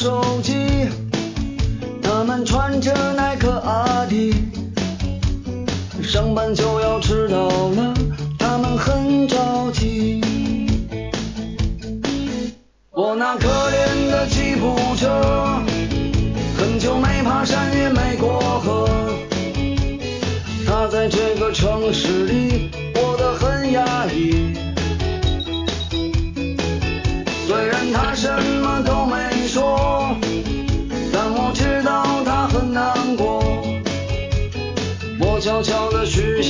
[0.00, 0.88] 手机，
[2.02, 3.29] 他们穿着那。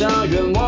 [0.00, 0.59] 下愿望，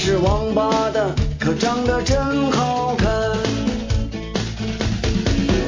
[0.00, 3.06] 是王八蛋，可长得真好看。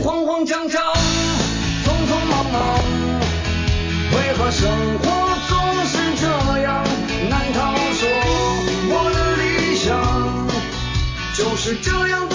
[0.02, 0.83] 慌慌张张，
[1.84, 2.80] 匆匆忙忙，
[4.12, 5.05] 为何生活
[5.50, 6.27] 总是这
[6.62, 6.83] 样？
[7.28, 8.08] 难道说
[8.88, 9.93] 我的理想
[11.37, 12.26] 就是这样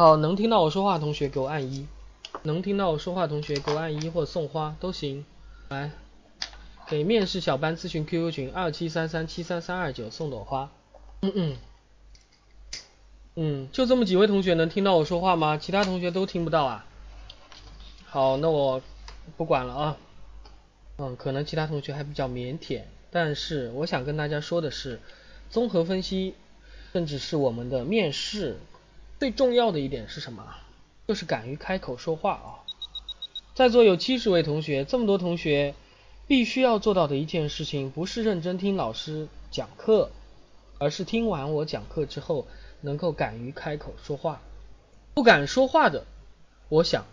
[0.00, 1.86] 好，能听到我说话同学给我按一，
[2.44, 5.26] 能听到我说话同学给我按一或者送花都行。
[5.68, 5.90] 来，
[6.88, 10.70] 给面试小班咨询 QQ 群二七三三七三三二九送朵花。
[11.20, 11.56] 嗯嗯，
[13.34, 15.58] 嗯，就这么几位同学能听到我说话吗？
[15.58, 16.86] 其他同学都听不到啊？
[18.06, 18.80] 好，那我
[19.36, 19.96] 不管了啊。
[20.96, 24.98] 嗯，可能其他同学还比较腼腆，但是我想跟大家说的是，
[25.50, 26.32] 综合分析，
[26.94, 28.56] 甚至是我们的面试。
[29.20, 30.42] 最重要的一点是什么？
[31.06, 32.64] 就是敢于开口说话啊！
[33.54, 35.74] 在座有七十位同学，这么多同学，
[36.26, 40.10] 必须要做到的一件事情，不是认真听老师讲课，
[40.78, 42.46] 而是听完我讲课之后，
[42.80, 44.40] 能够敢于开口说话。
[45.12, 46.06] 不敢说话的，
[46.70, 47.04] 我想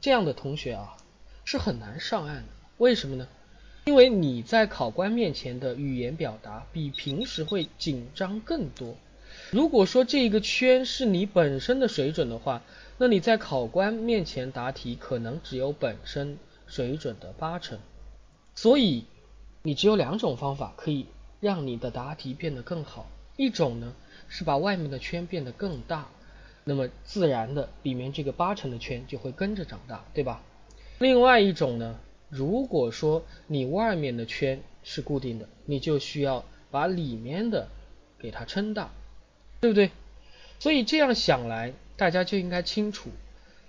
[0.00, 0.96] 这样的同学啊，
[1.44, 2.48] 是很难上岸的。
[2.78, 3.28] 为什么呢？
[3.84, 8.96] 因为你在考官面前的语言表达，比平时会紧张更多。
[9.52, 12.62] 如果说这个圈是你本身的水准的话，
[12.96, 17.78] 那你在考官面前答题可能只有本身水准的八成。
[18.54, 19.04] 所以
[19.60, 21.04] 你只有两种方法可以
[21.38, 23.94] 让你的答题变得更好，一种呢
[24.26, 26.08] 是把外面的圈变得更大，
[26.64, 30.40] 那么自然的里面这个八成的圈就会跟着长大，对吧？
[30.98, 37.68] 另外一种呢，如果说你外面的圈是固定的，你就需要把里面的
[38.18, 38.90] 给它撑大。
[39.62, 39.92] 对不对？
[40.58, 43.10] 所以这样想来，大家就应该清楚，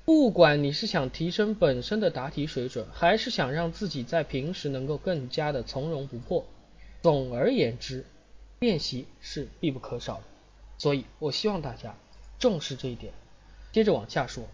[0.05, 6.47] 不管你是想提升本身的答题水准，还是想让自己在平时能够更加的从容不迫，
[7.03, 8.07] 总而言之，
[8.57, 10.23] 练习是必不可少的。
[10.79, 11.95] 所以我希望大家
[12.39, 13.13] 重视这一点。
[13.71, 14.45] 接着往下说，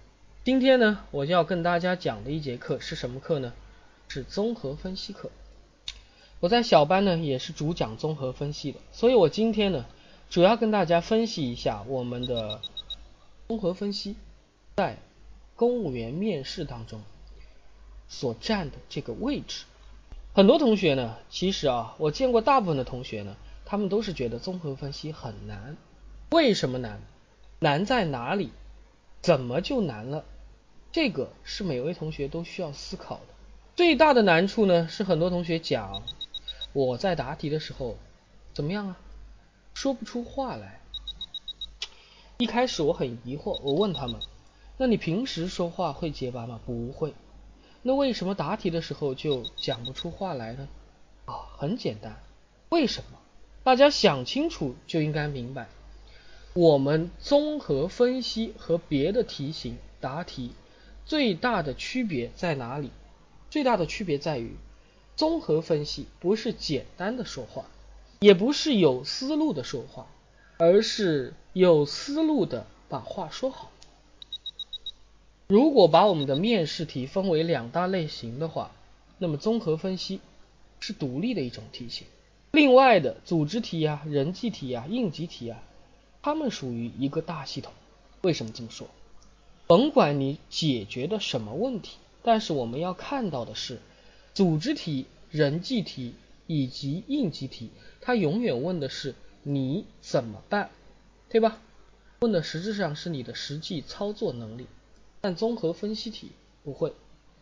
[0.43, 3.53] 今天呢，我就要跟大家讲的一节课是什么课呢？
[4.09, 5.31] 是综合分析课。
[6.41, 9.85] 我在小班呢也是主讲综合分析的，所以我今天呢。
[10.29, 12.61] 主要跟大家分析一下我们的
[13.47, 14.15] 综合分析
[14.75, 14.97] 在
[15.55, 17.01] 公务员面试当中
[18.07, 19.65] 所占的这个位置。
[20.33, 23.35] 很多同学呢，其实啊，我见过大部分的同学呢，
[23.65, 25.75] 他们都是觉得综合分析很难。
[26.29, 27.01] 为什么难？
[27.57, 28.51] 难在哪里？
[29.21, 30.23] 怎么就难了？
[30.91, 33.33] 这个是每位同学都需要思考的。
[33.75, 36.03] 最大的难处呢，是很多同学讲
[36.71, 37.97] 我在答题的时候
[38.53, 38.97] 怎么样啊？
[39.81, 40.81] 说不出话来。
[42.37, 44.19] 一开始我很疑惑，我问他们
[44.75, 46.59] ：“那你平时说话会结巴吗？
[46.65, 47.13] 不会。
[47.81, 50.67] 那为什么答题的时候就讲不出话来呢？
[51.23, 52.19] 啊，很简单，
[52.67, 53.17] 为什么？
[53.63, 55.69] 大家想清楚就应该明白。
[56.51, 60.51] 我们综合分析和别的题型答题
[61.05, 62.91] 最大的区别在哪里？
[63.49, 64.57] 最大的区别在于，
[65.15, 67.63] 综合分析不是简单的说话，
[68.19, 70.07] 也不是有思路的说话，
[70.57, 73.71] 而是有思路的把话说好。
[75.47, 78.71] 如果把我们的面试题分为两大类型的话，
[79.17, 80.19] 那么综合分析
[80.79, 82.05] 是独立的一种题型，
[82.51, 85.63] 另外的组织题啊、人际题啊、应急题啊，
[86.21, 87.71] 它们属于一个大系统。
[88.21, 88.87] 为什么这么说？
[89.65, 93.79] 甭管你解决的什么问题，但是我们要看到的是，
[94.33, 96.15] 组织题、人际题
[96.49, 97.69] 以及应急题，
[98.01, 99.13] 它永远问的是
[99.43, 100.71] 你怎么办，
[101.29, 101.61] 对吧？
[102.21, 104.65] 问的实质上是你的实际操作能力。
[105.21, 106.31] 但综合分析题
[106.63, 106.93] 不会，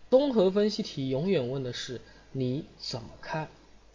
[0.09, 2.01] 综合分析题永远问的是
[2.33, 3.48] 你怎么看，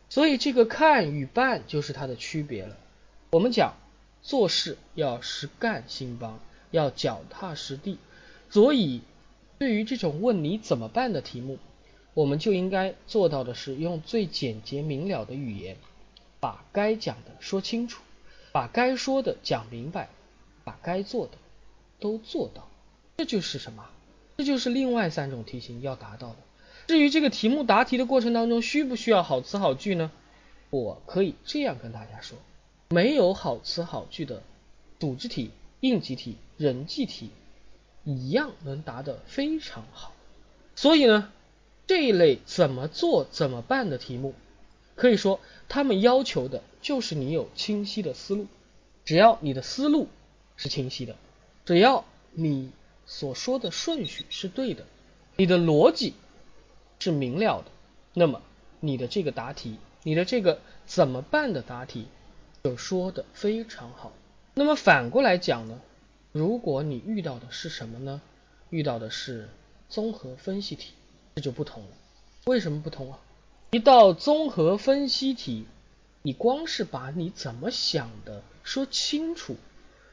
[0.09, 2.79] 所以这个看与办就是它的区别了。
[3.33, 3.75] 我们讲
[4.23, 7.99] 做事要实干兴邦，要脚踏实地，
[8.49, 9.03] 所以
[9.59, 11.59] 对于这种问你怎么办的题目，
[12.15, 15.77] 我们就应该做到的是用最简洁明了的语言，
[16.41, 18.03] 把该讲的说清楚，
[18.53, 20.09] 把该说的讲明白，
[20.65, 21.33] 把该做的
[22.01, 22.69] 都做到。
[23.17, 23.89] 这就是什么？
[24.37, 26.37] 这就是另外三种题型要达到的。
[26.89, 30.11] 至于这个题目答题的过程当中需不需要好词好句呢？
[30.71, 32.37] 我可以这样跟大家说：
[32.91, 34.43] 没有好词好句的
[34.99, 35.51] 组织题、
[35.81, 37.31] 应急题、人际题，
[38.05, 40.13] 一样能答得非常好。
[40.75, 41.31] 所以呢，
[41.93, 44.33] 这一类怎么做怎么办的题目，
[44.95, 48.47] 可以说他们要求的就是你有清晰的思路。
[49.05, 50.09] 只要你的思路
[50.57, 51.15] 是清晰的，
[51.67, 52.71] 只要你。
[53.05, 54.87] 所说的顺序是对的，
[55.37, 56.15] 你的逻辑
[57.01, 57.65] 是明了的，
[58.15, 58.41] 那么
[58.81, 62.07] 你的这个答题，你的这个怎么办的答题
[62.63, 64.13] 就说的非常好。
[64.55, 65.81] 那么反过来讲呢，
[66.31, 68.23] 如果你遇到的是什么呢？
[68.71, 69.49] 遇到的是
[69.89, 70.93] 综合分析题，
[71.35, 71.89] 这就不同了。
[72.45, 73.19] 为什么不同啊？
[73.71, 75.67] 一道综合分析题，
[76.23, 79.57] 你光是把你怎么想的说清楚，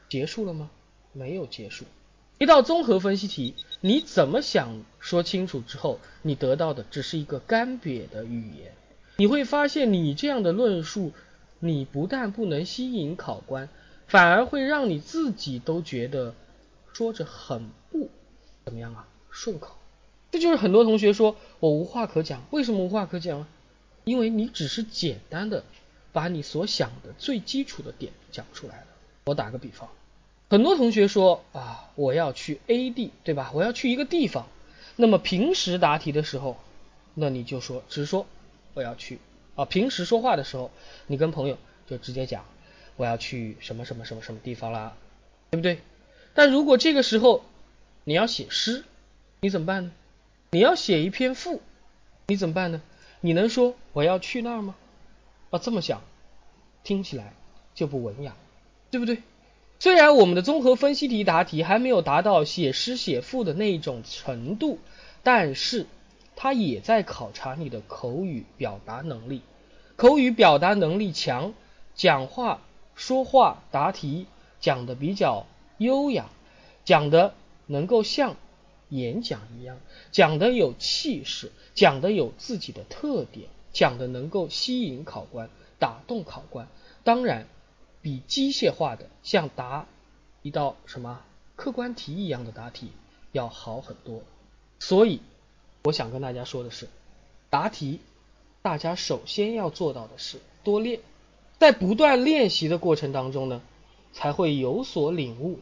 [0.08, 0.70] 结束了吗？
[1.12, 1.84] 没有结束。
[2.38, 8.72] 一道综合分析题，你怎么想说清楚之后，你得到的只是一个干瘪的语言。
[9.16, 11.12] 你会发现，你这样的论述，
[11.58, 13.68] 你不但不能吸引考官，
[14.06, 16.34] 反而会让你自己都觉得
[16.94, 18.08] 说着很不
[18.64, 19.76] 怎么样啊，顺口。
[20.30, 23.48] 这就是很多同学说我无话可讲，为什么无话可讲啊？
[24.04, 25.64] 因为你只是简单的
[26.12, 28.86] 把你所想的最基础的点讲出来了。
[29.24, 29.88] 我打个比方。
[30.48, 33.50] 很多同学说啊，我要去 A 地，对吧？
[33.54, 34.48] 我要去一个地方。
[34.96, 36.56] 那么平时答题的时候，
[37.14, 38.26] 那你就说直说
[38.74, 39.18] 我要去
[39.54, 39.64] 啊。
[39.64, 40.70] 平时说话的时候，
[41.06, 42.44] 你跟朋友就直接讲
[42.96, 44.96] 我要去什么什么什么什么地方啦，
[45.50, 45.80] 对不对？
[46.34, 47.44] 但如果这个时候
[48.04, 48.84] 你要写诗，
[49.40, 49.92] 你怎么办呢？
[50.52, 51.62] 你要写一篇赋，
[52.26, 52.82] 你怎么办呢？
[53.20, 54.74] 你能说我要去那儿吗？
[55.50, 56.02] 啊，这么想
[56.82, 57.34] 听起来
[57.72, 58.34] 就不文雅，
[58.90, 59.22] 对不对？
[59.78, 64.80] 虽然我们的综合分析题答题还没有达到写诗写赋的那种程度，
[65.22, 65.86] 但是
[66.34, 69.42] 它也在考察你的口语表达能力。
[69.94, 71.54] 口语表达能力强，
[71.94, 72.60] 讲话
[72.96, 74.26] 说话答题
[74.60, 75.46] 讲的比较
[75.78, 76.26] 优雅，
[76.84, 77.34] 讲的
[77.66, 78.34] 能够像
[78.90, 79.78] 演讲一样，
[80.12, 86.68] 讲的有气势，讲的有自己的特点，讲的能够吸引考官，打动考官。
[87.02, 87.46] 当然。
[88.02, 89.86] 比机械化的像答
[90.40, 91.22] 一道什么
[91.54, 92.92] 客观题一样的答题
[93.30, 94.22] 要好很多，
[94.78, 95.20] 所以
[95.84, 96.88] 我想跟大家说的是，
[97.50, 98.00] 答题
[98.62, 101.00] 大家首先要做到的是多练，
[101.58, 103.60] 在不断练习的过程当中呢，
[104.14, 105.58] 才会有所领悟，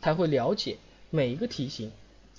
[0.00, 0.78] 才会了解
[1.10, 1.92] 每一个题型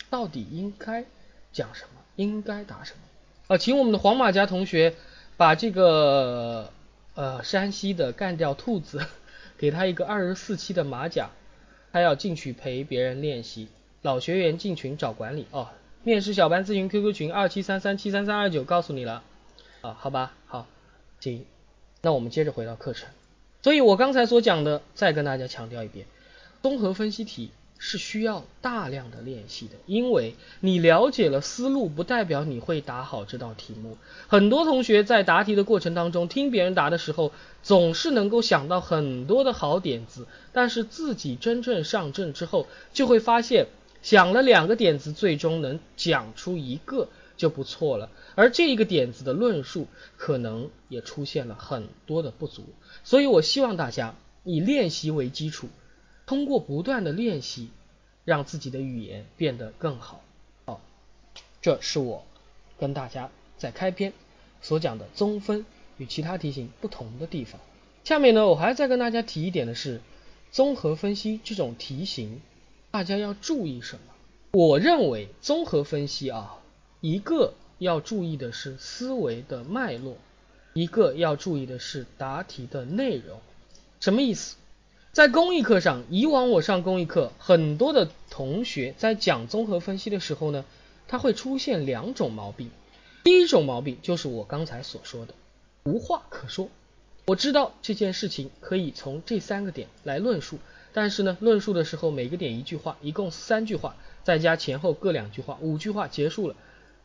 [0.09, 1.05] 到底应该
[1.51, 2.99] 讲什么，应该答什么。
[3.47, 4.95] 啊，请我们的黄马甲同学
[5.37, 6.71] 把这个
[7.13, 9.05] 呃山西的干掉兔子。
[9.57, 11.29] 给他一个二十四期的马甲，
[11.93, 13.69] 他要进去陪别人练习。
[14.01, 15.69] 老学员进群找管理哦。
[16.03, 19.23] 面试小班咨询 QQ 群二七三三七三三二九，告诉你了
[19.79, 20.67] 啊，好吧，好，
[21.21, 21.45] 行，
[22.01, 23.07] 那我们接着回到课程。
[23.61, 26.05] 所以我刚才所讲的，再跟大家强调一遍，
[26.61, 27.51] 综合分析题。
[27.77, 33.97] 是需要大量的练习的，因为你了解了思路，不代表你会答好这道题目。
[34.27, 43.67] 很多同学在答题的过程当中，听别人答的时候，总是能够想到很多的好点子，但是自己真正上阵之后，就会发现
[44.01, 48.09] 想了两个点子，最终能讲出一个就不错了。
[48.35, 52.63] 而这一个点子的论述，可能也出现了很多的不足。
[53.03, 55.67] 所以我希望大家以练习为基础，
[56.25, 57.69] 通过不断的练习，
[58.23, 60.21] 让自己的语言变得更好。
[60.65, 60.81] 好，
[61.61, 62.25] 这是我
[62.79, 64.13] 跟大家在开篇
[64.61, 65.65] 所讲的综分
[65.97, 67.61] 与其他题型不同的地方。
[68.03, 70.01] 下面呢，我还要再跟大家提一点的是，
[70.51, 72.41] 综合分析这种题型。
[72.91, 74.13] 大家要注意什么？
[74.53, 76.59] 我认为综合分析啊，
[77.01, 80.15] 一个要注意的是思维的脉络，
[80.73, 83.41] 一个要注意的是答题的内容。
[83.99, 84.55] 什么意思？
[85.15, 90.65] 在公益课上，以往我上公益课，很多的同学在讲综合分析的时候呢，
[91.07, 92.69] 他会出现两种毛病。
[93.23, 95.33] 第一种毛病就是我刚才所说的
[95.85, 96.67] 无话可说。
[97.27, 100.59] 我知道这件事情可以从这三个点来论述。
[100.91, 103.95] 但是呢，论述的时候每个点一句话，一共三句话，
[104.25, 106.57] 再加前后各两句话，五句话结束了，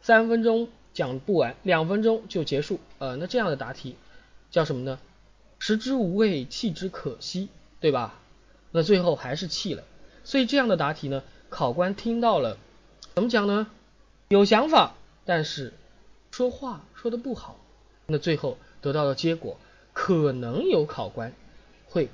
[0.02, 2.80] 三分钟讲不完，两分钟就结束。
[2.98, 3.94] 呃，那这样的答题
[4.50, 4.98] 叫什么呢？
[5.60, 7.48] 食之无味，弃之可惜，
[7.80, 8.14] 对吧？
[8.70, 9.82] 那最后还是弃了。
[10.22, 12.58] 所以这样的答题呢，考官听到了，
[13.14, 13.66] 怎么讲呢？
[14.28, 14.94] 有想法，
[15.24, 15.72] 但是
[16.30, 17.58] 说话说的不好，
[18.06, 19.58] 那最后得到的结果，
[19.92, 21.32] 可能有考官
[21.86, 22.08] 会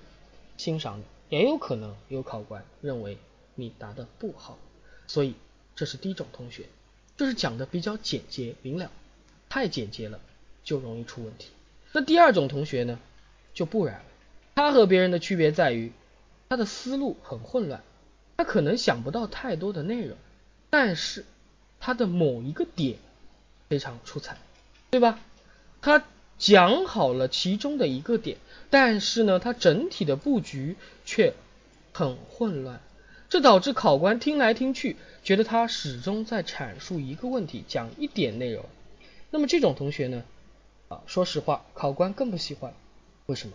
[0.57, 1.05] 欣赏你。
[1.29, 3.19] 也有可能有考官认为
[3.57, 4.57] 你答的不好，
[5.09, 5.35] 所以
[5.75, 6.67] 这是第一种同学，
[7.17, 8.93] 就是讲的比较简洁明了，
[9.49, 10.21] 太简洁了
[10.63, 11.49] 就容易出问题。
[11.93, 13.01] 那第二种同学呢
[13.53, 14.05] 就不然了，
[14.57, 15.93] 他和别人的区别在于
[16.49, 17.83] 他的思路很混乱，
[18.39, 20.17] 他可能想不到太多的内容，
[20.71, 21.27] 但是
[21.79, 22.97] 他的某一个点
[23.69, 24.39] 非常出彩，
[24.91, 25.21] 对吧？
[25.83, 26.03] 他
[26.39, 28.39] 讲好了其中的一个点。
[28.71, 31.35] 但是呢，他整体的布局却
[31.93, 32.81] 很混乱，
[33.29, 38.65] 这导致考官听来听去，觉得他始终在阐述一个问题，讲一点内容。
[39.31, 40.25] 那么这种同学呢，
[40.89, 42.73] 啊，说实话，考官更不喜欢。
[43.27, 43.55] 为什么？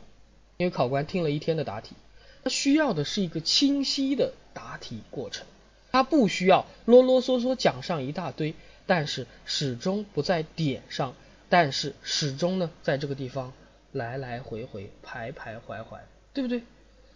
[0.62, 1.96] 因为考官听了一天的答题，
[2.44, 5.48] 他需要的是一个清晰的答题过程，
[5.92, 8.54] 他不需要啰啰嗦嗦讲上一大堆，
[8.86, 11.16] 但是始终不在点上，
[11.50, 13.52] 但是始终呢，在这个地方。
[13.92, 16.00] 来来回回，徘徘徊徊，
[16.32, 16.62] 对不对？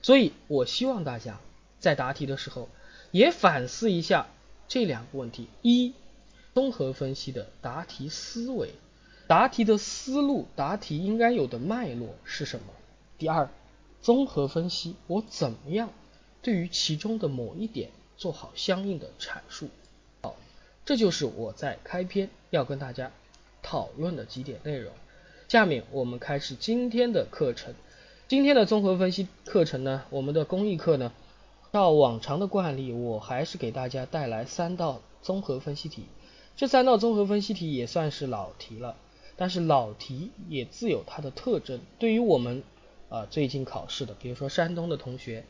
[0.01, 1.39] 所以我希望大家
[1.79, 2.67] 在答题的时候
[3.11, 4.27] 也反思一下
[4.67, 5.93] 这两个问题：一、
[6.55, 8.71] 综合分析的答题思维，
[9.27, 12.65] 答题的思路，答题应该有的脉络是什么？
[13.17, 13.49] 第二，
[14.01, 15.89] 综合分析我怎么样
[16.41, 19.69] 对于其中的某一点做好相应的阐述？
[20.21, 20.35] 好，
[20.85, 23.11] 这就是我在开篇要跟大家
[23.63, 24.91] 讨论的几点内容。
[25.47, 27.73] 下面我们开始今天的课程。
[28.27, 31.11] 今天的综合分析课程呢，我们的公益课呢，
[31.71, 36.05] 照往常的惯例，我还是给大家带来三道综合分析题。
[36.57, 38.95] 这三道综合分析题也算是老题了，
[39.35, 41.79] 但是老题也自有它的特征。
[41.99, 42.63] 对于我们
[43.09, 45.45] 啊最近考试的，比如说山东的同学，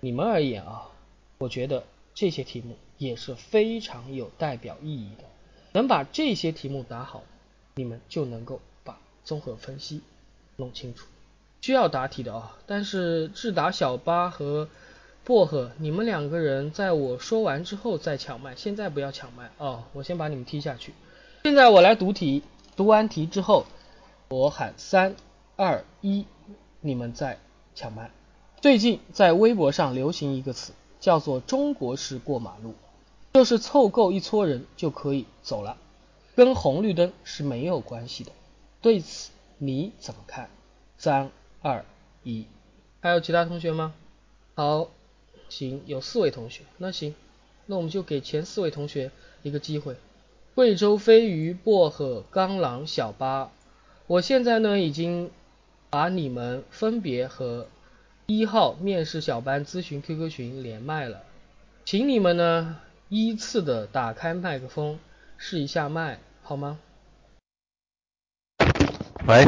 [0.00, 0.90] 你们而言啊，
[1.38, 5.24] 我觉得这些题目也是非常有代表意义的。
[5.72, 7.22] 能把这些题目答好，
[7.74, 8.98] 你们就能够把。
[9.22, 10.00] 综合分析
[10.56, 11.06] 弄清楚，
[11.60, 12.56] 需要答题的啊！
[12.66, 14.66] 但是智达小八和
[15.24, 20.94] 薄荷，你们两个人在我说完之后再抢麦，现在不要抢麦哦，我先把你们踢下去。
[21.44, 22.42] 现在我来读题，
[22.76, 23.66] 读完题之后，
[24.30, 25.14] 我喊三
[25.54, 26.24] 二一，
[26.80, 27.38] 你们在
[27.74, 28.10] 抢麦。
[28.60, 32.74] 最近在微博上流行一个词，叫做“中国式过马路”，
[33.32, 35.76] 就是凑够一撮人就可以走了，
[36.34, 38.32] 跟红绿灯是没有关系的。
[38.82, 40.50] 对此你怎么看？
[40.98, 41.30] 三
[41.62, 41.84] 二
[42.22, 42.46] 一，
[43.00, 43.94] 还有其他同学吗？
[44.54, 44.88] 好，
[45.48, 47.14] 行，有四位同学，那行，
[47.66, 49.10] 那我们就给前四位同学
[49.42, 49.96] 一个机会。
[50.54, 53.50] 贵州飞鱼、薄荷、刚狼、小八，
[54.06, 55.30] 我现在呢已经
[55.90, 57.66] 把你们分别和
[58.26, 61.24] 一号面试小班咨询 QQ 群连麦了，
[61.84, 62.78] 请你们呢
[63.08, 65.00] 依次的打开麦克风
[65.36, 66.78] 试一下麦，好吗？
[69.26, 69.44] 喂，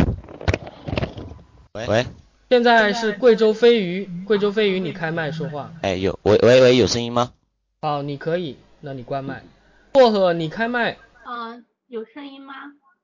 [1.75, 2.07] 喂，
[2.51, 5.73] 现在是贵州飞鱼，贵州飞鱼，你开麦说话。
[5.83, 7.33] 哎，有，喂喂喂，有声音吗？
[7.81, 9.45] 好，你可以，那你关麦。
[9.93, 10.99] 薄荷，你开麦。
[11.25, 12.55] 嗯，有声音吗？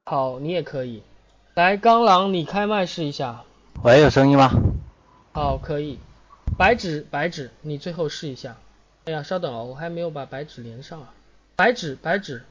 [0.04, 1.04] 好，你也可以。
[1.58, 3.42] 来，刚狼，你开麦试一下。
[3.82, 4.52] 喂，有声音吗？
[5.32, 5.98] 好，可以。
[6.56, 8.56] 白纸，白纸，你最后试一下。
[9.06, 11.12] 哎呀，稍等哦，我还没有把白纸连上啊。
[11.56, 12.44] 白纸，白纸。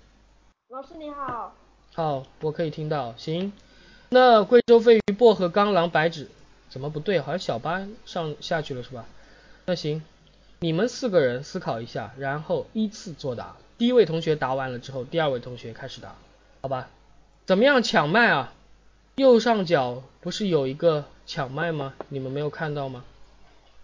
[0.67, 1.55] 老师你好。
[1.93, 3.53] 好，我可以听到，行。
[4.09, 6.27] 那贵州飞鱼、薄荷、刚狼、白纸
[6.67, 7.21] 怎么不对？
[7.21, 9.05] 好像小八上下去了是吧？
[9.67, 10.03] 那行，
[10.59, 13.55] 你们四个人思考一下，然后依次作答。
[13.77, 16.13] 第一位同学答完了之后，第二位同学开始答，
[16.61, 16.89] 好吧？
[17.45, 18.51] 怎么样抢麦啊？
[19.17, 21.95] 右上角不是有一个抢麦吗？
[22.09, 23.03] 你们没有看到吗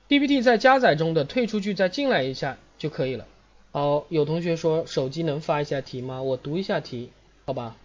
[0.07, 3.25] ？PPT 在加载中的，退出去再进来一下就可以了。
[3.71, 6.21] 好，有同学说手机能发一下题吗？
[6.21, 7.09] 我读一下题，
[7.47, 7.75] 好吧？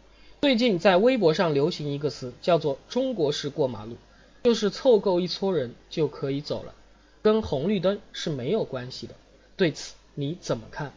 [0.43, 3.97] 最近在微博上流行一个词，叫做“中国式过马路”，
[4.45, 6.75] 就是凑够一撮人就可以走了。
[7.23, 9.15] 跟红绿灯是没有关系的，
[9.57, 10.93] 对此你怎么看？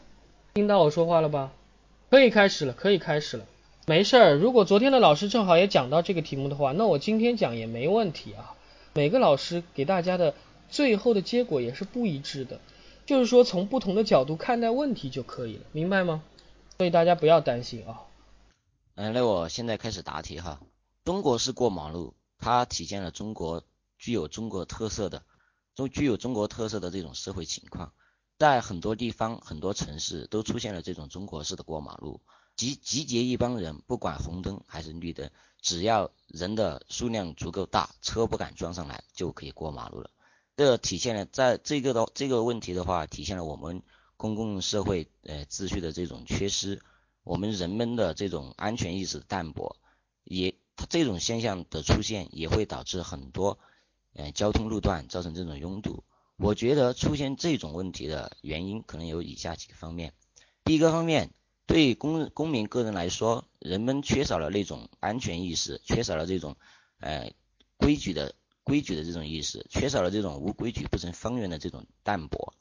[0.56, 1.54] 听到我说话了吧？
[2.10, 3.46] 可以开始了，可以开始了。
[3.86, 8.56] 没事儿，如果昨天的老师正好也讲到这个题目的话，那我今天讲也没问题啊。
[8.94, 10.34] 每个老师给大家的
[10.70, 12.60] 最后的结果也是不一致的，
[13.06, 16.24] 就是说从不同的角度看待问题就可以了，明白吗？
[16.78, 18.02] 所以大家不要担心啊。
[18.96, 20.60] 嗯，那我现在开始答题哈。
[21.04, 23.64] 中国式过马路，它体现了中国
[23.98, 25.24] 具有中国特色的。
[25.74, 27.94] 都具有中国特色的这种社会情况，
[28.38, 32.20] 在很多地方、很多城市都出现了这种中国式的过马路，
[32.62, 35.32] 集集结一帮人，不管红灯还是绿灯，
[35.64, 40.12] 只要人的数量足够大，车不敢撞上来，就可以过马路了。
[40.56, 43.82] 这体现了在这个的这个问题的话，体现了我们
[44.16, 46.84] 公共社会呃秩序的这种缺失，
[47.24, 49.76] 我们人们的这种安全意识淡薄，
[50.24, 50.54] 也
[50.88, 53.58] 这种现象的出现也会导致很多。
[54.14, 56.04] 呃，交通路段造成这种拥堵，
[56.38, 60.14] 我觉得出现这种问题的原因可能有以下几个方面。
[60.64, 61.32] 第一个方面，
[61.66, 66.58] 对公公民个人来说，人们缺少了那种安全意识，缺少了这种
[67.00, 67.32] 呃
[67.78, 72.54] 规矩的规矩的这种意识，缺少了这种无规矩不成方圆的这种淡泊。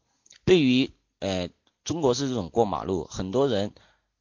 [0.44, 1.48] 对于呃
[1.84, 3.72] 中国式这种过马路，很多人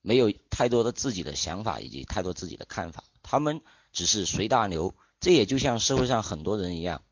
[0.01, 4.95] 没有太多的自己的想法以及太多自己的看法，他们只是随大流。
[5.19, 7.03] 这也就像社会上很多人一样。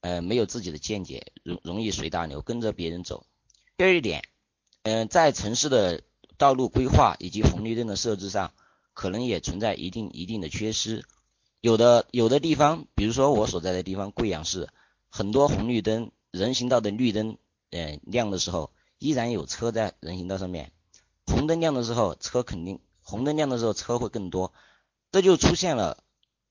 [0.00, 3.24] 呃，没有自己的见解，容容易随大流，跟着别人走。
[3.76, 4.24] 第二点，
[4.82, 6.02] 嗯，在城市的
[6.42, 8.52] 道路规划以及红绿灯的设置上，
[8.94, 11.04] 可能也存在一定一定的缺失。
[11.60, 14.68] 有的有的地方，比如说我所在的地方贵阳市，
[15.08, 17.38] 很多红绿灯、人行道的绿灯，
[17.70, 20.72] 呃，亮的时候，依然有车在人行道上面。
[21.28, 24.52] 红灯亮的时候，车肯定红灯亮的时候车会更多，
[25.12, 26.02] 这就出现了。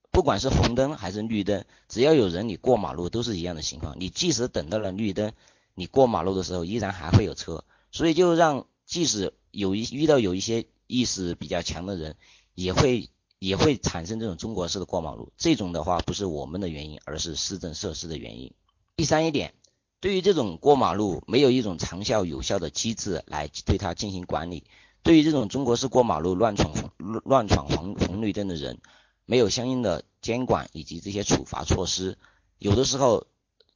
[0.09, 3.97] 不管是红灯还是绿灯，只要有人你过马路都是一样的情况。
[3.99, 5.33] 你即使等到了绿灯，
[5.75, 12.15] 你过马路的时候依然还会有车，所以就让即使有一遇到有一些意识比较强的人，
[12.55, 13.09] 也会
[13.39, 15.31] 也会产生这种中国式的过马路。
[15.37, 18.53] 这种的话不是我们的原因，而是市政设施的原因。
[18.95, 19.53] 第三一点，
[19.99, 24.63] 对于这种过马路没有一种长效有效的机制来对它进行管理。
[25.03, 26.89] 对于这种中国式过马路乱闯红
[27.25, 28.79] 乱闯红红绿灯的人。
[29.23, 32.17] 没有相应的监管以及这些处罚措施，
[32.57, 33.27] 有的时候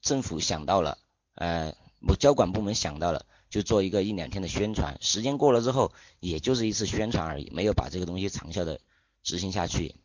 [0.02, 0.98] 政府想到了，
[1.36, 8.82] 呃，某交管部门想到了，就做一个一两天的宣传，时间过了之后，也就是一次宣传而已，没有把这个东西长效的
[9.24, 9.96] 执行下去。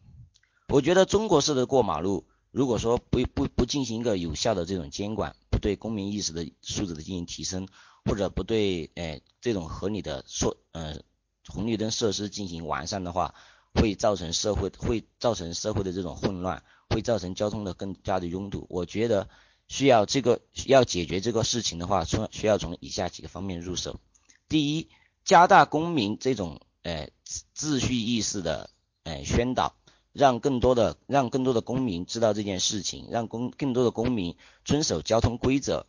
[0.68, 7.66] 我觉得中国式的过马路，如果说不不不进行一个有效的这种监管，不对公民意识的素质的进行提升，
[8.04, 11.00] 或者不对，呃，这种合理的措，呃，
[11.48, 13.34] 红绿灯设施进行完善的话。
[13.72, 18.66] 会造成社会会造成社会的这种混乱，会造成交通的更加的拥堵。
[18.68, 19.28] 我觉得
[19.70, 24.00] 需要这个要解决这个事情的话，从需要从以下几个方面入手。
[24.48, 24.88] 第一，
[25.24, 27.08] 加大公民这种呃
[27.56, 28.68] 秩序意识的
[29.04, 29.76] 呃宣导，
[30.12, 35.86] 让更多的让更多的公民知道这件事情，让公更多的公民遵守交通规则。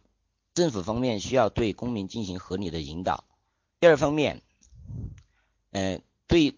[0.54, 3.26] 政府方面需要对公民进行合理的引导。
[3.80, 4.41] 第二方面，
[5.72, 6.56] 呃对。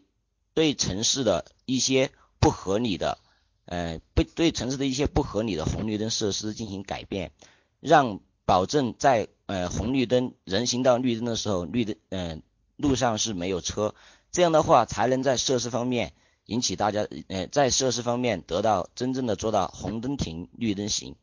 [0.55, 3.17] 对城市的一些不合理的，
[3.65, 7.31] 呃，不对城市的一些不合理的红绿灯设施进行改变，
[7.79, 12.43] 让保证在呃红绿灯、人行道绿灯的时候，绿灯嗯
[12.75, 13.95] 路上是没有车，
[14.31, 16.13] 这样的话才能在设施方面
[16.45, 21.15] 引起大家呃在设施方面得到真正的做到红灯停、绿灯行。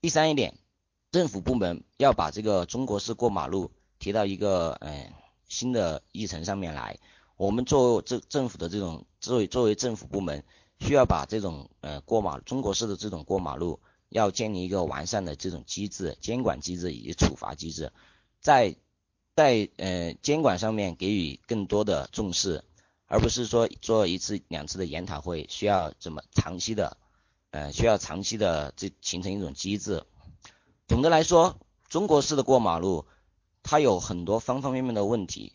[0.00, 0.58] 第三一点，
[1.12, 5.12] 政府部门要把这个中国式过马路提到一个呃
[5.48, 6.98] 新的议程上面来。
[7.36, 10.44] 我们作为政府的这种作为作为政府部门，
[10.80, 17.92] 需要把这种呃过马中国式的这种过马路，要建立一个完善的这种机制、监管机制以及处罚机制，
[18.40, 18.76] 在
[19.34, 22.64] 在呃监管上面给予更多的重视，
[23.06, 26.96] 而不是说做一次两次的研讨会，需要怎么长期的
[27.50, 30.04] 呃需要长期的这形成一种机制。
[30.86, 31.58] 总的来说，
[31.88, 33.06] 中国式的过马路，
[33.62, 35.54] 它有很多方方面面的问题。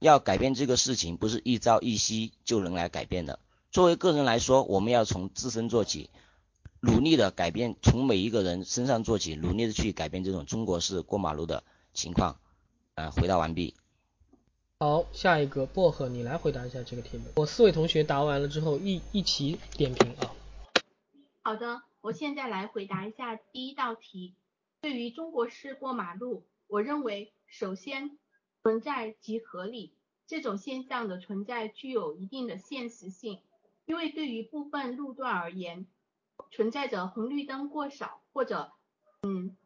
[0.00, 3.38] 要改变这个事情，不是一朝一夕就能来改变的。
[3.74, 6.08] 作为个人来说，我们要从自身做起，
[6.80, 12.38] 努力的改变，从每一个人身上做起，努力的去改变这种中国式过马路的情况。
[12.94, 13.74] 呃，回答完毕。
[14.78, 17.24] 好，下一个薄荷，你来回答一下这个题目。
[17.34, 20.30] 我四位同学答完了之后，一一起点评啊。
[21.42, 24.36] 好的，我现在来回答一下第一道题。
[24.82, 28.16] 对于中国式过马路，我认为首先
[28.62, 29.96] 存在即合理，
[30.28, 33.40] 这种现象的存在具有一定的现实性，
[33.86, 35.86] 因为对于部分路段而言，
[36.50, 38.72] 存在着红绿灯过少或者
[39.22, 39.56] 嗯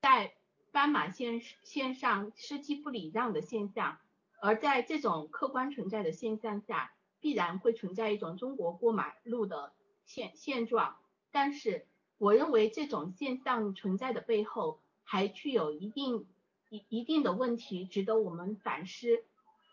[0.00, 0.34] 在
[0.72, 3.98] 斑马线线上司机不礼让的现象，
[4.40, 9.72] 而在这种客观存在的现象下，必然会存在一种中国过马路的
[10.04, 10.96] 现现状。
[11.30, 11.86] 但是，
[12.18, 16.26] 我认为这种现象存在的背后，还具有一定
[16.68, 19.24] 一一定的问题，值得我们反思。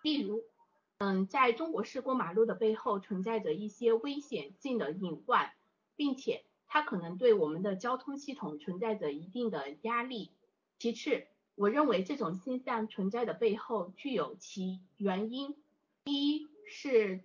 [0.01, 0.43] 例如，
[1.05, 5.51] 嗯，在中国式过马路的背后，存在着一些危险性的隐患，
[5.95, 10.31] 并且它可能对我们的交通系统存在着一定的压力。
[10.79, 15.55] 其次，我认为这种现象存在的背后具有其原因。
[16.05, 17.21] 第一是，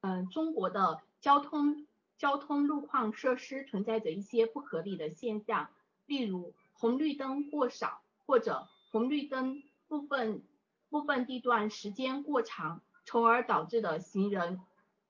[0.00, 1.86] 嗯，中国的交通。
[2.18, 5.70] 交通路况设施存在着一些不合理的现象，
[6.04, 10.42] 例如红绿灯过少，或者红绿灯部分
[10.90, 14.60] 部分地段时间过长，从而导致的行人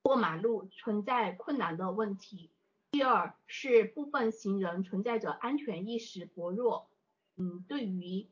[0.03, 2.51] 过马路存在困难的问题。
[2.91, 6.89] 第二是部分行人存在着安全意识薄弱，
[7.37, 8.27] 嗯，对于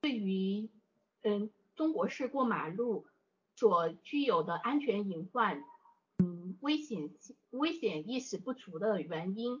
[0.00, 0.68] 对于
[1.22, 3.06] 嗯中国式过马路
[3.56, 5.64] 所具有的安全隐患。
[6.18, 7.10] 嗯危险
[7.50, 9.60] 危险意识不足的原因，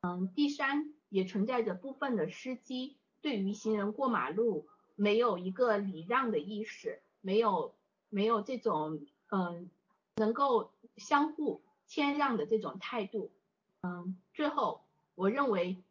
[0.00, 7.72] 嗯，第三也存在着部分的司机对于行人过马路没有一个礼让的意识，没有
[8.12, 9.70] 没有这种嗯
[10.16, 13.30] 能够相互谦让的这种态度，
[13.80, 14.82] 嗯，最后
[15.14, 15.82] 我认为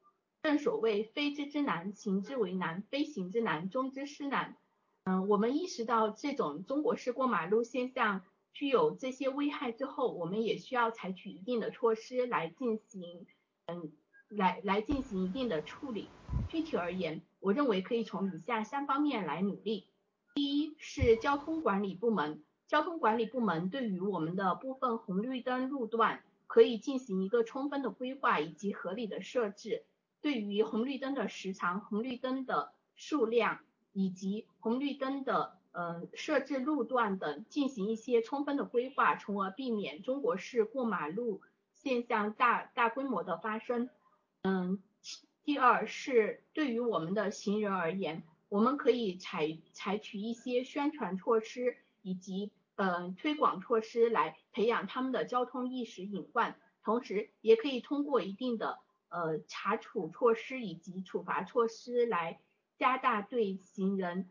[0.43, 4.55] 正所谓非知之难，行之为难，非行之难，终之失难，
[5.03, 8.21] 嗯，我们意识到这种中国式过马路现象。
[8.53, 13.25] 具有这些危害之后，我们也需要采取一定的措施来进行，
[13.65, 13.93] 嗯，
[14.27, 16.09] 来来进行一定的处理。
[16.49, 19.87] 具体而言，我认为可以从以下三方面来努力。
[20.33, 29.83] 第一是交通管理部门，交通管理部门对于我们的部分红绿灯路段可以进行一个充分的规划以及合理的设置。
[30.21, 33.59] 对于红绿灯的时长、红绿灯的数量
[33.91, 41.41] 以及红绿灯的嗯，设置路段等进行一些充分的规划，从而避免中国式过马路
[41.73, 43.89] 现象大大规模的发生。
[44.43, 44.79] 嗯，
[45.45, 62.41] 第二是对于我们的行人而言，我们可以采采取一些宣传措施以及嗯推广措施来培养他们的交通意识隐患，同时也可以通过一定的呃查处措施以及处罚措施来
[62.77, 64.27] 加大对行人。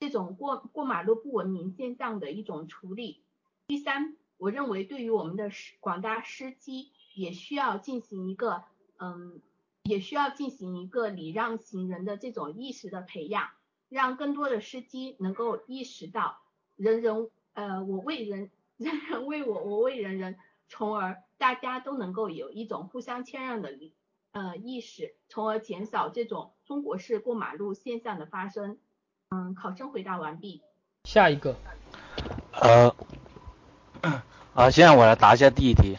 [0.00, 3.22] 这种过过马路不文明现象的一种处理。
[3.68, 8.64] 第三，我认为对于我们的广大司机，也需要进行一个，
[8.98, 9.40] 嗯，
[9.84, 13.50] 也需要进行一个礼让行人的这种意识的培养，
[13.90, 16.38] 让更多的司机能够意识到，
[16.76, 23.68] 人人，呃，我为人， 人人为我，我为人人，从而大家都能够有一种互相谦让的，
[24.32, 28.78] 呃，意识，从而减少这种中国式过马路现象的发生。
[29.30, 30.62] 嗯，考生回答完毕。
[31.04, 31.56] 下一个。
[32.52, 32.94] 呃，
[34.54, 35.96] 啊，现在我来答一下第一题。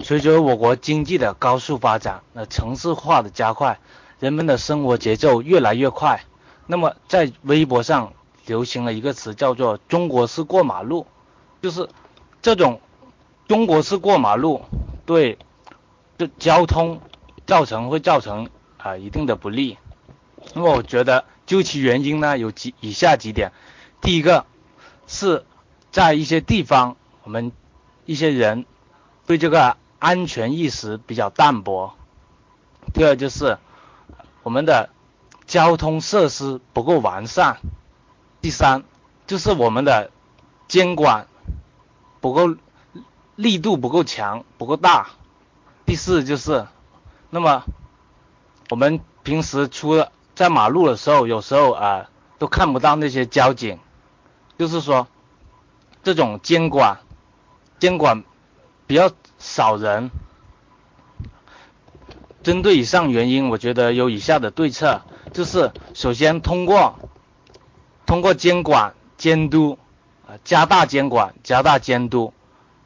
[0.00, 3.78] 随着我国经济的高速发展，那城市化的加快，
[4.20, 6.24] 人们的生活节奏越来越快。
[6.66, 8.12] 那么在微博上
[8.46, 11.06] 流行了一个词，叫做“中国式过马路”，
[11.62, 11.88] 就是
[12.42, 12.80] 这种
[13.48, 14.62] 中国式过马路
[15.04, 15.38] 对
[16.18, 17.00] 这交通
[17.46, 18.48] 造成会造成
[18.78, 19.78] 啊一定的不利。
[20.54, 21.24] 那么我觉得。
[21.46, 23.52] 究其原因呢，有几以下几点。
[24.00, 24.46] 第一个
[25.06, 25.46] 是
[25.92, 27.52] 在一些地方，我们
[28.04, 28.66] 一些人
[29.28, 31.94] 对这个安全意识比较淡薄。
[32.92, 33.58] 第二就是
[34.42, 34.90] 我们的
[35.46, 37.58] 交通设施不够完善。
[38.40, 38.84] 第三
[39.26, 40.10] 就是我们的
[40.68, 41.26] 监管
[42.20, 42.56] 不够
[43.34, 45.08] 力度不够强不够大。
[45.84, 46.66] 第四就是，
[47.30, 47.64] 那么
[48.70, 53.78] 我们平时出在马路的时候，有时候啊都看不到那些交警，
[54.58, 55.06] 就是说
[56.02, 56.98] 这种监管
[57.78, 58.24] 监管
[58.86, 60.10] 比较少人。
[62.42, 65.02] 针对以上原因，我觉得有以下的对策，
[65.36, 66.98] 就是首先通过
[68.06, 69.78] 通过监管监督
[70.26, 72.32] 啊加大监管加大监督，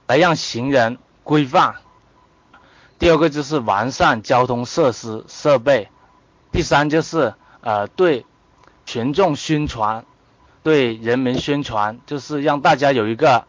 [0.09, 1.77] 来让行人规范。
[2.99, 5.91] 第二个就是完善交通设施设备。
[6.51, 8.27] 第三就是呃对
[8.85, 10.05] 群众宣传
[10.65, 13.47] 对人民宣传，就是让大家有一个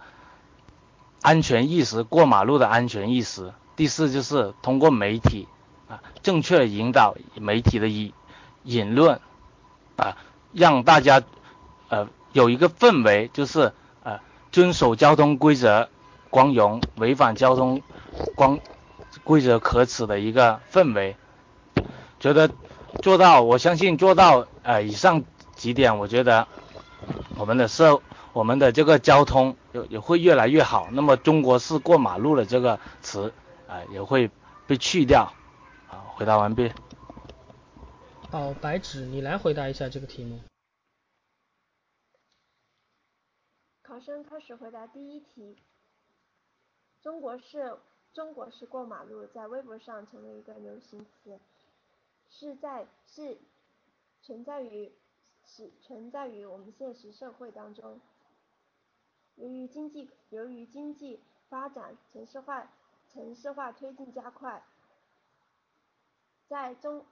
[1.23, 3.51] 安全意识，过马路的安全意识。
[3.75, 5.47] 第四就是通过媒体
[5.89, 8.13] 啊，正确引导媒体的引
[8.63, 9.19] 引论
[9.95, 10.17] 啊，
[10.53, 11.21] 让大家
[11.89, 14.19] 呃有一个氛围，就是呃
[14.51, 15.89] 遵守交通规则
[16.29, 17.81] 光荣，违反交通
[18.35, 18.59] 光
[19.23, 21.15] 规则可耻的一个氛围。
[22.19, 22.49] 觉得
[23.01, 25.23] 做到，我相信做到呃以上
[25.55, 26.47] 几点，我觉得
[27.35, 28.01] 我们的社
[28.33, 30.87] 我们的这个交通也也会越来越好。
[30.91, 33.33] 那么中国式过马路的这个词
[33.67, 34.29] 啊也会
[34.67, 35.33] 被去掉。
[35.87, 36.71] 好，回答完毕。
[38.31, 40.39] 好，白纸，你来回答一下这个题目。
[43.81, 45.57] 考生开始回答第一题。
[47.01, 47.77] 中国式
[48.13, 51.37] 中国式过马路在微博上成为一个流行词。
[52.29, 53.37] 是在是
[54.21, 54.93] 存在于
[55.45, 57.99] 是存在于我们现实社会当中。
[59.35, 62.71] 由于经济由于经济发展城市化
[63.11, 64.63] 城市化推进加快，
[66.47, 67.05] 在中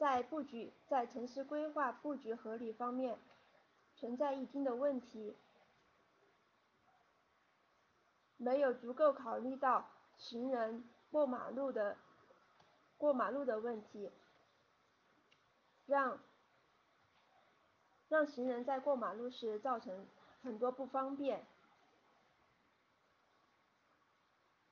[0.00, 3.18] 在布局在城市规划布局合理方面
[3.96, 5.36] 存在一定的问题，
[8.38, 11.98] 没有足够考虑到行人过马路的。
[12.96, 14.10] 过马路的问题，
[15.86, 16.18] 让
[18.08, 20.06] 让行人在过马路时造成
[20.42, 21.46] 很多不方便。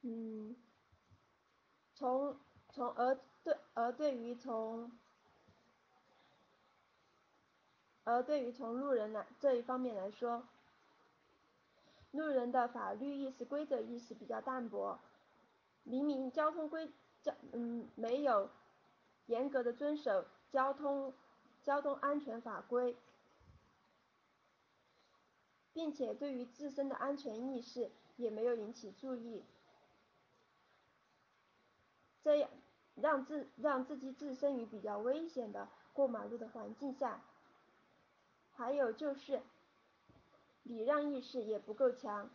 [0.02, 0.56] 嗯，
[1.94, 2.38] 从
[2.70, 4.92] 从而对而对于从
[8.08, 10.42] 而对于从路人来这一方面来说，
[12.10, 14.98] 路人的法律意识、规则意识比较淡薄，
[15.82, 16.90] 明明交通规。
[17.20, 18.48] 交嗯没有
[19.26, 21.12] 严格的遵守交通
[21.64, 22.96] 交通安全法规，
[25.74, 29.44] 并且对于自身的安全意识也没有引起注意，
[32.22, 32.48] 这样
[32.94, 37.20] 让自让自己置身于比较危险的过马路的环境下。
[38.58, 39.40] 还有就是
[40.64, 42.28] 礼让意识也不够强，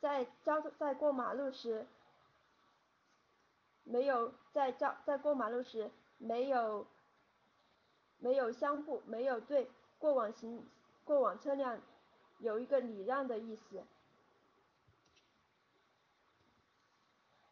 [0.00, 1.86] 在交在过马路时。
[3.88, 6.88] 没有在交在过马路时没有
[8.18, 10.68] 没有相互没有对过往行
[11.04, 11.80] 过往车辆
[12.40, 13.84] 有一个礼让的意思。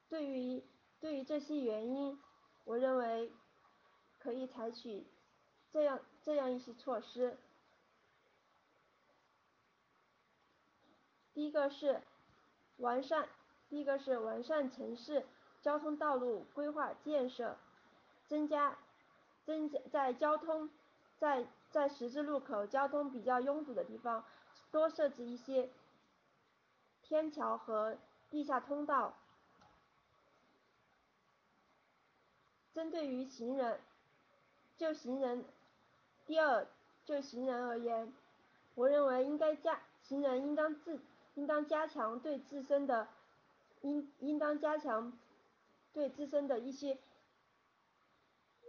[0.08, 0.64] 对于
[0.98, 2.20] 对于这些原因，
[2.64, 3.30] 我认为
[4.18, 5.06] 可以采取
[5.70, 7.36] 这样这样一些措施。
[11.34, 12.00] 第一个是
[12.78, 13.28] 完善，
[13.68, 15.26] 第一个是完善城市。
[15.62, 17.56] 交通道路规划建设，
[18.28, 18.76] 增加
[19.46, 20.68] 增加在交通
[21.16, 24.26] 在在十字路口交通比较拥堵的地方，
[24.70, 25.70] 多设置一些
[27.02, 27.96] 天桥和
[28.28, 29.16] 地下通道。
[32.74, 33.80] 针对于行人，
[34.76, 35.46] 就行人，
[36.26, 36.66] 第二
[37.04, 38.12] 就行人而言，
[38.74, 41.00] 我认为应该加行人应当自
[41.34, 43.08] 应当加强对自身的
[43.82, 45.12] 应应当加强。
[45.92, 46.98] 对自身的一些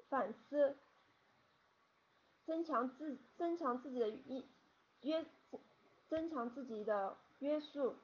[0.10, 0.76] 反思，
[2.46, 4.46] 增强自增强自己的一
[5.02, 5.26] 约，
[6.08, 7.96] 增强自己的约束。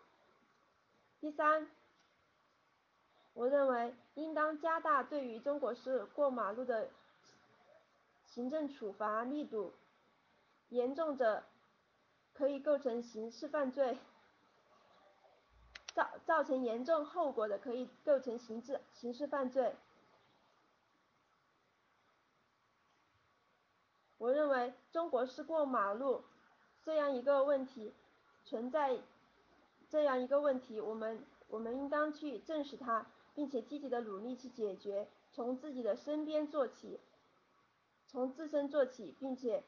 [1.19, 1.69] 第三，
[3.35, 6.89] 我认为应当加大对于中国式过马路的
[8.33, 9.73] 行政处罚力度，
[10.69, 11.43] 严重者
[12.33, 13.97] 可以构成刑事犯罪。
[15.93, 19.75] 造造成严重后果的，可以构成刑事刑事犯罪。
[24.17, 26.23] 我认为中国式过马路
[26.83, 27.93] 这样一个问题
[28.45, 29.01] 存在
[29.89, 37.01] 这样一个问题，我们我们应当去正视它，并且积极的努力去解决，从自己的身边做起，
[38.11, 39.63] 从自身做起，并且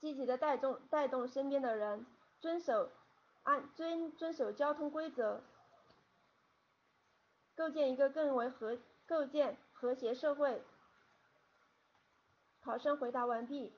[0.00, 2.06] 积极的带动带动身边的人
[2.40, 2.90] 遵守。
[3.42, 5.42] 按遵遵守交通规则，
[7.54, 10.62] 构建一个更为和构建和谐社会。
[12.62, 13.70] 考生回答完毕。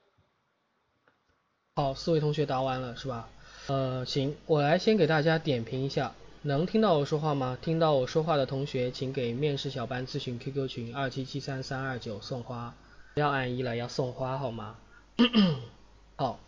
[1.75, 3.29] 好，四位同学答完了是吧？
[3.67, 6.15] 呃，行，我来先给大家点评一下，
[6.47, 7.59] 能听到我说话吗？
[7.61, 12.73] 听到我说话的同学，请给面试小班咨询 QQ 群二七七三三二九送花，
[13.15, 14.77] 不要按一了，要送花好吗？
[16.15, 16.39] 好，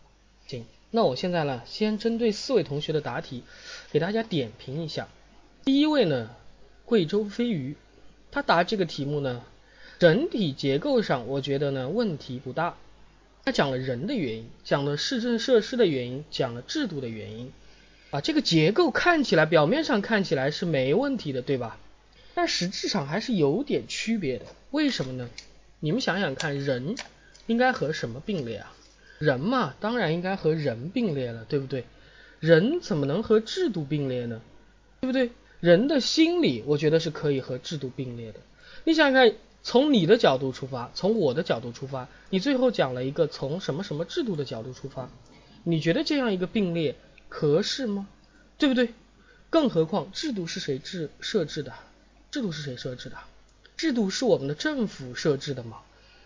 [0.47, 0.65] 行。
[0.93, 3.43] 那我现在呢，先针对四位同学的答题，
[3.91, 5.09] 给大家点评一下。
[5.65, 6.31] 第一位呢，
[6.85, 7.75] 贵州飞鱼，
[8.31, 9.43] 他答这个题目呢，
[9.99, 12.77] 整体结构上我觉得呢问题不大，
[13.45, 17.53] 他讲了人的原因，讲了市政设施的原因，讲了制度的原因，
[18.11, 21.79] 啊，这个结构看起来表面上看起来是没问题的，对吧？
[22.35, 24.47] 但实质上还是有点区别的。
[24.71, 25.29] 为什么呢？
[25.81, 26.97] 你们想想看，人
[27.47, 28.73] 应该和什么并列啊？
[29.19, 31.85] 人嘛，当然应该和人并列了，对不对？
[32.41, 34.41] 人怎么能和制度并列呢？
[35.01, 35.31] 对不对？
[35.61, 38.41] 人的心理，我觉得是可以和制度并列的。
[38.85, 39.35] 你想想看。
[39.61, 45.11] 从你的角度出发，从我的角度出发，你最后讲了一个从什么什么制度的角度出发，
[45.65, 46.95] 你觉得这样一个并列
[47.29, 48.09] 合适吗？
[48.59, 48.95] 对不对？
[49.51, 51.73] 更何况制度是谁制设置的？
[52.31, 53.17] 制度是谁设置的？
[53.77, 55.79] 制度是我们的政府设置的嘛？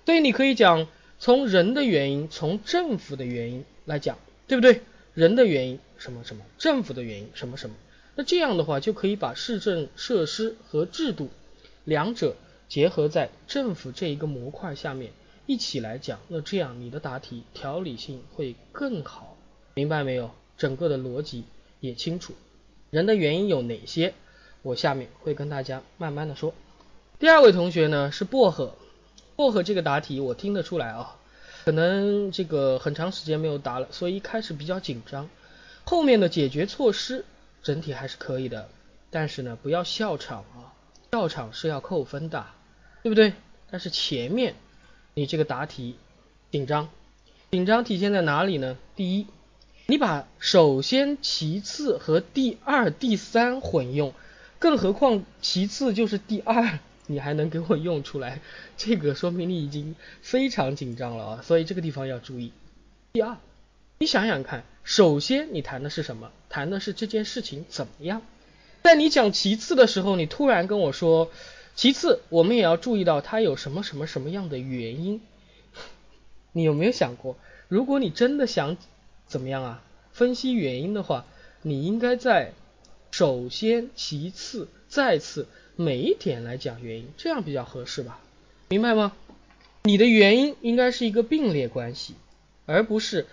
[0.07, 0.89] 所以你可以讲
[1.19, 4.83] 从人的原因，从政府的原因来讲，对不对？
[5.15, 7.77] 人的原因什么什么，政府的原因什么什么，
[8.17, 11.29] 那这样的话就可以把市政设施和制度
[11.85, 12.37] 两者。
[12.69, 15.13] 结合在政府这一个模块下面
[15.45, 19.37] 一起来讲，那这样你的答题条理性会更好，
[19.75, 20.31] 明白没有？
[20.57, 21.45] 整个的逻辑
[21.81, 22.35] 也清楚。
[22.91, 24.15] 人的原因有哪些？
[24.63, 26.55] 我下面会跟大家慢慢的说。
[27.19, 28.75] 第二位同学呢是薄荷，
[29.37, 31.17] 薄荷这个答题我听得出来啊，
[31.65, 35.29] 可能这个很长时间没有答了，所以一开始比较紧张。
[35.85, 37.25] 后面的解决措施
[37.63, 38.69] 整体还是可以的，
[39.11, 40.75] 但是呢不要笑场啊，
[41.13, 42.47] 笑场是要扣分的。
[43.03, 43.33] 对不对？
[43.69, 44.55] 但是前面
[45.15, 45.97] 你这个答题
[46.53, 46.89] 紧张，
[47.51, 48.79] 紧张体现在哪里呢？
[48.95, 49.27] 第一，
[49.93, 54.15] 你把首先、其次和第二、第三混用，
[54.59, 56.79] 更何况其次就是第二，
[57.09, 58.41] 你还能给我用出来，
[58.79, 61.43] 这个说明你已经非常紧张了啊！
[61.43, 62.55] 所以这个地方要注意。
[63.13, 63.37] 第二，
[63.99, 66.33] 你想想看，首先你谈的是什么？
[66.49, 68.23] 谈的是这件事情怎么样？
[68.83, 71.31] 在你讲其次的时候，你突然跟我说。
[71.75, 75.21] 其次，我们也要注意到它有什么什么什么样的原因。
[76.53, 77.37] 你有没有想过，
[77.69, 78.79] 如果你真的想
[79.33, 79.83] 怎么样啊？
[80.13, 81.25] 分析原因的话，
[81.63, 82.53] 你应该在
[83.11, 88.21] 首先、其次、再次每一点来讲原因，这样比较合适吧？
[88.69, 89.15] 明白吗？
[89.85, 92.15] 你的原因应该是一个并列关系，
[92.67, 93.27] 而不是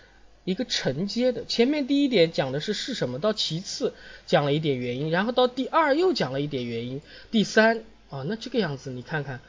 [0.45, 1.43] 一个承接的。
[1.43, 3.93] 前面第一点讲的是是什么，到其次
[4.25, 7.83] 讲了一点原因，然后到第二又讲了一点原因，第三。
[8.09, 9.39] 啊，那这个样子，你看看，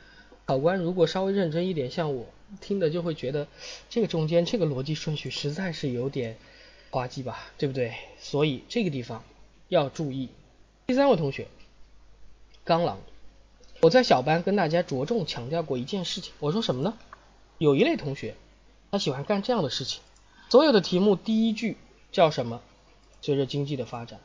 [0.51, 2.27] 考官如果稍微认真一点，像我
[2.61, 3.47] 听的就会觉得
[3.89, 6.37] 这个中间这个逻辑顺序实在是有点
[6.91, 7.95] 滑稽吧，对不对？
[8.19, 9.23] 所以这个地方
[9.69, 10.29] 要注意。
[10.89, 11.47] 第三位同学，
[12.65, 12.99] 刚朗，
[13.81, 16.99] 我在小班跟大家着重强调过一件事情，我说什么呢？
[17.59, 18.35] 有一类同学
[18.91, 20.03] 他喜欢干这样的事情，
[20.49, 21.77] 所有的题目第一句
[22.11, 22.61] 叫什么？
[23.23, 24.19] 随着经济的发展。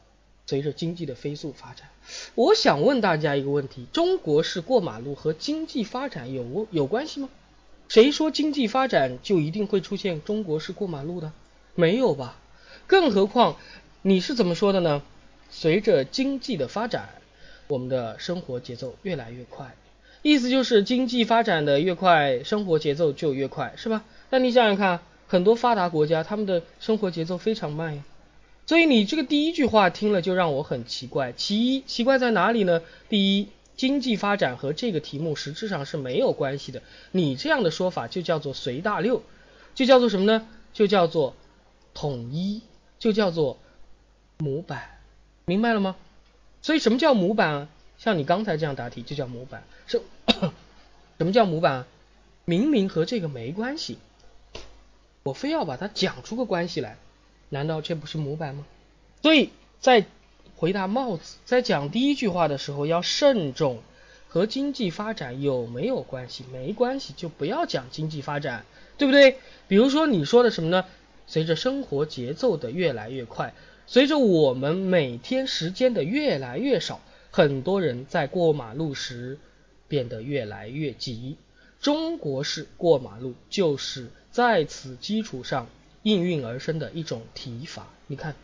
[0.48, 1.90] 随着经济的飞速发展，
[2.36, 7.30] 我想问大家一个问题：中国式过马路和经济发展有有关系吗？
[7.88, 11.32] 谁说经济发展就一定会出现中国式过马路的？
[11.74, 12.38] 没有吧？
[12.88, 13.58] 更何况
[14.04, 15.02] 你是怎么说的呢？
[15.50, 17.10] 随着经济的发展，
[17.68, 19.76] 我们的生活节奏越来越快，
[20.22, 24.04] 意思就是经济发展的越快，生活节奏就越快，是吧？
[24.30, 28.04] 那你想想看，很多发达国家他们的生活节奏非常慢呀。
[28.68, 31.34] 所以你这个第一句话听了就让我很奇怪。
[31.34, 32.82] 其一，奇怪在哪里呢？
[33.10, 33.48] 第一，
[33.78, 36.82] 经济发展和这个题目实质上是没有关系的。
[37.12, 39.22] 你这样的说法就叫做随大溜，
[39.76, 40.48] 就叫做什么呢？
[40.74, 41.36] 就叫做
[41.94, 42.62] 统一，
[42.98, 43.60] 就叫做
[44.38, 44.98] 模板，
[45.46, 45.96] 明白了吗？
[46.62, 47.68] 所以什么叫模板？
[47.98, 49.64] 像你刚才这样答题就叫模板。
[49.86, 50.02] 什
[51.18, 51.86] 什么叫模板？
[52.46, 54.00] 明明和这个没关系，
[55.24, 56.98] 我非要把它讲出个关系来。
[57.50, 58.66] 难道这不是模板吗？
[59.22, 60.06] 所以在
[60.56, 63.82] 回答帽子，在讲第一句话的时候要慎重，
[64.28, 66.44] 和经济发展有没有关系？
[66.52, 68.66] 没关系，就不要讲经济发展，
[68.98, 69.38] 对不对？
[69.68, 70.86] 比如说你说的什么呢？
[71.28, 73.54] 随着生活节奏的越来越快，
[73.88, 79.40] 随着我们每天时间的越来越少，很多人在过马路时
[79.88, 81.38] 变得越来越急。
[81.82, 85.68] 中国式过马路就是在此基础上。
[86.06, 88.36] 应运而生的一种提法，你看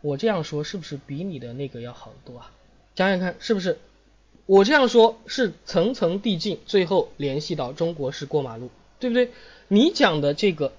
[0.00, 2.50] 我这样说是不是比你的那个要好得多啊？
[2.96, 3.78] 想想看是不是？
[4.46, 9.30] 我这样说是层层递进，最后联系到中国式过马路，对不对？
[9.68, 10.72] 你讲的这个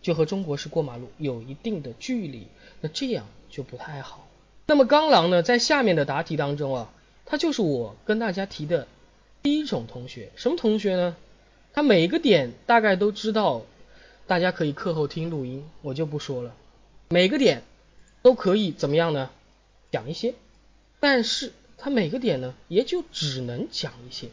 [0.00, 2.46] 就和中国式过马路有一定的距离，
[2.80, 4.26] 那这样就不太好。
[4.66, 6.90] 那么刚狼呢，在下面的答题当中啊，
[7.26, 8.88] 他就是我跟大家提的
[9.42, 11.14] 第一种同学，什么同学呢？
[11.74, 13.60] 他每一个点大概都知道。
[14.26, 16.54] 大家可以课后听录音，我就不说了。
[17.10, 17.62] 每个点
[18.22, 19.30] 都可以怎么样呢？
[19.90, 20.34] 讲一些，
[21.00, 24.28] 但是它每个点呢，也就只能讲一些。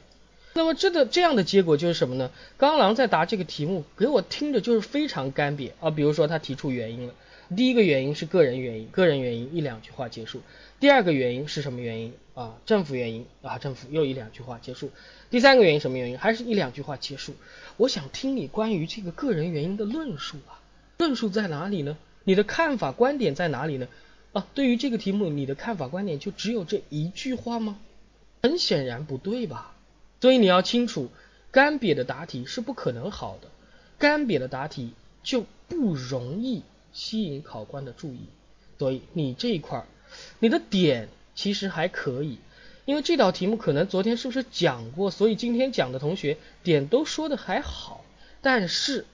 [0.54, 2.32] 那么这个这样的结果就是什么呢？
[2.58, 5.90] 刚狼在答这个题目，给我听着就是非常干瘪啊。
[5.92, 7.14] 比如说他提出原因了，
[7.56, 10.42] 第一个原因是个人原因，个人原因一两句话结束。
[10.80, 12.58] 第二个原因是什么原因啊？
[12.66, 14.92] 政府原因啊，政府又一两句话结束。
[15.30, 16.18] 第三个原因什么原因？
[16.18, 17.34] 还是一两句话结束。
[17.76, 20.62] 我想听你关于这个个人原因的论述啊，
[20.98, 21.98] 论述在哪里呢？
[22.24, 23.90] 你的看法观点在哪里呢？
[24.32, 27.78] 啊，对于这个题目，你的看法观点就只有这一句话吗？
[28.42, 29.76] 很显然不对吧？
[30.22, 31.10] 所以你要清楚，
[31.52, 33.50] 干瘪的答题是不可能好的，
[33.98, 36.64] 干瘪的答题就不容易
[36.94, 38.22] 吸引考官的注意。
[38.78, 39.86] 所以你这一块儿，
[40.40, 41.10] 你的点
[41.40, 42.38] 其实还可以，
[42.84, 48.04] 因为这道题目可能昨天是不是讲过，所以今天讲的同学点都说的还好。
[48.42, 49.06] 但是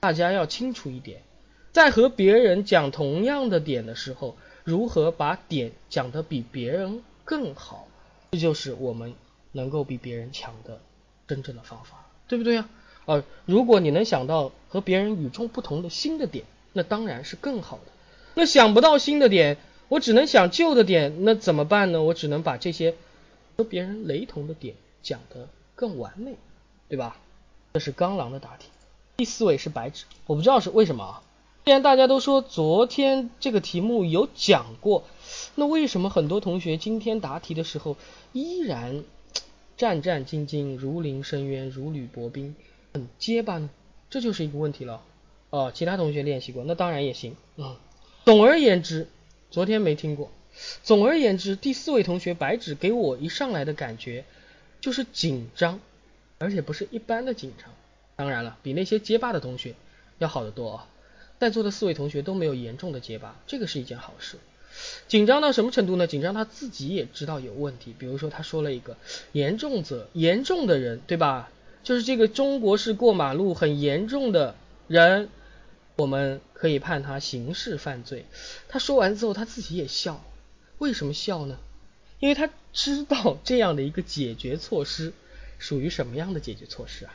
[0.00, 1.22] 大家要清楚一点，
[1.70, 7.86] 在和别人讲同样的点的时候，如何把点讲得比别人更好，
[8.32, 9.14] 这就是我们。
[9.52, 10.78] 能够比别人强的
[11.26, 12.68] 真正的方法，对不对呀？
[13.06, 17.92] 呃，如果你能想到和别人与众不同的新的点，那当然是更好的。
[18.34, 19.56] 那想不到新的点，
[19.88, 22.02] 我只能想旧的点，那怎么办呢？
[22.02, 22.94] 我只能把这些
[23.56, 26.34] 和别人雷同的点讲得更完美，
[26.88, 27.18] 对吧？
[27.74, 28.68] 这是刚狼的答题。
[29.16, 31.22] 第四位是白纸，我不知道是为什么啊。
[31.64, 35.04] 既然大家都说昨天这个题目有讲过，
[35.54, 37.96] 那为什么很多同学今天答题的时候
[38.32, 39.04] 依然？
[39.76, 42.56] 战战兢兢，如临深渊，如履薄冰，
[42.92, 43.70] 很结巴呢，
[44.10, 45.02] 这就是一个问题了。
[45.50, 47.36] 哦，其他同学练习过，那当然也行。
[47.56, 47.76] 嗯，
[48.24, 49.06] 总而言之，
[49.50, 50.30] 昨天没听过。
[50.82, 54.24] 总而言之，第四位同学白纸给我一上来的感觉
[54.80, 55.80] 就是紧张，
[56.38, 57.70] 而且不是一般的紧张。
[58.16, 59.74] 当然了，比那些结巴的同学
[60.18, 60.88] 要好得多啊。
[61.38, 64.36] 在座的四位同学都没有严重的结巴，这个是一件好事。
[65.06, 66.06] 紧张到什么程度呢？
[66.06, 67.94] 紧张他自己也知道有问题。
[67.96, 68.96] 比如说他说了一个
[69.32, 71.50] 严重者，严重的人，对吧？
[71.84, 74.56] 就是这个中国式过马路很严重的
[74.88, 75.28] 人，
[75.98, 78.24] 我们可以判他刑事犯罪。
[78.68, 80.24] 他说完之后他自己也笑，
[80.78, 81.58] 为什么笑呢？
[82.20, 85.12] 因为他知道这样的一个解决措施
[85.58, 87.14] 属于什么样的解决措施啊？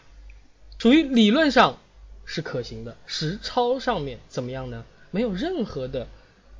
[0.77, 1.79] 属于理论上
[2.25, 4.85] 是可行的，实操上面怎么样呢？
[5.11, 6.07] 没有任何的。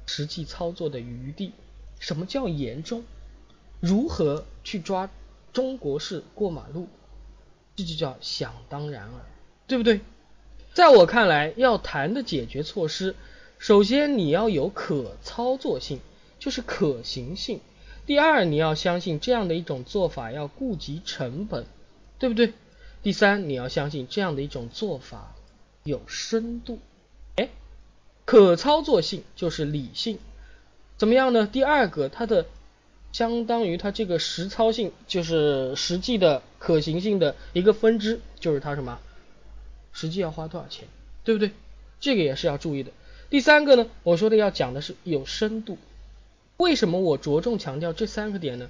[0.06, 1.54] 实际操作的余地，
[1.98, 3.06] 什么叫严重？
[3.80, 5.10] 如何去抓
[5.54, 6.90] 中国式过马路？
[7.78, 9.26] 这就叫想当然了，
[9.66, 10.02] 对不对？
[10.74, 13.16] 在我看来，要谈的解决措施，
[13.60, 16.00] 首先你要有可操作性，
[16.40, 17.60] 就是可行性；
[18.06, 21.66] 第二，你要相信这样的一种做法要顾及成本，
[22.18, 22.54] 对不对？
[23.04, 25.36] 第三，你要相信这样的一种做法
[25.84, 26.80] 有深度。
[27.36, 27.50] 哎。
[28.26, 30.18] 可操作性就是理性，
[30.96, 31.46] 怎么样呢？
[31.46, 32.46] 第二个，它的
[33.12, 38.98] 相当于它这个实操性，就是实际的可行性的一个分支，就是它什么？
[39.94, 40.88] 实际要花多少钱，
[41.24, 41.52] 对不对？
[42.02, 42.92] 这个也是要注意的。
[43.30, 45.78] 第三个呢，我说的要讲的是有深度。
[46.58, 48.68] 为什么我着重强调这三个点呢？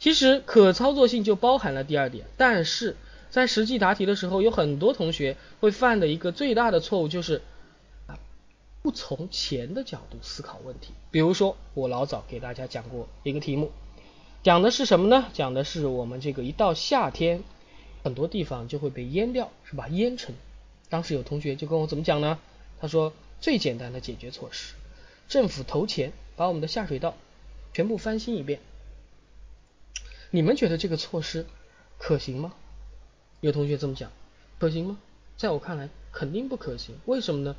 [0.00, 2.96] 其实可操作性就包含了第二点，但是
[3.30, 7.40] 在实际答题的时候，有很多同学会犯的一个最大的错误就是
[8.06, 8.18] 啊。
[8.82, 13.72] 不从钱的角度思考问题，比如说我老早给大家讲过一个题目，
[14.42, 15.26] 讲的是什么呢？
[15.32, 17.42] 讲的是我们这个一到夏天，
[18.02, 19.88] 很多地方就会被淹掉，是吧？
[19.88, 20.34] 淹成。
[20.94, 22.38] 当时有同学就跟我怎么讲呢？
[22.80, 24.74] 他说最简单的解决措施，
[25.26, 27.16] 政府投钱把我们的下水道
[27.72, 28.60] 全部翻新一遍。
[30.30, 31.46] 你们觉得这个措施
[31.98, 32.54] 可行吗？
[33.40, 34.12] 有同学这么讲，
[34.60, 34.98] 可行吗？
[35.36, 37.56] 在我看来肯定不可行，为什么呢？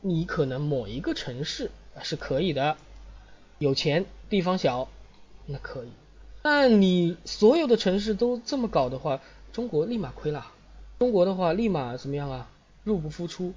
[0.00, 1.72] 你可能某一个城市
[2.04, 2.76] 是可以的，
[3.58, 4.88] 有钱地方小，
[5.46, 5.88] 那可以。
[6.42, 9.20] 但你所有的城市都这么搞的话，
[9.52, 10.52] 中国立马亏了。
[11.00, 12.48] 中国的话立马怎么样啊？
[12.84, 13.54] 入不敷出，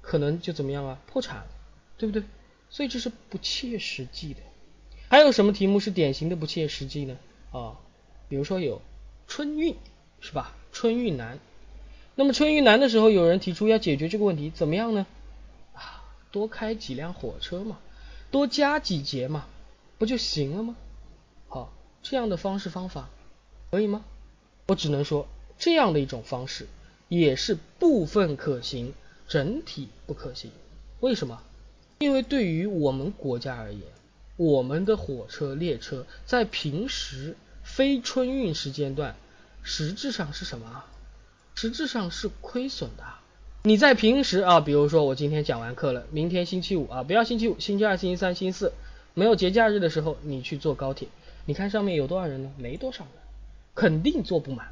[0.00, 0.98] 可能就怎么样啊？
[1.06, 1.46] 破产，
[1.96, 2.22] 对不对？
[2.70, 4.40] 所以这是不切实际的。
[5.08, 7.16] 还有什么题目是典型的不切实际呢？
[7.52, 7.78] 啊，
[8.28, 8.82] 比如说有
[9.26, 9.76] 春运，
[10.20, 10.54] 是吧？
[10.72, 11.38] 春运难。
[12.14, 15.06] 那么春运难的时候，有人提出要解决这个问题，怎么样呢？
[15.74, 16.02] 啊
[16.32, 17.78] 多开几辆火车嘛，
[18.30, 19.46] 多加几节嘛，
[19.98, 20.76] 不就行了吗？
[21.48, 23.08] 好，这样的方式方法
[23.70, 24.04] 可以吗？
[24.66, 25.28] 我只能说
[25.58, 26.66] 这样的一种方式
[27.08, 28.94] 也是部分可行，
[29.28, 30.50] 整体不可行。
[31.00, 31.42] 为什么？
[31.98, 33.82] 因为对于我们国家而言，
[34.36, 39.14] 我们的火车列车在平时非春运时间段，
[39.62, 40.84] 实质上是什么？
[41.54, 43.04] 实质上是亏损的。
[43.62, 48.72] 你在平时啊，比如说我今天讲完课了，明天星期五啊，不要星期五，星期二、星期三、星期四，
[49.14, 51.08] 没有节假日的时候，你去坐高铁，
[51.46, 52.52] 你看上面有多少人呢？
[52.58, 53.14] 没多少人，
[53.74, 54.68] 肯定坐不满，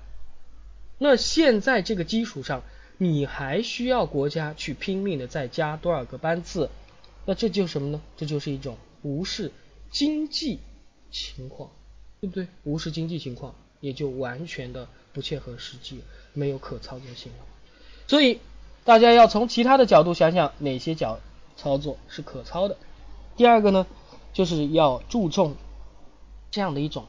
[0.99, 2.63] 那现在这个基础上，
[2.99, 6.71] 你还需要国家去拼命的再加多少个班次？
[7.27, 8.01] 那这就是什么呢？
[8.17, 9.51] 这就是一种无视
[9.91, 10.61] 经济
[11.11, 11.71] 情况，
[12.21, 12.47] 对不对？
[12.65, 17.39] 无视经济情况，也就完全的不切合实际，没有可操作性了。
[18.07, 18.41] 所以
[18.85, 21.19] 大家要从其他的角度想想，哪些角
[21.57, 22.77] 操作是可操的。
[23.37, 23.87] 第二个呢，
[24.33, 25.57] 就是要注重
[26.51, 27.07] 这样的一种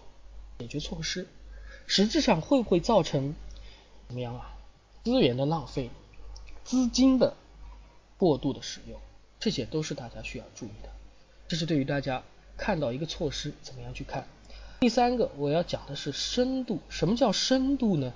[0.59, 1.27] 解决措施，
[1.87, 3.35] 实质上会不会造成
[4.07, 4.53] 怎么样啊？
[5.03, 5.89] 资源的浪费，
[6.63, 7.35] 资金的
[8.17, 8.99] 过度的使用，
[9.39, 10.89] 这些都是大家需要注意的。
[11.47, 12.23] 这是对于大家
[12.57, 14.27] 看到一个措施怎么样去看。
[14.79, 18.13] 第三个我要讲的是深度，什么叫深度呢？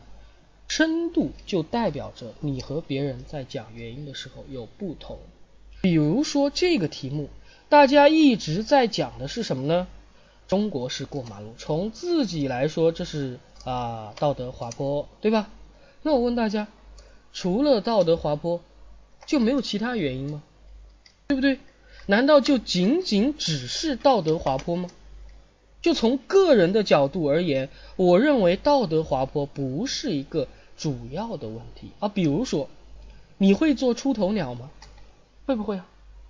[0.67, 5.17] 深度就代表着你和别人在讲原因的时候有不同。
[5.81, 7.29] 比如说这个题目，
[7.69, 9.87] 大家一直在讲的是什么呢？
[10.47, 15.49] 中国式过马路，从自己来说，这是啊道德滑坡，对吧？
[16.01, 16.67] 那我问大家，
[17.33, 18.61] 除了道德滑坡，
[19.25, 20.41] 就没有其他原因吗？
[21.27, 21.59] 对不对？
[22.05, 24.89] 难道就仅仅只是道德滑坡吗？
[25.81, 30.47] 就从个人的角度而言，我认为道德滑坡不是一个
[30.77, 32.09] 主要的问题啊。
[32.09, 32.69] 比如说，
[33.37, 34.71] 你会做出头鸟吗？
[35.45, 35.85] 会不会啊？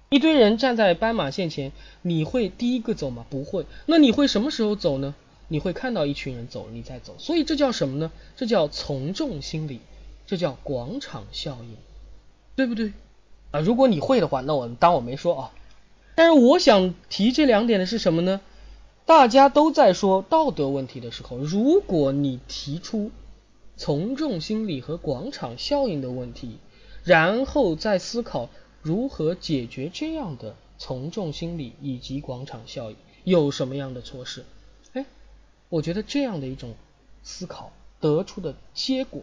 [0.09, 3.26] 一堆人站在斑马线前，你会第一个走吗？
[3.30, 3.65] 不会。
[3.86, 5.15] 那你会什么时候走呢？
[5.50, 7.16] 你会看到一群人走，你再走。
[7.18, 8.10] 所以这叫什么呢？
[8.38, 9.82] 这叫从众心理，
[10.26, 11.76] 这叫广场效应，
[12.56, 12.93] 对不对？
[13.52, 15.52] 啊，如果你会的话，那我当我没说啊。
[16.16, 18.39] 但是我想提这两点的是什么呢？
[19.06, 23.12] 大家都在说道德问题的时候，如果你提出
[23.76, 26.58] 从众心理和广场效应的问题，
[27.04, 28.50] 然后再思考。
[28.82, 32.95] 如何解决这样的从众心理以及广场效应？
[33.26, 34.45] 有什么样的措施？
[35.70, 36.76] 我觉得这样的一种
[37.24, 39.22] 思考得出的结果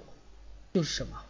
[0.73, 1.23] 就是什么？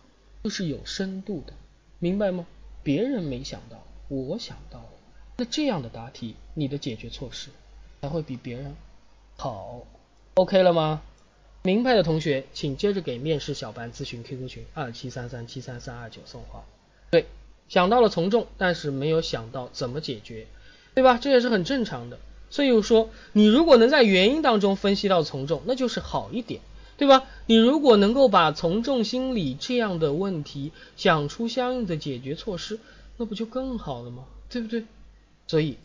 [0.44, 1.52] 就是有深度的，
[1.98, 2.46] 明白吗？
[2.82, 4.88] 别人没想到，我想到了。
[5.36, 7.50] 那这样的答题，你的解决措施
[8.02, 8.74] 才会比别人
[9.36, 9.86] 好。
[10.34, 11.02] OK 了吗？
[11.62, 16.64] 明白的同学，请接着给面试小班咨询 QQ 群二七三三七三三二九送话。
[17.10, 17.26] 对。
[17.68, 20.46] 想到了从众，但是没有想到怎么解决，
[20.94, 21.18] 对吧？
[21.18, 22.20] 这也是很正常的。
[22.50, 26.60] 所以说，你如果能在原因当中分析到从众，那就是好一点，
[26.96, 27.24] 对吧？
[27.46, 32.78] 你如果能够把从众心理这样的问题想出相应的解决措施，
[33.16, 34.24] 那不就更好了吗？
[34.48, 34.84] 对不对？
[35.48, 35.76] 所以，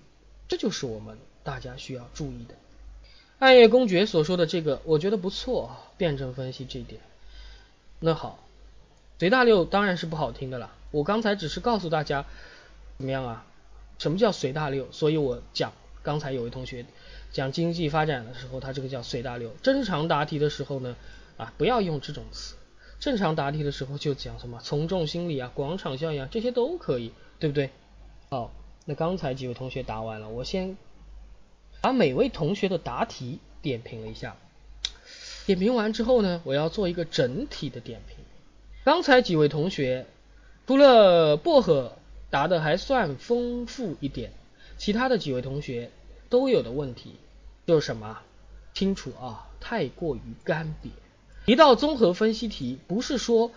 [0.47, 2.55] 这就是我们大家需要注意的。
[3.39, 7.01] 暗夜公爵所说的这个，我觉得不错啊，辩证分析这一点。
[7.99, 8.39] 那好，
[9.20, 10.72] 随大流当然是不好听的了。
[10.91, 12.26] 我刚才只是告诉大家
[12.97, 13.45] 怎么样啊？
[13.97, 14.88] 什么叫随大流？
[14.91, 15.74] 所以我讲
[16.04, 16.86] 刚才有位同学
[17.32, 19.52] 讲经济发展的时候，他这个叫随大流。
[19.62, 20.95] 正常答题的时候呢，
[21.38, 22.56] 啊，不要用这种词。
[22.99, 27.70] 正常答题的时候就讲什么从众心理啊、广场效应啊，这些都可以，对不对？
[28.30, 28.52] 好，
[28.86, 30.78] 那刚才几位同学答完了，我先
[31.82, 34.38] 把每位同学的答题点评了一下。
[35.45, 38.18] 点评完之后呢，我要做一个整体的点评。
[38.84, 40.06] 刚才几位同学。
[40.68, 41.97] 除了薄荷
[42.30, 44.32] 答的还算丰富一点，
[44.82, 45.91] 其他的几位同学
[46.27, 47.13] 都有的问题
[47.67, 48.17] 就是什么？
[48.73, 50.89] 清楚啊，太过于干瘪。
[51.45, 53.51] 一道综合分析题不是说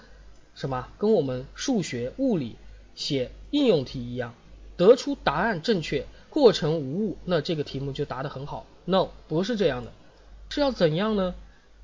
[0.54, 2.56] 什么跟我们数学、物理
[2.94, 4.34] 写应用题一样，
[4.76, 8.66] 得出答案正确，过程无误，那这个题目就答得很好。
[8.84, 9.92] No，不是这样的，
[10.50, 11.34] 是要怎样呢？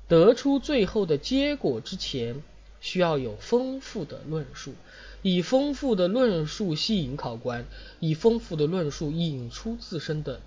[0.07, 2.43] 得出最后的结果之前，
[2.79, 4.75] 需要有丰富的论述。
[5.23, 7.65] 以丰富的论述吸引考官，
[7.99, 10.41] 以丰富的论述引出自身的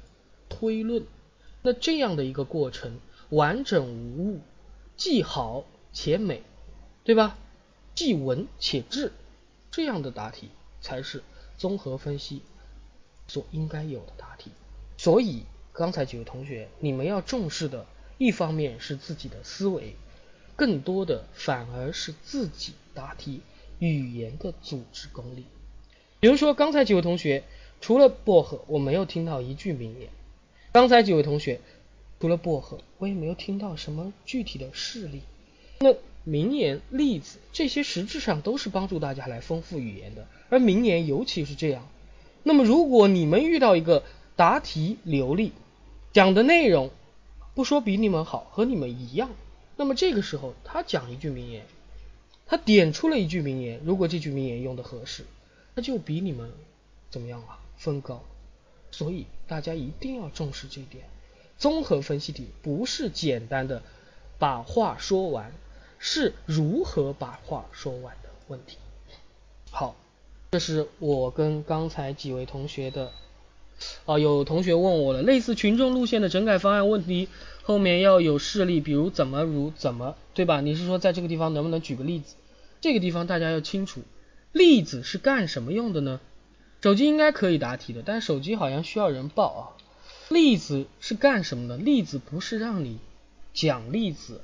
[0.49, 1.05] 推论，
[1.62, 2.99] 那这样的一个过程
[3.31, 4.41] 完整无误，
[4.97, 6.43] 既好且美，
[7.05, 7.39] 对吧？
[7.95, 9.12] 既文且质，
[9.70, 10.49] 这样的答题
[10.81, 11.22] 才是
[11.57, 12.43] 综合分析
[13.29, 14.51] 所应该有的答题。
[14.97, 17.87] 所以刚才几位同学，你们要重视的
[18.18, 19.95] 一方面是自己的思维，
[20.57, 23.41] 更多的反而是自己答题。
[23.89, 25.45] 语言的组织功力，
[26.20, 27.45] 比如说刚才几位同学，
[27.80, 30.09] 除了薄荷，我没有听到一句名言。
[30.72, 31.61] 刚才几位同学，
[32.18, 35.20] 除了薄荷，我也没有听到什么具体的事例。
[35.80, 41.87] 那名言、例子这些实质上都是帮助大家来丰富语言的，而名言尤其是这样。
[42.43, 44.03] 那么如果你们遇到一个
[44.35, 45.53] 答题流利，
[46.12, 46.91] 讲的内容
[47.55, 49.30] 不说比你们好，和你们一样，
[49.76, 51.66] 那么这个时候他讲一句名言。
[52.47, 55.24] 他点出了一句名言，如果这句名言用的合适，
[55.74, 56.51] 那就比你们
[57.11, 57.59] 怎么样啊？
[57.76, 58.22] 分高。
[58.90, 61.05] 所以大家一定要重视这一点。
[61.59, 63.82] 综合分析题不是简单的
[64.38, 65.53] 把话说完，
[65.99, 68.76] 是如何把话说完的问题。
[69.70, 69.97] 好，
[70.53, 73.12] 这是我跟刚才几位同学的。
[74.07, 77.28] 啊，有同学问我了，类似群众路线的整改方案问题，
[77.67, 80.61] 后面要有事例，比如怎么如怎么，对吧？
[80.61, 82.35] 你是说在这个地方能不能举个例子？
[82.83, 84.03] 这个地方大家要清楚，
[84.53, 86.21] 例子是干什么用的呢？
[86.83, 89.62] 手机应该可以答题的，但手机好像需要人报啊。
[90.29, 91.79] 例子是干什么的？
[91.79, 92.99] 例子不是让你
[93.55, 94.43] 讲例子，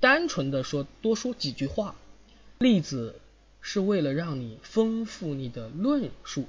[0.00, 1.94] 单纯的说多说几句话，
[2.58, 3.20] 例子
[3.60, 6.46] 是为了让你丰富你的论述。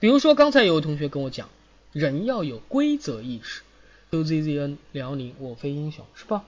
[0.00, 1.50] 比如说刚才有位同学跟我讲，
[1.92, 3.60] 人要有规则意识
[4.10, 6.44] ，UZZN 辽宁我非英雄是吧？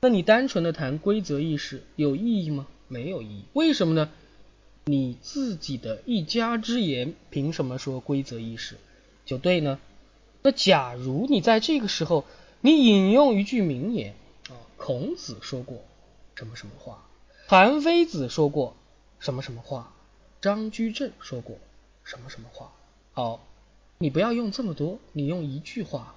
[0.00, 2.66] 那你单纯的谈规则意识有意义吗？
[2.88, 3.44] 没有意义。
[3.52, 4.10] 为什么呢？
[4.86, 8.76] 你自己的一家之言，凭什么说规则意识
[9.24, 9.78] 就对呢？
[10.42, 12.26] 那假如你在这个时候，
[12.60, 14.14] 你引用一句名言
[14.50, 15.82] 啊，孔子说过
[16.34, 17.06] 什么什么话，
[17.46, 18.76] 韩非子说过
[19.18, 19.94] 什么什么话，
[20.42, 21.56] 张居正说过
[22.02, 22.72] 什么什么话。
[23.12, 23.42] 好，
[23.96, 26.14] 你不要用这么多，你用一句话，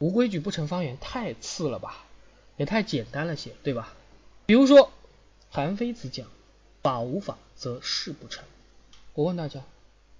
[0.00, 2.04] 无规矩不成方圆，太次了吧，
[2.56, 3.94] 也太简单了些，对吧？
[4.46, 4.90] 比如说，
[5.48, 6.26] 韩非子讲。
[6.82, 8.42] 法无法则事不成。
[9.12, 9.62] 我问大家，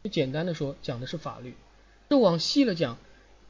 [0.05, 1.55] 就简单的说，讲的是法律。
[2.11, 2.99] 这往细了讲，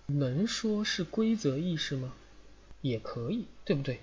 [0.07, 2.12] 能说是规则意识吗？
[2.83, 3.99] 也可以，对不对？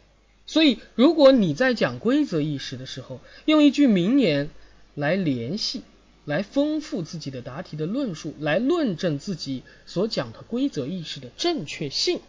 [0.46, 4.50] 所以，如果你在讲规则意识的时候，用一句名言
[4.94, 5.84] 来联系，
[6.28, 12.20] 来丰富自己的答题的论述，来论证自己所讲的规则意识的正确性，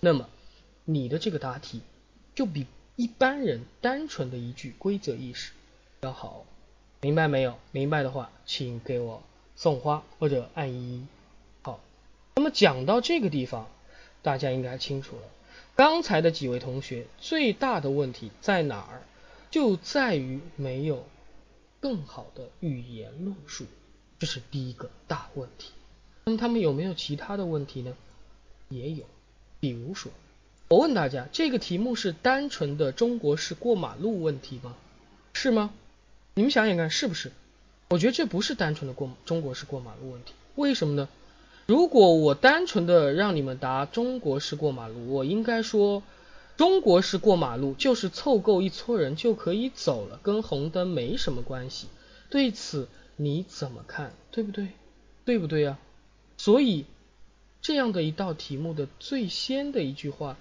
[0.00, 0.28] 那么
[0.84, 1.80] 你的这个答题
[2.34, 5.52] 就比一般人单纯的一句规则意识。
[6.02, 6.44] 要好，
[7.00, 7.58] 明白没有？
[7.72, 9.22] 明白的话，请给我
[9.56, 11.06] 送花或者按一。
[11.62, 11.80] 好，
[12.36, 13.66] 那么讲到这个地方，
[14.20, 15.22] 大家应该清楚了。
[15.74, 19.00] 刚才的几位同学最大的问题在哪儿？
[19.50, 21.06] 就在于没有
[21.80, 23.64] 更好的语言论述，
[24.18, 25.72] 这是第一个大问题。
[26.24, 27.94] 那么他们有没有其他的问题呢？
[28.68, 29.04] 也有，
[29.60, 30.12] 比如说，
[30.68, 34.76] 我问大家，这个题目是单纯的中国式过马路问题吗？
[35.32, 35.70] 是吗？
[36.34, 37.32] 你们想想看，是不是？
[37.88, 40.34] 我觉得这不是单纯的过中国式过马路问题。
[40.56, 41.08] 为什么呢？
[41.66, 46.02] 如果我单纯的让你们答中国式过马路，我应该说
[46.58, 51.86] 中国式过马路就是凑够一撮人就可以走了，跟红灯没什么关系。
[52.30, 54.12] 对此你怎么看？
[54.32, 54.72] 对不对？
[55.24, 55.78] 对不对呀？
[56.36, 56.84] 所以
[57.62, 60.36] 这样的一道题目的最先的一句话，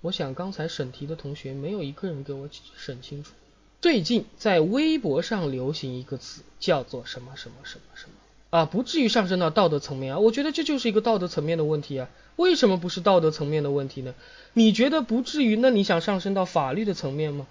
[0.00, 3.34] 我想刚才审题的同学没有一个人给我审清楚。
[3.82, 8.14] 最近在微博上流行一个词，叫做什么什么什么什么
[8.54, 10.20] 啊，不至于上升到道德层面啊。
[10.20, 12.08] 我觉得这就是一个道德层面的问题啊。
[12.36, 14.14] 为什么不是道德层面的问题呢？
[14.52, 15.56] 你觉得不至于？
[15.56, 17.48] 那你想上升到法律的层面吗？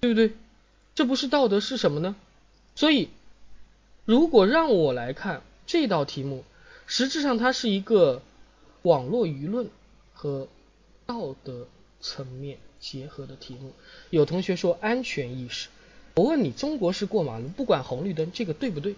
[0.00, 0.32] 对不对？
[0.96, 2.16] 这不是道德是什么呢？
[2.74, 3.10] 所以，
[4.04, 6.42] 如果让我来看这道题目，
[6.84, 8.20] 实质上它是一个
[8.82, 9.68] 网络舆论
[10.12, 10.48] 和
[11.06, 11.68] 道德
[12.00, 12.58] 层面。
[12.80, 13.72] 结合的题目，
[14.08, 15.68] 有同学说安全意识，
[16.14, 18.96] 我问你，中国式过马路不管红绿灯，这个对不对？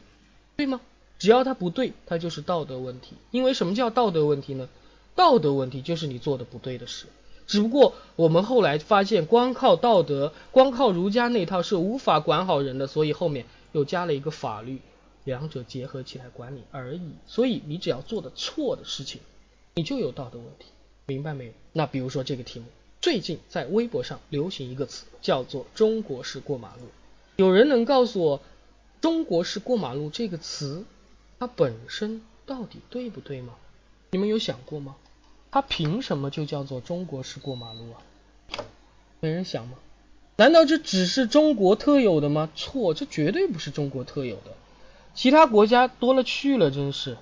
[0.57, 0.81] 对吗？
[1.23, 3.15] 只要它不对，它就是道德问题。
[3.31, 4.69] 因为什么叫道德问题呢？
[5.15, 7.07] 道德问题就是你做的不对的事。
[7.47, 14.81] 只不过我们后来发现，光靠道德，光靠儒家那套是无法管好人的，所以后面又加了一个法律，
[15.23, 17.13] 两者结合起来管理而已。
[17.29, 19.21] 所以你只要做的错的事情，
[19.77, 20.67] 你就有道德问题，
[21.07, 21.53] 明白没有？
[21.73, 22.67] 那比如说这个题目。
[23.01, 26.83] 最近在微博上流行一个词，叫做“中国式过马路”。
[27.37, 28.41] 有人能告诉我
[29.01, 30.85] ，“中国式过马路”这个词，
[31.43, 33.55] 它本身到底对不对吗？
[34.13, 34.95] 你们有想过吗？
[35.51, 37.99] 它凭什么就叫做中国式过马路啊？
[39.19, 39.77] 没人想吗？
[40.37, 42.49] 难道这只是中国特有的吗？
[42.55, 44.53] 错，这绝对不是中国特有的，
[45.15, 47.17] 其他国家多了去了，真是。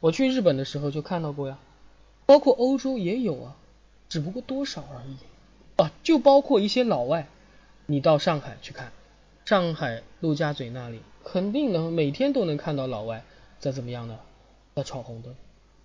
[0.00, 1.56] 我去日本的时候就看到过呀，
[2.26, 3.56] 包括欧洲也有啊。
[4.10, 5.16] 只不过多少而已
[5.82, 5.90] 啊！
[6.02, 7.28] 就包括一些老外，
[7.86, 8.92] 你到上海去看，
[9.44, 13.24] 上海陆家嘴那里，肯定能每天都能看到老外
[13.58, 14.18] 在怎么样呢？
[14.74, 15.34] 在闯红灯。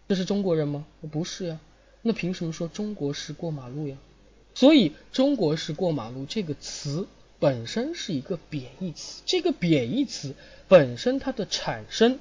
[0.07, 0.86] 这是中国人吗？
[1.12, 1.60] 不是呀。
[2.01, 3.97] 那凭什么说中国式过马路呀？
[4.55, 7.07] 所以中国式过马路这个词
[7.39, 10.36] 本身是一个贬义词，这个贬义词
[10.68, 12.20] 本身它的产生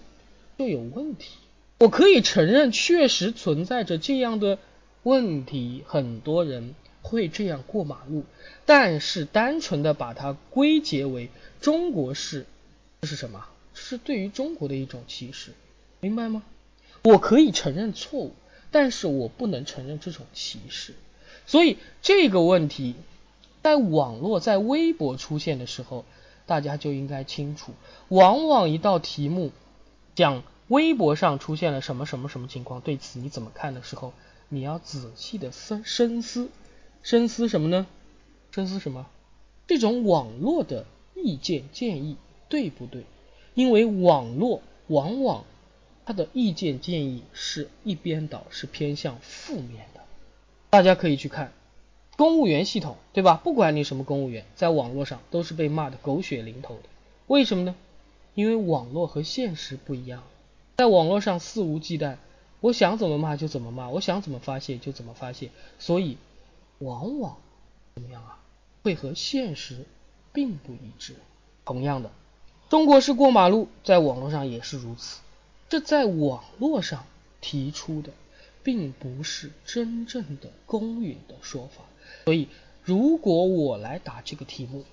[0.59, 1.37] 就有问题。
[1.79, 4.59] 我可以承认，确实存在着这样的。
[5.05, 6.75] 问题很多人
[7.09, 8.25] 会这样过马路，
[8.67, 11.31] 但是单纯的把它归结为
[11.61, 12.47] 中国式，
[13.01, 13.47] 这是什么？
[13.75, 15.53] 这是对于中国的一种歧视，
[16.01, 16.43] 明白吗？
[17.03, 18.35] 我可以承认错误，
[18.71, 20.95] 但是我不能承认这种歧视。
[21.47, 22.95] 所以这个问题
[23.63, 26.05] 在网络在微博出现的时候，
[26.47, 27.73] 大家就应该清楚，
[28.09, 29.53] 往往一道题目
[30.15, 34.13] 讲微博上出现了什么什么什么情况，对此你怎么看的时候，
[34.49, 36.49] 你要仔细的深深思，
[37.03, 37.87] 深思什么呢？
[38.51, 39.07] 深思什么？
[39.67, 42.17] 这种网络的意见建议
[42.49, 43.05] 对不对？
[43.55, 45.45] 因为网络往往
[46.07, 50.01] 它的意见建议是一边倒，是偏向负面的。
[50.71, 51.53] 大家可以去看
[52.17, 53.41] 公务员系统，对吧？
[53.43, 56.83] 不管你什么公务员，在网络上都是被骂的狗血淋头的。
[57.27, 57.75] 为什么呢？
[58.35, 60.23] 因为网络和现实不一样，
[60.77, 62.17] 在网络上肆无忌惮，
[62.61, 66.17] 我想怎么骂就怎么骂，我想怎么发泄就怎么发泄，所以
[66.79, 67.37] 往往
[67.95, 68.39] 怎么样啊？
[68.83, 69.85] 会和现实
[70.33, 71.15] 并不一致。
[71.65, 72.11] 同样的。
[72.69, 75.21] 中国式过马路在网络上也是如此，
[75.69, 77.07] 这在网络上
[77.41, 78.13] 提出的，
[78.63, 81.85] 并不是真正的公允的说法。
[82.27, 82.49] 所以，
[82.85, 84.85] 如果我来答这个题目，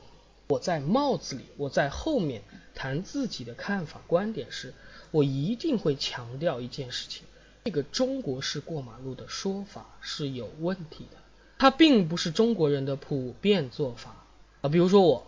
[0.48, 4.74] 我在帽子里，我在后面谈自己的看法观点时，
[5.12, 7.26] 我一定会强调一件事情：
[7.66, 11.18] 这个中国式过马路的说法是有问题的，
[11.58, 14.16] 它并不是中国人的普遍做法
[14.62, 14.70] 啊。
[14.70, 15.26] 比如说我，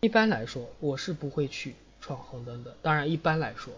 [0.00, 1.74] 一般来说我是不会去。
[2.06, 3.72] 闯红灯的，当然一般来说，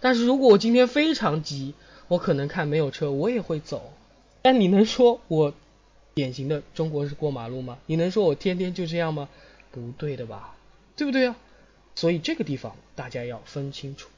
[0.00, 1.74] 但是如果我今天非常急，
[2.06, 3.92] 我可能看没有车，我也会走。
[4.40, 5.52] 但你能说我
[6.14, 7.78] 典型的中国式过马路吗？
[7.86, 9.28] 你能说我天天就这样吗？
[9.72, 10.54] 不对的吧，
[10.94, 11.34] 对不对啊？
[11.96, 14.08] 所以这个地方大家要分清楚。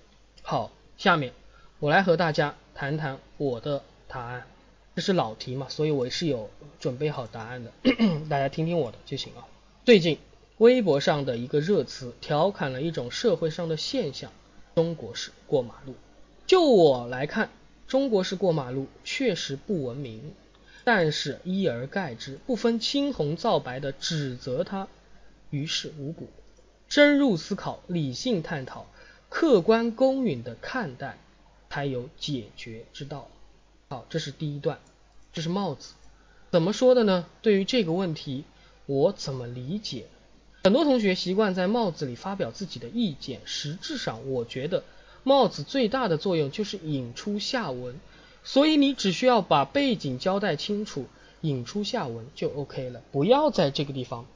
[0.42, 1.32] 好，下面
[1.78, 4.46] 我来和大家谈谈我的答案。
[4.94, 7.72] 这是老题嘛，所以我是有准备好答案的，
[8.28, 9.44] 大家听听我的就行了。
[9.84, 10.18] 最近。
[10.58, 14.30] 微博上的一个热词，调侃了一种社会上的现象：
[14.76, 15.96] 中国式过马路。
[16.46, 17.50] 就我来看，
[17.88, 20.32] 中国式过马路确实不文明，
[20.84, 24.86] 但是一而概之，不分青红皂白的指责它，
[25.50, 26.28] 于事无补。
[26.88, 28.86] 深入思考，理性探讨，
[29.28, 31.18] 客观公允的看待，
[31.68, 33.28] 才有解决之道。
[33.88, 34.78] 好，这是第一段，
[35.32, 35.94] 这是帽子
[36.50, 37.26] 怎么说的呢？
[37.42, 38.44] 对于这个问题，
[38.86, 40.06] 我怎么理解？
[40.62, 44.84] 很多同学习惯在帽子里发表自己的意见，实质上，我觉得
[45.22, 48.00] 帽子最大的作用就是引出下文，
[48.42, 51.06] 所以你只需要把背景交代清楚，
[51.42, 54.26] 引出下文就 OK 了，不要在这个地方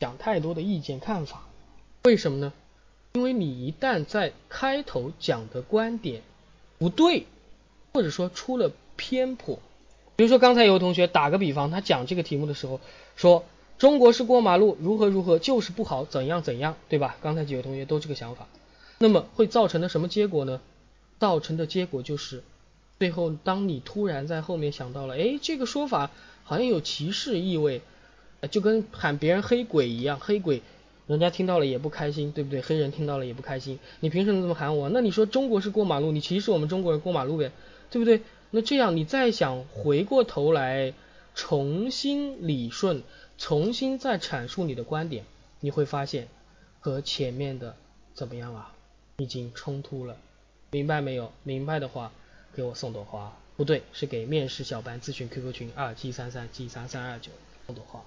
[0.00, 1.46] 讲太多的意见看法。
[2.04, 2.52] 为什么呢？
[3.12, 6.22] 因为你一旦在开头讲的观点
[6.78, 7.26] 不对，
[7.92, 9.58] 或者说出了偏颇，
[10.16, 12.80] 比如说刚才有个同学打个比方，他讲这个题目的时候
[13.16, 13.44] 说。
[13.76, 17.16] 中国式过马路如何如何就是不好，怎样怎样，对吧？
[17.20, 18.46] 刚才几位同学都这个想法，
[18.98, 20.60] 那么会造成的什么结果呢？
[21.18, 22.44] 造成的结果就是，
[23.00, 26.12] 最后当你突然在后面想到了，哎，这个说法
[26.44, 27.82] 好像有歧视意味，
[28.48, 30.62] 就跟喊别人黑鬼一样，黑鬼，
[31.08, 32.62] 人家听到了也不开心，对不对？
[32.62, 34.88] 黑人听到了也不开心，你凭什么这么喊我？
[34.90, 37.50] 那你说中国式过马路，你歧视我们中国人过马路呗，
[37.90, 38.22] 对不对？
[38.54, 40.94] 那这样你再想回过头来
[41.34, 43.02] 重新理顺。
[43.36, 45.24] 重新再阐述你的观点，
[45.58, 46.28] 你会发现
[46.78, 47.74] 和前面的
[48.14, 48.72] 怎么样啊？
[49.16, 50.16] 已经冲突了，
[50.70, 51.32] 明白没有？
[51.42, 52.12] 明白的话
[52.54, 57.32] 给我送朵花，不对，是给面试小班咨询 QQ 群二七三三七三三二九
[57.66, 58.00] 送朵花。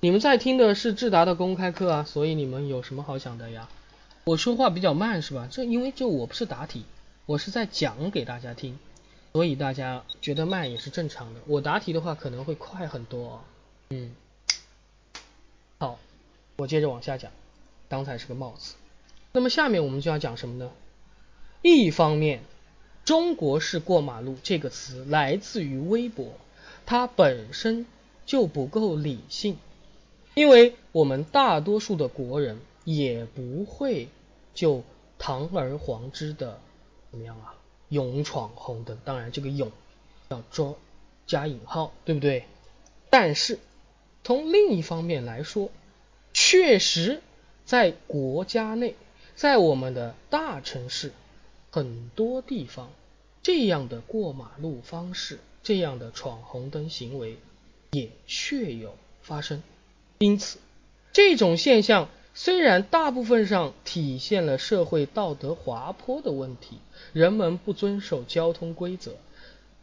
[0.00, 3.70] 你们在听的是智达的公开课啊，所以你们有什么好想的呀？
[4.24, 5.48] 我说话比较慢是吧？
[5.50, 6.84] 这因为就我不是答题，
[7.24, 8.78] 我是在讲给大家听，
[9.34, 11.40] 所以大家觉得慢也是正常的。
[11.48, 13.42] 我答题的话可能会快很多，
[13.90, 14.14] 嗯。
[15.80, 15.98] 好，
[16.56, 17.32] 我接着往下讲，
[17.88, 18.76] 刚才是个帽子，
[19.32, 20.70] 那么下面我们就要讲什么呢？
[21.62, 22.42] 一方面，
[23.04, 26.34] 中国式过马路这个词来自于微博，
[26.86, 27.86] 它本身
[28.24, 29.58] 就不够理性，
[30.34, 34.08] 因为我们大多数的国人也不会
[34.54, 34.84] 就
[35.18, 36.60] 堂而皇之的
[37.10, 37.56] 怎么样啊，
[37.88, 39.70] 勇闯红灯，当然这个勇
[40.28, 40.74] 要装
[41.26, 42.44] 加引号，对不对？
[43.10, 43.58] 但是。
[44.26, 45.70] 从另一方面来说，
[46.32, 47.20] 确实，
[47.66, 48.96] 在国家内，
[49.36, 51.12] 在我们的大城市，
[51.70, 52.90] 很多地方，
[53.42, 57.36] 这样的过马路方式，这样的闯红灯行为，
[57.90, 59.62] 也确有发生。
[60.16, 60.58] 因此，
[61.12, 66.78] 这种现象虽然大部分上体现了社会道德滑坡的问题，
[67.12, 69.14] 人们不遵守交通规则，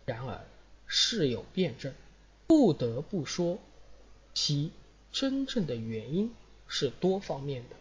[0.06, 0.42] 然而
[0.86, 1.94] 事有辩证，
[2.48, 3.58] 不得不说。
[4.34, 4.72] 其
[5.14, 6.34] 真正的原因
[6.68, 7.76] 是多方面的，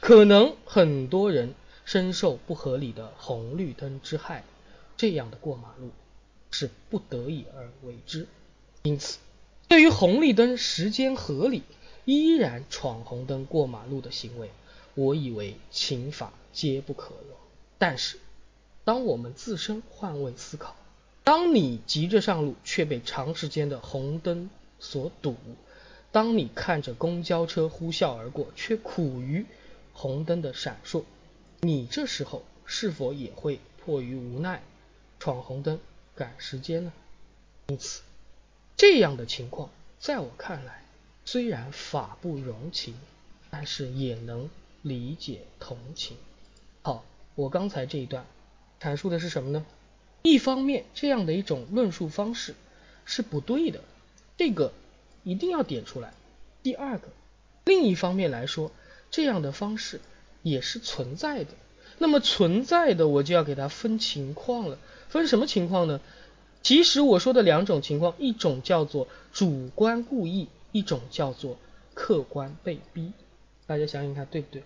[0.00, 1.54] 可能很多人
[1.86, 4.44] 深受不合理的红绿灯之害，
[4.98, 5.90] 这样的过马路
[6.50, 8.26] 是不得已而为之。
[8.82, 9.18] 因此，
[9.66, 11.62] 对于红绿灯时间合理、
[12.04, 14.50] 依然闯红灯过马路的行为，
[14.94, 17.36] 我以为刑法皆不可容。
[17.78, 18.18] 但是，
[18.84, 20.76] 当我们自身换位思考，
[21.24, 25.36] 当你急着上路却被长时间的红灯所堵，
[26.12, 29.46] 当你看着公交车呼啸而过却苦于
[29.92, 31.04] 红灯的闪烁，
[31.60, 34.62] 你这时候是否也会迫于无奈
[35.18, 35.78] 闯红灯
[36.16, 36.92] 赶时间呢？
[37.68, 38.02] 因此，
[38.76, 39.70] 这样的情况
[40.00, 40.82] 在我看来，
[41.32, 42.92] 虽然法不容情，
[43.52, 44.50] 但是也能
[44.82, 46.16] 理解同情。
[46.82, 47.04] 好，
[47.36, 48.26] 我刚才这一段
[48.80, 49.64] 阐述的是什么呢？
[50.22, 52.56] 一方面，这样的一种论述方式
[53.04, 53.78] 是不对的，
[54.36, 54.72] 这个
[55.22, 56.12] 一定要点出来。
[56.64, 57.06] 第二个，
[57.64, 58.72] 另一方面来说，
[59.12, 60.00] 这样的方式
[60.42, 61.50] 也是存在的。
[61.98, 64.78] 那么存在的，我就要给它分情况了。
[65.08, 66.00] 分什么情况呢？
[66.64, 71.56] 其实我说的两种情况，一种叫做主观故意，一种叫做
[71.94, 73.12] 客观被逼。
[73.66, 74.62] 大家想想看，对不对？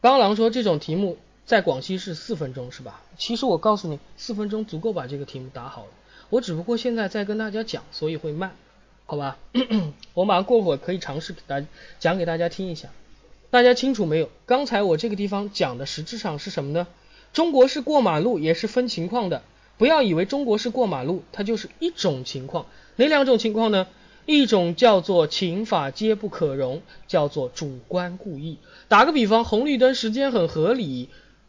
[0.00, 1.16] 刚狼说这种题目。
[1.46, 3.02] 在广西是四分钟是吧？
[3.18, 5.88] 其实我告诉你，四分钟足够把这个题目答好了。
[6.28, 8.54] 我只不过现在在跟大家讲，所以会慢，
[9.04, 9.36] 好吧？
[10.14, 11.66] 我马上过会儿可以尝试给大家
[11.98, 12.90] 讲给大家听一下。
[13.50, 14.30] 大家清楚没有？
[14.46, 16.86] 刚才我这个地方讲的实质上是什么呢？
[17.32, 19.42] 中国式过马路也是分情况的，
[19.76, 22.66] 不要以为中国式过马路它就是一种情况。
[22.94, 23.88] 哪两种情况呢？
[24.30, 28.58] 一种叫做情法皆不可容，叫做主观故意。
[28.86, 31.08] 打个比方，红绿灯时间很合理。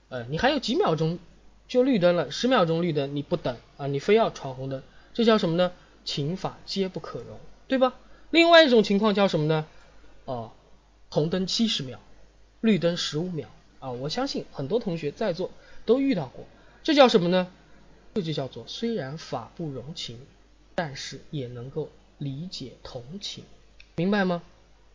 [0.09, 1.19] 呃，你还有几秒钟
[1.67, 4.81] 就绿灯了，十秒钟绿灯你不等啊，你非要闯红灯，
[5.13, 5.71] 这叫什么呢？
[6.03, 7.93] 情法皆不可容，对吧？
[8.31, 9.67] 另外一种情况叫什么呢？
[10.25, 10.51] 哦，
[11.09, 11.99] 红灯七十秒，
[12.61, 13.47] 绿灯十五秒
[13.79, 15.51] 啊，我相信很多同学在座
[15.85, 16.45] 都遇到过，
[16.81, 17.47] 这叫什么呢？
[18.15, 20.17] 这就叫做虽然法不容情，
[20.73, 21.89] 但是也能够
[22.21, 23.43] 理解同情，
[23.95, 24.43] 明白吗？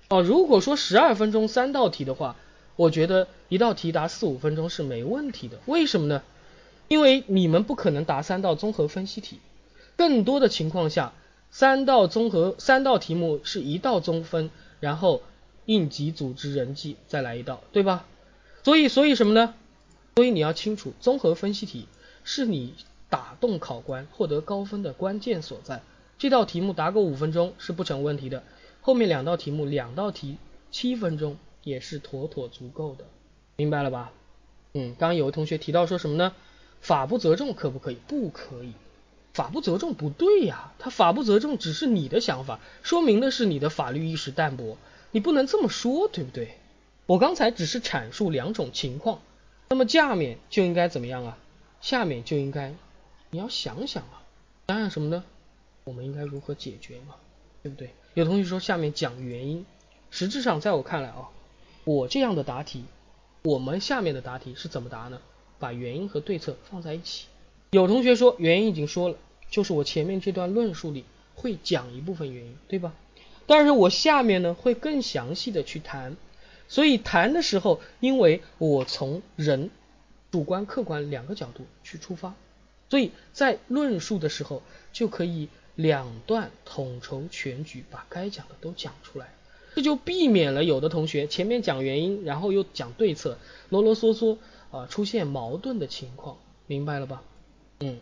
[0.09, 2.37] 哦，如果说十二分钟三道题的话。
[2.79, 6.23] 我觉得一道题答四五分钟是没问题的，为什么呢？
[6.89, 9.39] 因为你们不可能答三道综合分析题，
[9.97, 11.15] 更多的情况下，
[11.51, 15.23] 三道综合三道题目是一道综分，然后
[15.65, 18.05] 应急组织人际再来一道，对吧？
[18.63, 19.55] 所以所以什么呢？
[20.17, 21.89] 所以你要清楚，综合分析题
[22.25, 22.75] 是你
[23.09, 25.81] 打动考官获得高分的关键所在。
[26.19, 28.43] 这道题目答个五分钟是不成问题的，
[28.81, 30.37] 后面两道题目两道题
[30.71, 31.37] 七分钟。
[31.67, 33.07] 也是妥妥足够的，
[33.57, 34.13] 明白了吧？
[34.75, 36.33] 嗯，刚有位同学提到说什么呢？
[36.81, 37.97] 法不责众可不可以？
[38.07, 38.73] 不可以，
[39.35, 44.79] 法不责众不对呀，他法不责众只是你的想法，说明的是你的法律意识淡薄，
[45.11, 46.57] 你不能这么说，对不对？
[47.07, 49.21] 我刚才只是阐述两种情况，
[49.69, 51.37] 那么下面就应该怎么样啊？
[51.81, 52.73] 下面就应该
[53.31, 54.23] 你要想想啊，
[54.69, 55.25] 想想什么呢？
[55.87, 57.15] 我们应该如何解决嘛？
[57.63, 57.91] 对不对？
[58.15, 59.65] 有同学说下面讲原因，
[60.11, 61.29] 实质上在我看来啊。
[61.85, 62.85] 我这样的答题，
[63.45, 65.21] 我们下面的答题是怎么答呢？
[65.61, 67.27] 把原因和对策放在一起。
[67.71, 69.17] 有同学说原因已经说了，
[69.49, 71.05] 就是我前面这段论述里
[71.37, 72.93] 会讲一部分原因，对吧？
[73.47, 76.17] 但是我下面呢会更详细的去谈，
[76.67, 79.71] 所以谈的时候，因为我从人
[80.33, 82.35] 主观客观两个角度去出发，
[82.91, 84.63] 所以在论述的时候
[84.93, 89.33] 就可以两段统筹全局，把该讲的都讲出来。
[89.75, 94.39] 这就避免了有的同学前面讲原因，然后又讲对策，啰啰嗦嗦
[94.71, 97.23] 啊，出现矛盾的情况，明白了吧？
[97.81, 97.99] 嗯，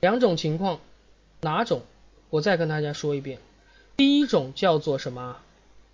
[0.00, 0.80] 两种情况，
[1.42, 1.82] 哪种？
[2.30, 3.38] 我再跟大家说一遍，
[3.98, 5.36] 第一种叫做什么？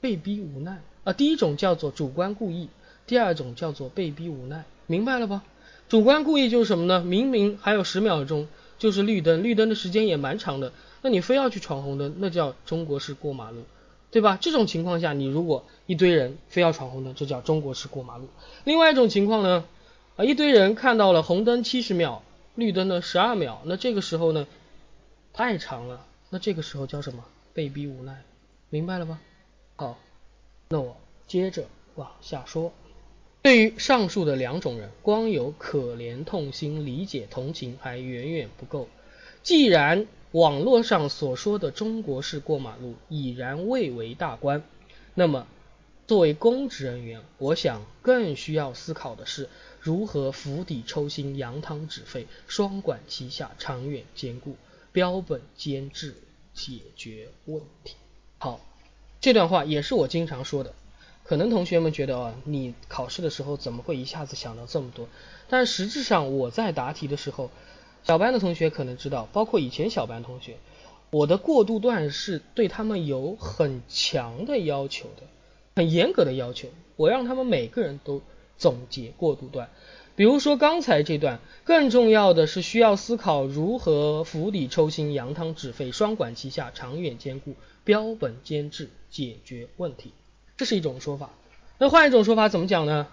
[0.01, 1.13] 被逼无奈啊。
[1.13, 2.69] 第一种叫做主观故意，
[3.09, 5.43] 第二种叫做被逼无奈，明白了吧？
[5.89, 7.03] 主观故意就是什么呢？
[7.03, 8.47] 明明还有十秒钟
[8.79, 10.73] 就是绿灯，绿灯的时间也蛮长的，
[11.03, 13.65] 那你非要去闯红灯，那叫中国式过马路。
[14.09, 14.39] 对吧？
[14.41, 18.29] 这种情况下，你如果一堆人非要闯红灯，这叫中国式过马路。
[18.65, 19.65] 另外一种情况呢，
[20.17, 22.23] 啊，一堆人看到了红灯七十秒，
[22.55, 24.47] 绿灯呢十二秒，那这个时候呢
[25.35, 27.25] 太长了，那这个时候叫什么？
[27.53, 28.23] 被逼无奈，
[28.71, 29.19] 明白了吧？
[29.75, 29.99] 好，
[30.69, 30.97] 那我
[31.27, 31.65] 接着
[31.97, 32.73] 往下说。
[33.47, 38.89] 对于上述的两种人，光有可怜痛心、理解同情还远远不够。
[39.45, 44.65] 既然网络上所说的中国式过马路已然蔚为大观，
[45.15, 45.47] 那么
[46.09, 54.57] 作为公职人员，我想更需要思考的是如何釜底抽薪、扬汤止沸、双管齐下、长远兼顾、
[54.91, 56.17] 标本兼治
[56.53, 57.95] 解决问题。
[58.39, 58.59] 好，
[59.21, 60.75] 这段话也是我经常说的。
[61.27, 65.09] 可能同学们觉得啊，你考试的时候怎么会一下子想到这么多？
[65.49, 67.51] 但实质上我在答题的时候。
[68.05, 70.59] 小班的同学可能知道，包括以前小班同学，
[71.11, 75.25] 我的过渡段是对他们有很强的要求的。
[75.75, 78.23] 很严格的要求，我让他们每个人都
[78.57, 79.71] 总结过渡段。
[80.15, 90.13] 比如说刚才这段，更重要的是需要思考如何釜底抽薪、扬汤止沸、双管齐下、长远兼顾、标本兼治解决问题，
[90.57, 91.31] 这是一种说法。
[91.79, 93.09] 那换一种说法怎么讲呢？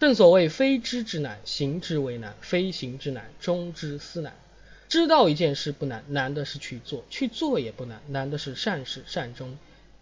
[0.00, 4.36] 正所谓非知之难，行之为难；非行之难，终之思难。
[4.88, 9.56] 知道一件事不难，难的是去做；去做也不难，难的是善始善终，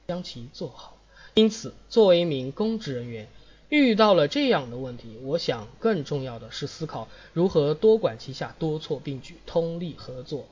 [0.09, 0.97] 将其做好。
[1.35, 3.29] 因此，作为一名公职人员，
[3.69, 10.49] 遇到了这样的问题，我想更重要的是思考如何多管齐下、多措并举、通力合作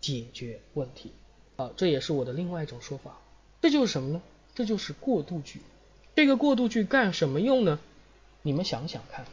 [0.00, 1.10] 解决问题。
[1.56, 3.18] 啊，这也是我的另外一种说法。
[3.60, 4.22] 这就是什么呢？
[4.54, 5.60] 这就是过渡句。
[6.14, 7.78] 这个过渡句干什么用呢？
[8.42, 9.24] 你们想想看，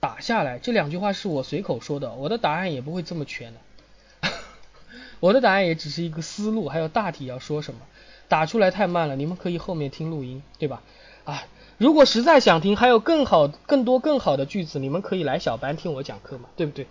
[0.00, 4.30] 打下来这两句话是我随口说的，我的答案也不会这么全的，
[5.20, 7.80] 我的答案也只是一个思路，还有大体要说什么，
[8.28, 10.82] 打出来太慢了，你们可以后面听录音，对吧？
[11.24, 11.44] 啊，
[11.78, 16.86] 如果实在想听，还有更好、更多、更好的句子，你们可以来小班听我讲课嘛，对不对？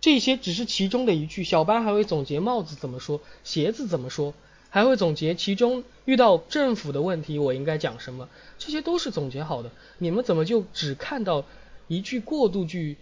[0.00, 4.34] 这些只是其中的一句，小班还会总结帽子怎么说，鞋子怎么说。
[4.74, 8.28] 还会总结其中遇到政府的问题，我应该讲什么？
[8.58, 9.70] 这些都是总结好的。
[9.98, 11.44] 你们怎么就只看到
[11.86, 12.96] 一句过渡句，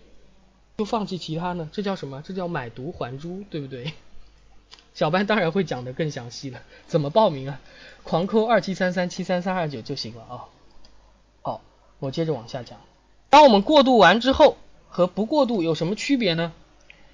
[0.76, 1.70] 就放弃其他呢？
[1.72, 2.22] 这叫什么？
[2.26, 3.94] 这叫买椟还珠，对不对？
[4.92, 6.60] 小班当然会讲的更详细了。
[6.88, 7.58] 怎么报名啊？
[8.02, 10.44] 狂扣二七三三七三三二九就行了啊。
[11.40, 11.62] 好，
[12.00, 12.78] 我接着往下讲。
[13.30, 14.58] 当我们过渡完之后，
[14.90, 16.52] 和不过渡有什么区别呢？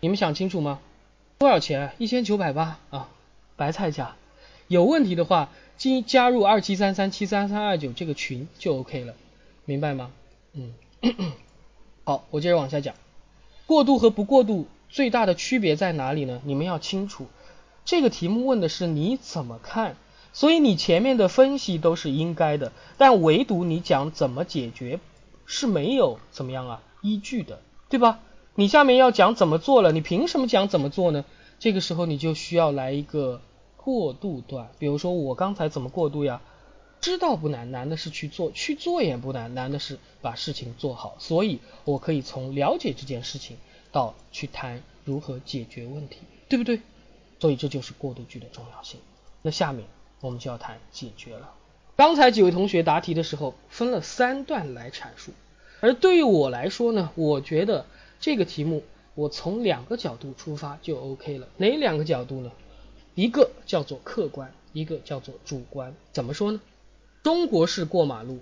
[0.01, 0.81] 你们想清楚吗？
[1.39, 1.93] 多少钱？
[1.99, 3.09] 一千九百八啊，
[3.55, 4.17] 白菜价。
[4.69, 9.15] 有问题的话，进加入二七三三七三三二九这个群就 OK 了，
[9.65, 10.11] 明白吗？
[10.53, 10.75] 嗯，
[12.05, 12.95] 好，我接着往下讲，
[13.67, 16.43] 过渡和不过渡最大的区别在哪里呢？
[16.45, 17.27] 你们要清楚，
[17.87, 19.97] 这个题目问的是你怎么看，
[20.35, 25.01] 所以你前面的分析都是应该的，但唯独你讲怎么解决
[25.47, 28.19] 是没有怎么样啊依据的，对吧？
[28.55, 31.25] 你下面要讲怎么做了，你凭什么讲怎么做呢？
[31.59, 33.41] 这个时候你就需要来一个。
[33.79, 36.43] 过渡段，比如说我刚才怎么过渡呀？
[37.01, 41.15] 知道不难，难的是去做；去做也不难，难的是把事情做好。
[41.21, 43.57] 所以，我可以从了解这件事情
[43.93, 46.19] 到去谈如何解决问题，
[46.49, 46.81] 对不对？
[47.39, 48.99] 所以这就是过渡句的重要性。
[49.43, 49.87] 那下面
[50.21, 51.55] 我们就要谈解决了。
[51.95, 55.31] 刚才几位同学答题的时候分了三段来阐述，
[55.81, 57.87] 而对于我来说呢，我觉得
[58.19, 58.83] 这个题目
[59.15, 61.47] 我从两个角度出发就 OK 了。
[61.59, 62.51] 哪两个角度呢？
[63.19, 65.93] 一个叫做客观，一个叫做主观。
[66.13, 66.61] 怎么说呢？
[67.25, 68.39] 中国式过马路，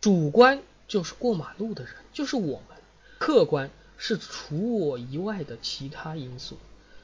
[0.00, 2.78] 主观就是过马路的人，就是我们；
[3.18, 6.56] 客观是除我以外的其他因素。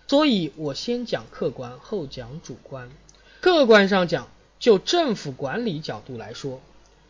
[0.08, 2.90] 所以我先讲客观，后讲主观。
[3.42, 6.62] 客观上讲，就政府管理角度来说，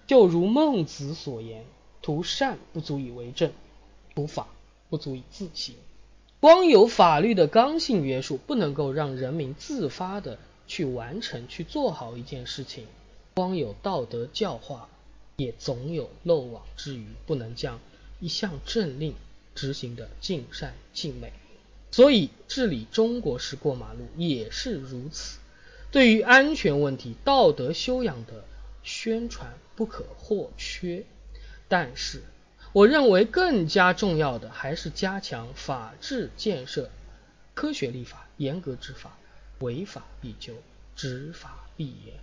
[0.08, 1.64] 就如孟子所言
[2.02, 3.52] ：“图善不足以为政，
[4.16, 4.48] 图法
[4.90, 5.76] 不足以自行。”
[6.42, 12.82] 光有法律的刚性约束，不能够让人民自发的去完成、去做好一件事情；
[13.32, 14.88] 光有道德教化，
[15.36, 17.78] 也总有漏网之鱼，不能将
[18.18, 19.14] 一项政令
[19.54, 21.32] 执行的尽善尽美。
[21.92, 25.38] 所以治理中国式过马路也是如此。
[25.92, 28.42] 对于安全问题、道德修养的
[28.82, 31.04] 宣传不可或缺，
[31.68, 32.20] 但是。
[32.72, 36.88] 我认为更加重要的还是加强法治建设，
[37.52, 39.18] 科学立法，严格执法，
[39.58, 40.54] 违法必究，
[40.96, 42.14] 执法必严。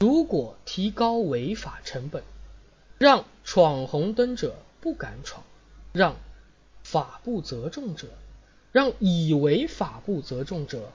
[0.00, 2.22] 如果提高违法成本，
[2.96, 5.44] 让闯红灯者不敢闯，
[5.92, 6.16] 让
[6.82, 8.08] 法不责众者，
[8.72, 10.90] 让以为法不责众者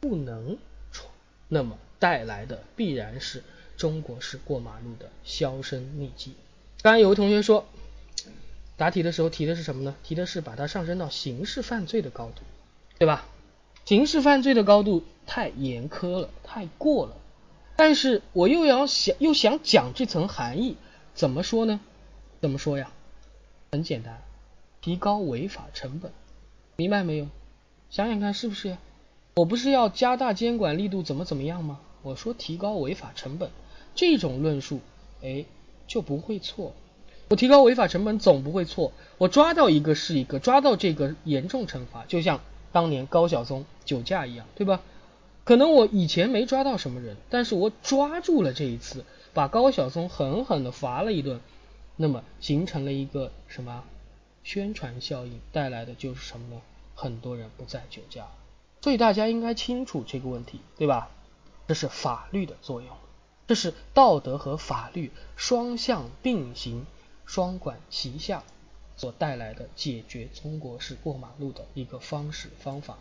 [0.00, 0.58] 不能
[0.92, 1.10] 闯，
[1.48, 3.42] 那么带来的必然是
[3.78, 6.34] 中国式过马路的销声匿迹。
[6.82, 7.64] 刚才有位同学说。
[8.76, 9.94] 答题的时候提的是什么呢？
[10.02, 12.42] 提的是把它上升到刑事犯罪的高度，
[12.98, 13.26] 对吧？
[13.84, 17.16] 刑事犯罪的高度太严苛了，太过了。
[17.76, 20.76] 但是我又要想又想讲这层含义，
[21.14, 21.80] 怎么说呢？
[22.40, 22.90] 怎么说呀？
[23.72, 24.22] 很简单，
[24.80, 26.12] 提高违法成本，
[26.76, 27.28] 明白没有？
[27.90, 28.78] 想想看是不是呀？
[29.34, 31.80] 我不是要加大监管力度，怎么怎么样吗？
[32.02, 33.50] 我说提高违法成本，
[33.94, 34.80] 这种论述，
[35.22, 35.44] 哎，
[35.86, 36.74] 就不会错。
[37.34, 44.82] 我提高违法成本总不会错，我抓到一个是一个，抓到这个严重惩罚，就像当年高晓松酒驾一样，对吧？
[45.42, 51.40] 可能我以前没抓到什么人，但是我抓住了这一次，把高晓松狠狠的罚了一顿，
[51.96, 53.82] 那么形成了一个什么
[54.44, 56.62] 宣传效应，带来的就是什么呢？
[56.94, 58.28] 很多人不再酒驾，
[58.80, 61.10] 所以大家应该清楚这个问题，对吧？
[61.66, 62.90] 这是法律的作用。
[63.48, 66.86] 这是道德和法律双向并行、
[67.26, 68.42] 双管齐下
[68.96, 72.98] 所带来的解决中国式过马路的一个方式方法。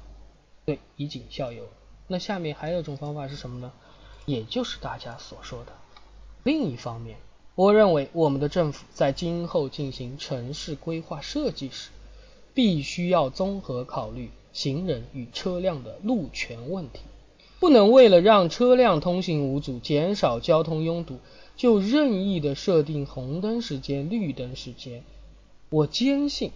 [0.66, 1.68] 对，以儆效尤。
[2.08, 3.72] 那下面还有一种方法是什么呢？
[4.26, 5.74] 也就是大家所说的。
[6.44, 7.18] 另一方面，
[7.56, 11.90] 我认为我们的政府在今后进行城市规划设计时，
[12.54, 17.02] 必须要综合考虑行人与车辆的路权问题，
[17.64, 21.20] 不能为了让车辆通行无阻、减少交通拥堵，
[21.56, 25.06] 就任意的设定红灯时间、绿灯时间。
[25.70, 26.52] 我坚信，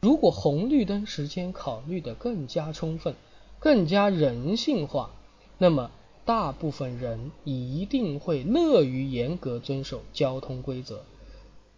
[0.00, 3.16] 如果红绿灯时间考虑的更加充分，
[3.58, 5.10] 更加人性化，
[5.58, 5.90] 那么
[6.24, 11.04] 大部分人一定会乐于严格遵守交通规则，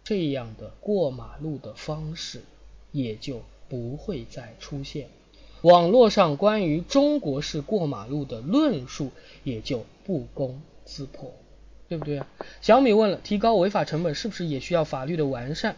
[0.05, 2.43] 这样的过马路的方式
[2.93, 5.09] 也就不会再出现，
[5.63, 9.11] 网络上关于中国式过马路的论述
[9.45, 11.33] 也就不攻自破，
[11.87, 12.27] 对不对啊？
[12.61, 15.77] 小米问了，提高违法成本是不是也需要法律的完善，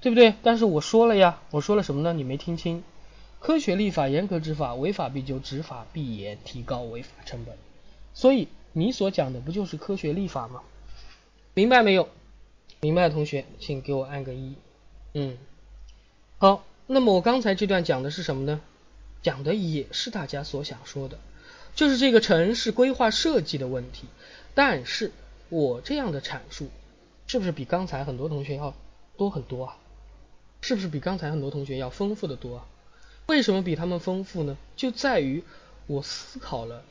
[0.00, 0.34] 对不对？
[0.42, 2.12] 但是我说了呀，我说了什么呢？
[2.12, 2.82] 你没听清。
[3.38, 7.56] 科学立法，严格执法，违法必究，执法必严，提高违法成本。
[8.14, 10.62] 所以你所讲的不就是科学立法吗？
[11.54, 12.08] 明白没有？
[12.80, 14.54] 明白的同学，请给我按个一。
[15.14, 15.38] 嗯，
[16.38, 16.64] 好。
[16.88, 18.60] 那么我刚才这段讲的是什么呢？
[19.22, 21.18] 讲的也是大家所想说的，
[21.74, 24.06] 就是这个城市规划设计的问题。
[24.54, 25.12] 但是
[25.48, 26.68] 我这样的阐述，
[27.26, 28.74] 是不是比刚才很多同学要
[29.16, 29.76] 多很多啊？
[30.60, 32.66] 是不是比刚才很多同学要丰富的多啊？
[33.26, 34.56] 为什么比他们丰富呢？
[34.76, 35.42] 就在于
[35.86, 36.82] 我思考了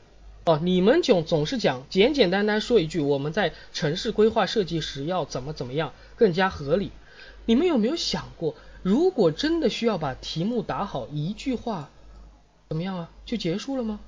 [0.44, 6.90] 哦，你们总总是讲简简单单说一句，我们在城市规划设计时要怎么怎么样更加合理。
[7.44, 11.90] 你们有没有想过，如果真的需要把题目打好，一句话
[12.72, 13.10] 怎么样啊？
[13.26, 14.00] 就结束了吗？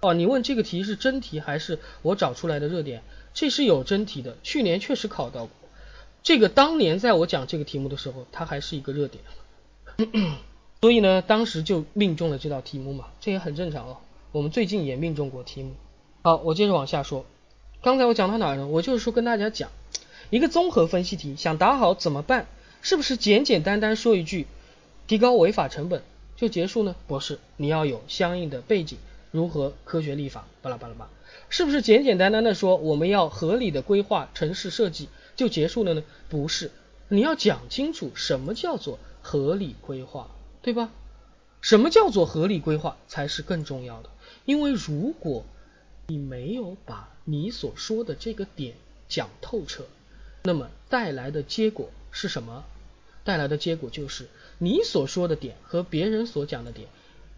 [0.00, 3.02] 哦，你问这个题是真题还是我找出来的热点？
[3.32, 5.50] 这是有真题的，去年确实考到过。
[6.22, 9.24] 这个当年在我讲这个题目的时候，它还是一个热点。
[10.82, 13.96] 所以呢，当时就命中了这道题目嘛，这也很正常哦。
[14.30, 15.72] 我们最近也命中过题目。
[16.22, 17.24] 好，我接着往下说。
[17.80, 18.66] 刚才我讲到哪儿呢？
[18.66, 19.70] 我就是说跟大家讲，
[20.28, 22.46] 一个综合分析题想答好怎么办？
[22.82, 24.46] 是不是简简单单说一句
[25.06, 26.02] 提高违法成本
[26.42, 26.96] 就结束呢？
[27.06, 28.98] 不是，你要有相应的背景，
[29.30, 31.08] 如何科学立法，巴拉巴拉巴。
[31.48, 36.02] 是不是简简单单的说我们要合理的规划城市设计就结束了呢？
[36.28, 36.72] 不是，
[37.06, 40.32] 你要讲清楚什么叫做合理规划。
[40.62, 40.90] 对吧？
[41.60, 44.10] 什么叫做合理规划才是更重要的？
[44.44, 45.44] 因为如果
[46.08, 48.74] 你没有把你所说的这个点
[49.08, 49.84] 讲透彻，
[50.42, 52.64] 那么带来的结果是什么？
[53.22, 54.28] 带来的结果就是
[54.64, 56.86] 你所说的点和别人所讲的点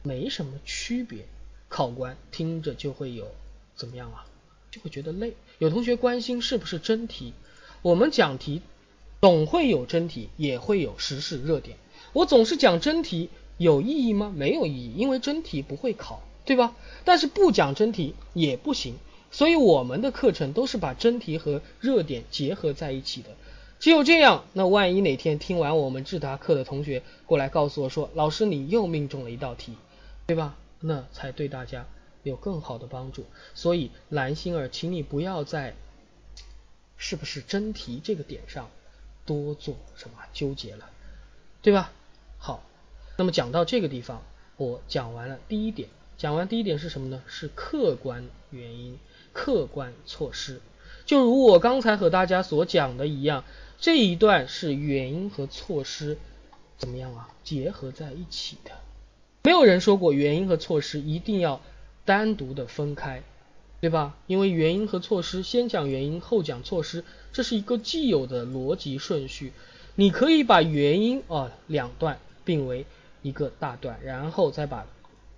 [0.03, 1.25] 没什么区别，
[1.70, 3.29] 考官听着就会有
[3.75, 4.27] 怎么样啊？
[4.70, 5.33] 就会觉得累。
[5.59, 7.33] 有同学关心是不是真题？
[7.81, 8.61] 我们讲题
[9.22, 11.79] 总会有真题，也会有时事热点。
[12.12, 14.31] 我总是讲真题有意义吗？
[14.37, 16.77] 没有意义，因为真题不会考，对吧？
[17.07, 18.97] 但是不讲真题也不行，
[19.31, 23.31] 所以我们的课程都是把真题和热点结合在一起的。
[23.85, 29.76] 只有这样，那万一哪天听完我们智达课的同学过来告诉我说，老师你又命中了一道题，
[30.24, 30.57] 对吧？
[30.80, 31.85] 那才对大家
[32.23, 33.27] 有更好的帮助。
[33.55, 35.74] 所以蓝心儿，请你不要在
[36.97, 38.70] 是不是真题这个点上
[39.27, 40.89] 多做什么纠结了，
[41.61, 41.93] 对吧？
[42.39, 42.65] 好，
[43.19, 44.23] 那么讲到这个地方，
[44.56, 47.23] 我讲完了第一点，讲完第一点是什么呢？
[47.27, 48.98] 是客观原因、
[49.35, 50.62] 客观措施。
[51.05, 53.44] 就如我刚才和大家所讲的一样，
[53.85, 56.16] 这一段是原因和措施
[56.78, 57.28] 怎么样啊？
[57.44, 58.70] 结合在一起的。
[59.43, 61.61] 没有人说过原因和措施一定要
[62.06, 63.23] 单独的分开，
[63.82, 64.16] 对吧？
[64.27, 69.52] 因为原因和措施先讲原因后讲措施，这是一个既有的逻辑顺序。
[69.97, 72.19] 你可以把原因啊两段。
[72.47, 72.85] 并为
[73.23, 74.86] 一个大段，然后再把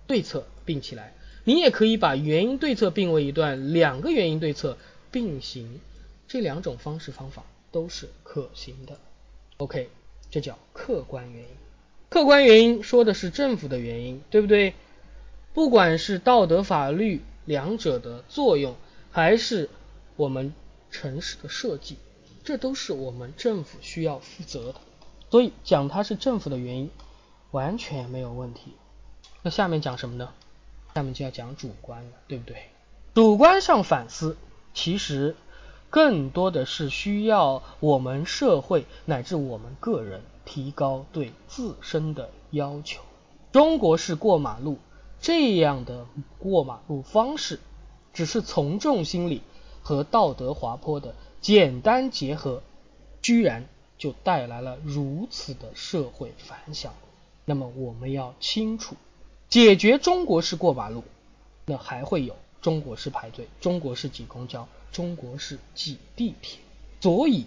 [0.07, 1.13] 对策并起来。
[1.45, 4.77] 你也可以把原因对策并为一段，两个原因对策
[5.09, 5.79] 并行，
[6.27, 8.97] 这两种方式方法都是可行的。
[9.57, 9.89] OK，
[10.29, 11.49] 这叫客观原因。
[12.09, 14.73] 客观原因说的是政府的原因，对不对？
[15.53, 18.75] 不管是道德法律两者的作用，
[19.11, 19.69] 还是
[20.15, 20.53] 我们
[20.91, 21.97] 城市的设计，
[22.43, 24.75] 这都是我们政府需要负责的。
[25.29, 26.91] 所以讲它是政府的原因，
[27.51, 28.73] 完全没有问题。
[29.41, 30.31] 那下面讲什么呢？
[30.95, 32.69] 下面就要讲主观了，对不对？
[33.13, 34.37] 主观上反思，
[34.73, 35.35] 其实
[35.89, 43.01] 更多的是需要我们社会乃至我们个人提高对自身的要求。
[43.51, 44.77] 中国式过马路
[45.19, 46.05] 这样的
[46.37, 47.59] 过马路方式，
[48.13, 49.41] 只是从众心理
[49.81, 52.61] 和道德滑坡的简单结合，
[53.21, 56.93] 居然就带来了如此的社会反响。
[57.45, 58.95] 那么我们要清楚，
[59.47, 61.03] 解决中国式过马路，
[61.65, 66.59] 那还会有中国式排队、中国式挤公交、中国式挤地铁。
[67.01, 67.45] 所以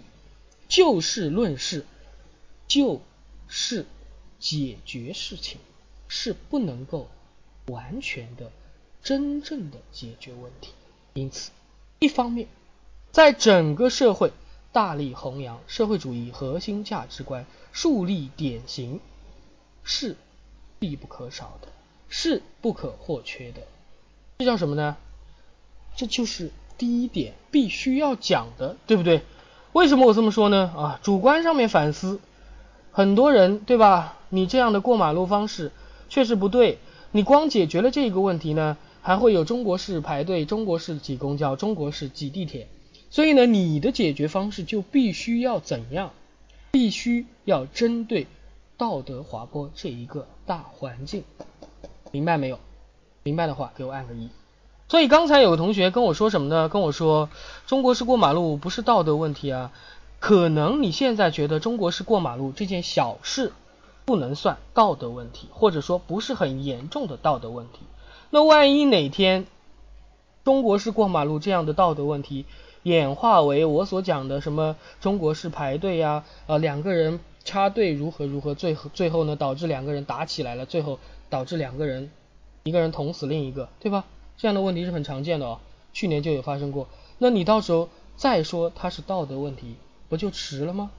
[0.67, 1.85] 就事论事，
[2.67, 3.01] 就
[3.47, 3.85] 事
[4.39, 5.59] 解决事情
[6.07, 7.09] 是不能够
[7.67, 8.51] 完全的、
[9.03, 10.71] 真正的解决问题。
[11.13, 11.51] 因此，
[11.99, 12.47] 一方面，
[13.11, 14.31] 在整个社会
[14.71, 18.99] 大力弘扬社会主义核心价值观，树立典型。
[19.83, 20.15] 是
[20.77, 21.67] 必不可少的，
[22.07, 23.63] 是不可或缺的。
[24.37, 24.95] 这叫什么呢？
[25.97, 26.51] 这就是
[26.81, 29.21] 第一点必须要讲的，对不对？
[29.71, 30.73] 为什么我这么说呢？
[30.75, 32.19] 啊，主观上面反思，
[32.91, 34.17] 很多人对吧？
[34.29, 35.71] 你这样的过马路方式
[36.09, 36.79] 确实不对。
[37.11, 42.67] 你光解决了这个问题呢，还会有中国式排队、中国式挤公交、中国式挤地铁。
[43.11, 46.09] 所以呢，你的解决方式就必须要怎样？
[46.71, 48.25] 必须要针对。
[48.75, 51.23] 道德滑坡这一个大环境，
[52.09, 52.57] 明白没有？
[53.21, 54.29] 明白的话给我按个一。
[54.91, 56.67] 所以刚才有个同学跟我说什么呢？
[56.67, 57.29] 跟我说
[57.65, 59.71] 中国式过马路不是道德问题啊。
[60.19, 63.53] 可能你现在觉得中国式过马路这件小事
[64.03, 67.79] 不能算道德问题，或者说不是很严重的道德问题。
[68.31, 69.45] 那万一哪天
[70.43, 72.45] 中国式过马路这样的道德问题
[72.83, 77.21] 演化为我所讲的什么中国式排队呀，呃两个人。
[77.43, 82.11] 插队如何如何，最后最后呢导致两个人打起来了，最后导致两个人
[82.63, 84.05] 一个人捅死另一个，对吧？
[84.41, 85.59] 这样的问题是很常见的哦，
[85.93, 86.89] 去年就有发生过。
[87.19, 89.75] 那你到时候再说它是道德问题，
[90.09, 90.89] 不就迟了吗？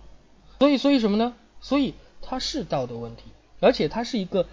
[0.60, 1.34] 所以所以什么呢？
[1.60, 3.24] 所以它是道德问题，
[3.58, 4.46] 而且它是一个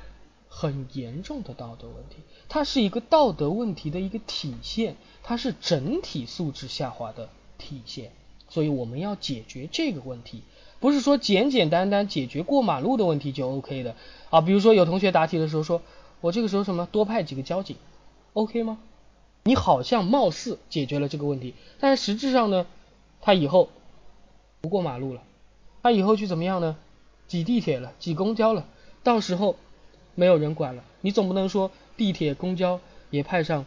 [0.48, 2.16] 很严重的道德问题，
[2.48, 7.30] 它是一个道德问题的一个体现，它是整体素质下滑的
[7.60, 8.12] 体现。
[8.50, 10.42] 所以我们要解决这个问题。
[10.80, 13.96] 不是说简简单单解决过马路的问题就 OK 的
[14.32, 15.84] 啊，比如说有同学答题的时候说，
[16.22, 17.78] 我这个时候什么多派几个交警
[18.34, 18.80] ，OK 吗？
[19.44, 22.66] 你好像貌似解决了这个问题，但是实质上呢，
[23.22, 23.70] 他以后
[24.62, 25.24] 不过马路了，
[25.82, 26.78] 他以后去怎么样呢？
[27.28, 28.66] 挤地铁了，挤公交了，
[29.04, 29.56] 到时候
[30.16, 32.80] 没有人管了，你总不能说地铁、公交
[33.10, 33.66] 也派上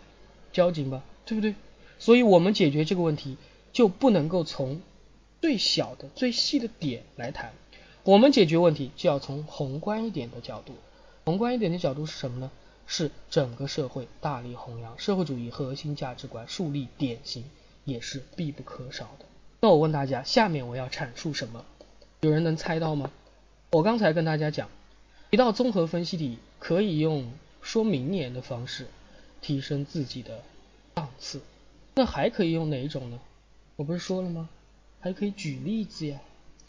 [0.52, 1.54] 交警吧，对不对？
[1.98, 3.36] 所以我们解决这个问题
[3.72, 4.80] 就不能够从。
[5.40, 7.52] 最小的、最细的点来谈，
[8.04, 10.72] 我们解决问题就要从宏观一点的角度。
[11.24, 12.52] 宏观一点的角度是什么呢？
[12.92, 17.42] 是整个社会大力弘扬社会主义核心价值观，树立典型，
[17.86, 19.24] 也是必不可少的。
[19.60, 21.64] 那我问大家，下面我要阐述什么？
[22.20, 23.10] 有人能猜到吗？
[23.70, 24.68] 我刚才跟大家讲，
[25.30, 27.32] 一道综合分析题可以用
[27.62, 28.88] 说明年的方式
[29.40, 30.42] 提升自己的
[30.92, 31.40] 档次，
[31.94, 33.18] 那还可以用哪一种呢？
[33.76, 34.50] 我不是说了吗？
[35.00, 36.20] 还可以举例子呀，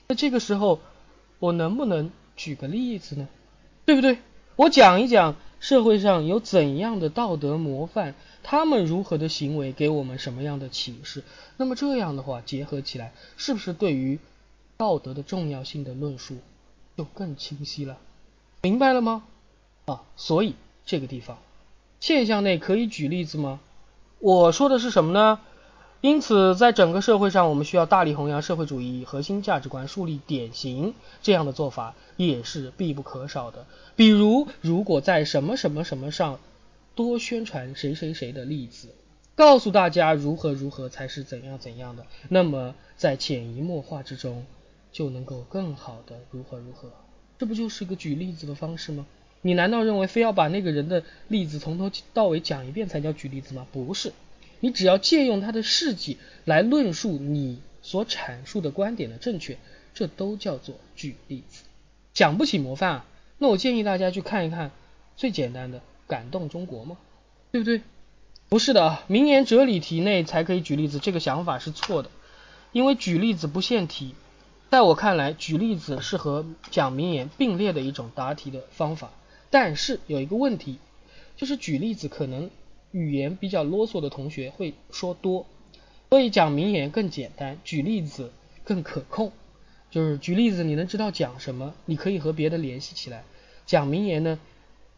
[0.07, 0.79] 那这个时候
[1.39, 3.27] 我能不能举个例子呢？
[3.83, 4.19] 对不对？
[4.55, 11.23] 我讲一讲社会上有怎样的道德模范，他们如何的行为给我们什么样的启示？
[11.55, 14.19] 那么这样的话结合起来，是不是对于
[14.75, 16.35] 道德的重要性的论述
[16.97, 17.97] 就更清晰了？
[18.61, 19.23] 明白了吗？
[19.85, 21.37] 啊，所以这个地方
[22.01, 23.61] 现象内可以举例子吗？
[24.19, 25.39] 我说的是什么呢？
[26.03, 33.65] 因此，在整个社会上，我们需要大力弘扬社会主义核心价值观，树立典型，这样的做法也是必不可少的。
[33.95, 36.41] 比如，如果在什么什么什么上
[36.93, 38.89] 多宣传谁谁谁的例子，
[39.35, 44.45] 告诉大家如何如何才是怎样怎样的，那么在潜移默化之中
[44.91, 46.91] 就能够更好的如何如何。
[47.37, 49.05] 这不就是个举例子的方式吗？
[49.41, 53.65] 你难道认为非要把那个人的例子从头到尾讲一遍才叫举例子吗？
[53.71, 54.11] 不是。
[54.63, 59.57] 你只要借用他的事迹来论述你所阐述的观点的正确，
[59.93, 61.65] 这都叫做举例子。
[62.13, 63.05] 讲不起模范啊，
[63.39, 64.71] 那我建议大家去看一看
[65.17, 66.95] 最简单的《感动中国》嘛，
[67.51, 67.81] 对不对？
[68.47, 72.09] 不是的啊，名言哲理题内才可以举例子，这个想法是错的。
[72.71, 74.15] 因为举例子不限题，
[74.69, 79.11] 在我看来，举例子是和讲名言并列的一种答题的方法。
[79.49, 80.77] 但是有一个问题，
[81.35, 82.49] 就是举例子可能。
[82.93, 85.45] 语言比较啰嗦的同学会说多，
[86.09, 88.31] 所以讲名言更简单，举例子
[88.63, 89.33] 更可控。
[89.91, 93.25] 就是举例子你能知道讲什么，你可以和别的联系起来。
[93.65, 94.39] 讲名言呢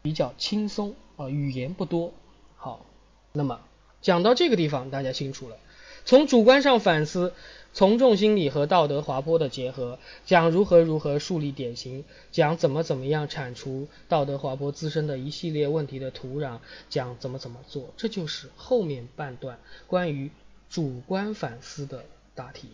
[0.02, 2.12] 比较轻松啊，语言不多。
[2.56, 2.86] 好，
[3.32, 3.60] 那么
[4.00, 5.56] 讲到这个地方，大家清楚了。
[6.04, 7.32] 从主观上反思。
[7.76, 20.30] 从众心理和道德滑坡的结合，讲如何如何树立典型，讲怎么怎么样铲除道德滑坡滋生的一系列问题的土壤，讲怎么怎么做，这就是后面半段关于
[20.70, 22.68] 主观反思的答题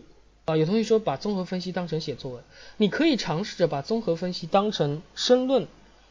[0.45, 0.55] 啊。
[0.55, 2.41] 有同学说把综合分析当成写作文，
[2.77, 5.67] 你可以尝试着把综合分析当成申论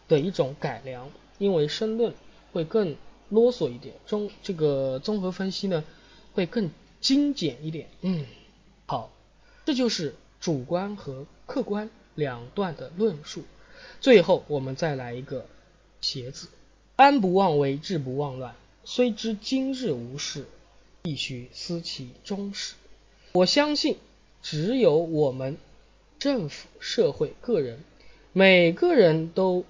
[0.06, 1.08] 的一种改良，
[1.38, 2.12] 因为申论
[2.52, 2.94] 会更
[3.30, 5.82] 啰嗦一点，中这个综合分析呢
[6.34, 6.70] 会更
[7.00, 7.88] 精简一点。
[8.02, 8.26] 嗯，
[9.64, 13.44] 这就是主观和客观两段的论述。
[14.00, 15.46] 最后我们再来一个
[16.00, 16.48] 茄子，
[16.96, 18.54] 安不忘危，治不忘乱。
[18.84, 20.44] 虽知今日无事，
[21.02, 22.74] 必须思其终始。
[23.32, 23.96] 我相信，
[24.42, 25.56] 只有我们
[26.18, 27.78] 政府、社会、个人，
[28.32, 29.64] 每个人都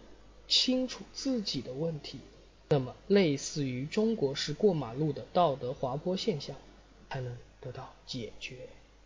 [0.48, 2.19] 清楚自己的问题，
[2.70, 6.56] 那么类似于中国式过马路的道德滑坡现象，
[7.10, 8.56] 才能得到解决。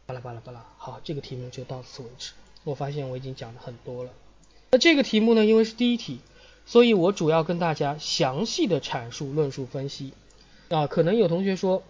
[0.06, 2.30] 巴拉巴拉巴拉，好，这个题目就到此为止。
[2.62, 4.10] 我发现我已经讲了很多了。
[4.70, 6.20] 那这个题目呢，因为是第一题。
[6.64, 10.12] 所以我主要跟大家详细的阐述、论述、分析
[10.68, 10.86] 啊。
[10.86, 11.82] 可能有同学说，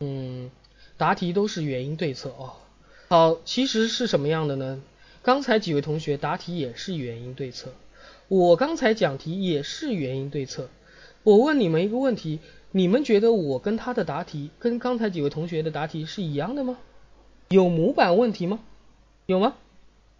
[0.00, 0.50] 嗯，
[0.98, 2.52] 答题都是原因对策哦。
[3.08, 4.82] 好，其实是什么样的呢？
[5.22, 7.72] 刚才几位同学答题也是原因对策，
[8.28, 10.68] 我刚才讲题也是原因对策。
[11.22, 12.40] 我问你们一个问题，
[12.72, 16.78] 你们觉得我跟他的答题跟刚才几位同学的答题是一样的吗？
[17.48, 18.60] 有模板问题吗？
[19.26, 19.54] 有吗？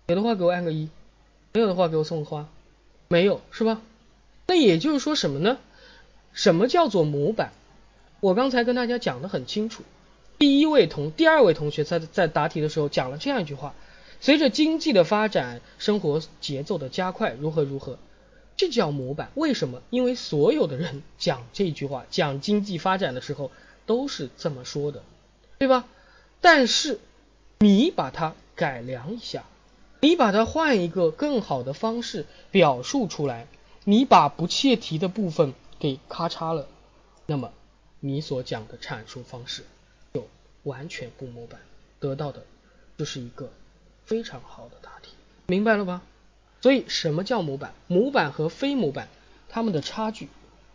[0.07, 0.89] 有的话给我按个一，
[1.53, 2.49] 没有的话给我送个花。
[3.09, 3.83] 没有是吧？
[4.47, 5.59] 那也就是说什么呢？
[6.33, 7.53] 什么叫做模板？
[8.21, 9.83] 我刚才跟大家讲的很清楚。
[10.39, 13.75] 第一位同第二位同学在在答题的时候讲了这样一句话：
[14.21, 17.99] 随着经济的发展，生活节奏的加快，如何如何，
[18.57, 19.31] 这叫模板。
[19.35, 19.83] 为什么？
[19.91, 23.51] 因为所有的人讲这句话，讲经济发展的时候
[23.85, 25.03] 都是这么说的，
[25.59, 25.85] 对吧？
[26.41, 27.01] 但是
[27.61, 29.45] 你把它改良一下。
[30.01, 33.49] 你把它换一个更好的方式表述出来，
[33.83, 36.69] 你把不切题的部分给咔嚓了，
[37.27, 37.53] 那么
[37.99, 39.65] 你所讲的阐述方式
[40.15, 40.29] 就
[40.63, 41.61] 完全不模板，
[41.99, 42.45] 得到的
[42.97, 43.51] 就是一个
[44.05, 45.15] 非常好的答题，
[45.49, 46.03] 明白了吧？
[46.61, 47.75] 所以什么叫模板？
[47.89, 49.09] 模板和非模板，
[49.49, 50.29] 它们的差距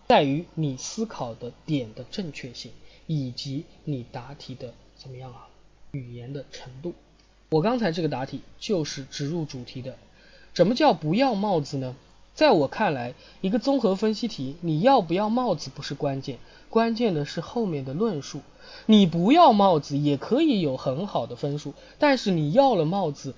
[0.10, 2.74] 在于你思考的点的正确性，
[3.08, 5.48] 以及你答题的怎么样啊？
[5.94, 6.94] 语言的程度。
[7.50, 9.96] 我刚才这个答题就是直入主题的。
[10.54, 11.96] 什么叫不要帽子呢？
[12.34, 16.40] 在我看来，一个综合分析题，你要不要帽子不是关键，
[16.70, 18.42] 关键的是后面的论述。
[18.88, 23.36] 你不要帽子也可以有很好的分数，但是你要了帽子，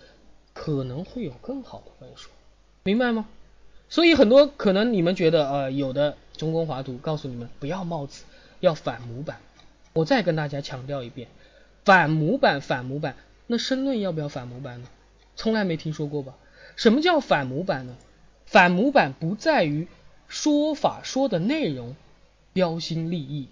[0.53, 2.29] 可能会有更好的分数，
[2.83, 3.27] 明白吗？
[3.89, 8.23] 所以很多可能你们觉得，呃，有的中公华图告诉你们不要帽子，
[8.61, 9.39] 要反模板。
[9.93, 11.27] 我再跟大家强调一遍，
[11.85, 13.15] 反模板，反模板。
[13.47, 14.89] 那申论要不要反模板呢？
[15.35, 16.35] 从来没听说过吧？
[16.75, 17.95] 什么叫反模板呢？
[18.47, 19.87] 反模板不在于
[20.27, 21.95] 说法说的内容
[22.53, 23.47] 标新立异、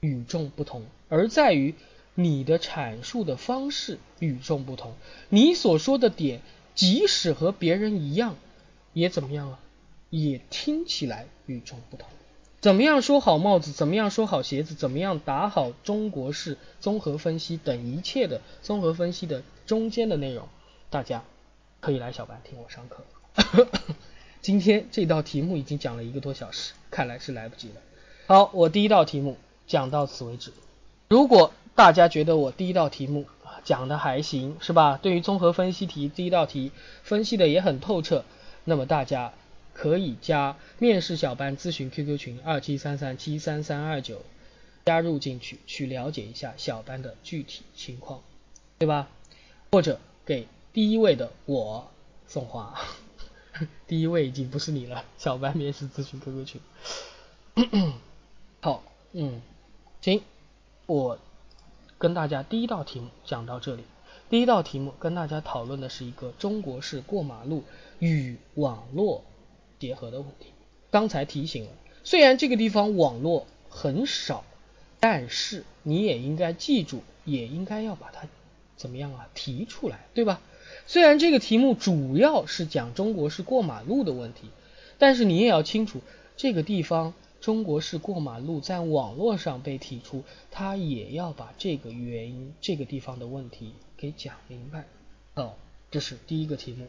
[0.00, 1.74] 与众不同，而在于
[2.14, 4.94] 你的阐述的方式与众不同。
[5.28, 6.40] 你所说的点，
[6.74, 8.36] 即使和别人一样，
[8.92, 9.60] 也怎么样啊？
[10.10, 12.08] 也听起来与众不同。
[12.60, 13.70] 怎么样说好帽子？
[13.70, 14.74] 怎么样说好鞋子？
[14.74, 20.48] 怎么样打好中国式综合分析等一切的综合分析的中间的内容？
[20.90, 21.22] 大家
[21.78, 23.68] 可以来小班听我上课。
[24.42, 27.74] 今天这道题目已经讲了一个多小时，看来是来不及了。
[28.26, 29.36] 好，我第一道题目
[29.68, 30.52] 讲到此为止。
[31.08, 33.26] 如果大家觉得我第一道题目
[33.62, 34.98] 讲的还行，是吧？
[35.00, 36.72] 对于综合分析题第一道题
[37.04, 38.24] 分析的也很透彻，
[38.64, 39.32] 那么大家。
[39.78, 44.22] 可以加面试小班咨询 QQ 群二七三三七三三二九，
[44.86, 48.20] 加入进去去了解一下小班的具体情况，
[48.76, 49.08] 对吧？
[49.70, 51.88] 或者给第一位的我
[52.26, 52.76] 送花，
[53.86, 56.60] 第一位已经不是你了，小班面试咨询 QQ 群。
[58.60, 58.82] 好，
[59.12, 59.40] 嗯，
[60.00, 60.22] 行，
[60.86, 61.20] 我
[61.98, 63.84] 跟大家第一道题目讲到这里。
[64.28, 67.62] 第一道题目跟大家讨论的是一个中国式过马路
[68.00, 69.22] 与网络。
[69.78, 70.52] 结合的问题，
[70.90, 71.70] 刚才提醒了，
[72.04, 74.44] 虽然这个地方网络很少，
[75.00, 78.26] 但是你也应该记住，也应该要把它
[78.76, 80.40] 怎么样啊提出来，对吧？
[80.86, 84.48] 虽然这个题目主要是讲中国式过马路的问题，
[84.98, 86.00] 但是你也要清楚，
[86.36, 94.86] 这个地方中国式过马路在网络上被提出，它也要把这个原因、这个地方的问题给讲明白。
[95.34, 95.56] 好，
[95.90, 96.86] 这是第一个题目。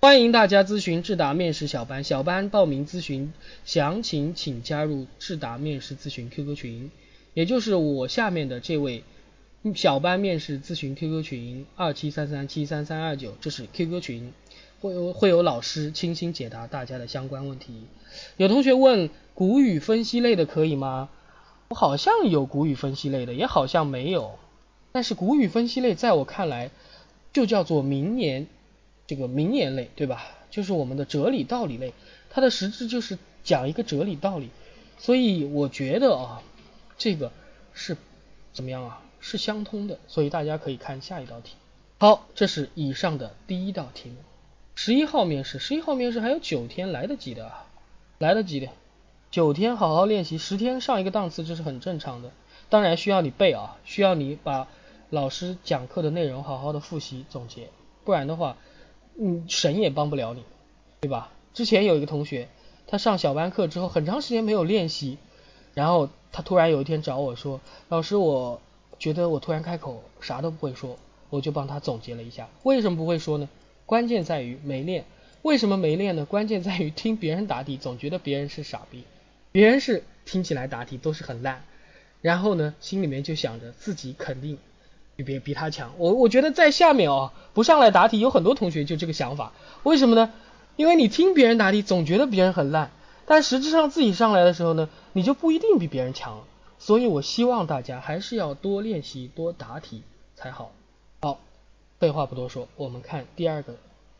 [0.00, 3.32] 欢迎大家咨询智达面试小班，小班报名咨询
[3.64, 6.92] 详情请加入智达面试咨询 QQ 群，
[7.34, 9.02] 也就是我下面的这位
[9.74, 14.32] 小班面试咨询 QQ 群二七三三七三三二九，这是 QQ 群，
[14.80, 17.82] 会有会有老师倾心解答大家的相关问题。
[18.36, 21.08] 有同学问古语分析类的可以吗？
[21.70, 24.38] 我好像有古语分析类的，也好像没有。
[24.92, 26.70] 但是古语分析类在我看来
[27.32, 28.46] 就叫做名言，
[29.08, 30.22] 这个名言类，对吧？
[30.50, 31.92] 就是我们的哲理道理类，
[32.30, 34.50] 它的实质就是讲一个哲理道理，
[34.98, 36.42] 所以我觉得啊，
[36.96, 37.32] 这个
[37.74, 37.96] 是
[38.52, 39.02] 怎么样啊？
[39.20, 41.56] 是相通的，所以大家可以看下一道题。
[41.98, 44.16] 好，这是以上的第一道题目。
[44.76, 47.50] 十一号面试，十一号面试还有九天，来得及的，
[48.18, 48.68] 来得及的。
[49.30, 52.30] 九天好好练习，十天上一个档次，这是很正常的。
[52.68, 54.68] 当然需要你背啊，需要你把
[55.10, 57.70] 老师讲课的内容好好的复习总结，
[58.04, 58.56] 不然的话，
[59.20, 60.44] 嗯，神也帮不了你，
[61.00, 61.32] 对吧？
[61.52, 62.48] 之前有一个同学，
[62.86, 65.18] 他上小班课之后很长时间没有练习，
[65.74, 68.60] 然后他突然有一天找我说，老师，我
[68.98, 70.96] 觉得我突然开口啥都不会说，
[71.30, 73.48] 我就帮他总结了一下，为什么不会说呢？
[73.86, 75.04] 关键在于没练，
[75.42, 76.24] 为什么没练呢？
[76.24, 79.02] 关键在于听别人答题，总觉得别人是傻逼，
[79.50, 81.64] 别人是听起来答题都是很烂，
[82.22, 84.58] 然后呢，心里面就想着自己肯定
[85.18, 85.94] 比别比他强。
[85.98, 90.32] 我我觉得在下面哦，不上来答题，有很多同学就这个想法，为什么呢？
[90.76, 92.92] 因为你听别人答题，总觉得别人很烂，
[93.26, 96.44] 但实质上自己上来的时候呢，你就不一定比别人强。
[96.78, 100.04] 所以我希望大家还是要多练习，多答题
[100.36, 100.70] 才好。
[101.20, 101.40] 好。
[101.98, 103.74] 废话不多说，我们看第二个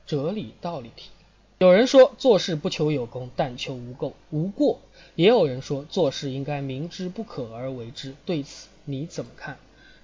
[0.04, 1.10] 哲理道理题。
[1.58, 4.80] 有人说做事不求有功，但求无垢无过；
[5.14, 8.16] 也有人说做事应该明知不可而为之。
[8.26, 9.58] 对此你怎么看？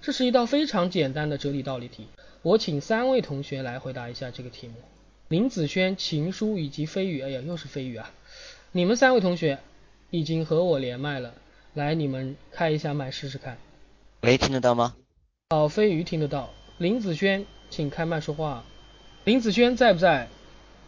[0.05, 2.09] 这是一道非常简单的哲理道理题。
[2.43, 4.75] 我请三位同学来回答一下这个题目。
[5.29, 8.11] 林子轩、秦书以及飞宇，哎呀，又是飞宇啊！
[8.73, 9.61] 你们三位同学
[10.11, 11.33] 已经和我连麦了，
[11.73, 13.57] 来，你们开一下麦试试看。
[14.21, 14.95] 喂，听得到吗？
[15.49, 16.51] 哦，飞宇听得到。
[16.77, 17.47] 林子轩。
[17.71, 18.63] 请开麦说话，
[19.25, 20.29] 林子轩在不在？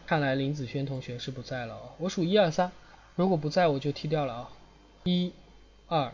[0.05, 1.89] 看来林子轩同学是不在了哦。
[1.97, 2.71] 我数一二三，
[3.15, 4.49] 如果不在我就踢掉了啊。
[5.05, 5.33] 一、
[5.87, 6.13] 二，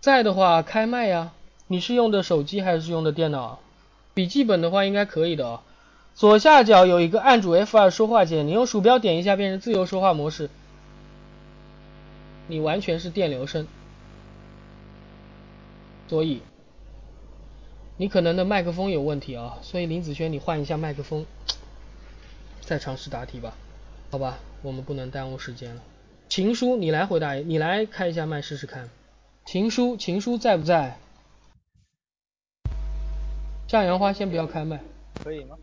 [0.00, 1.32] 在的话开麦呀。
[1.68, 3.58] 你是用的手机还是用的电脑？
[4.14, 5.62] 笔记本的话应该可以的啊。
[6.14, 10.48] 左下角有一个按住 F2 说话键，你用鼠标点一下变成自由说话模式。
[12.48, 13.66] 你完全是电流声，
[16.08, 16.42] 所以。
[17.98, 21.24] 你可能的麦克风有问题啊，所以林子轩，你换一下麦克风，
[22.60, 23.54] 再尝试答题吧，
[24.10, 25.82] 好吧，我们不能耽误时间了。
[26.28, 28.90] 情书，你来回答，你来开一下麦试试看。
[29.46, 30.98] 情书，情书在不在？
[33.68, 34.80] 向阳花先不要开麦。
[35.22, 35.56] 可以吗？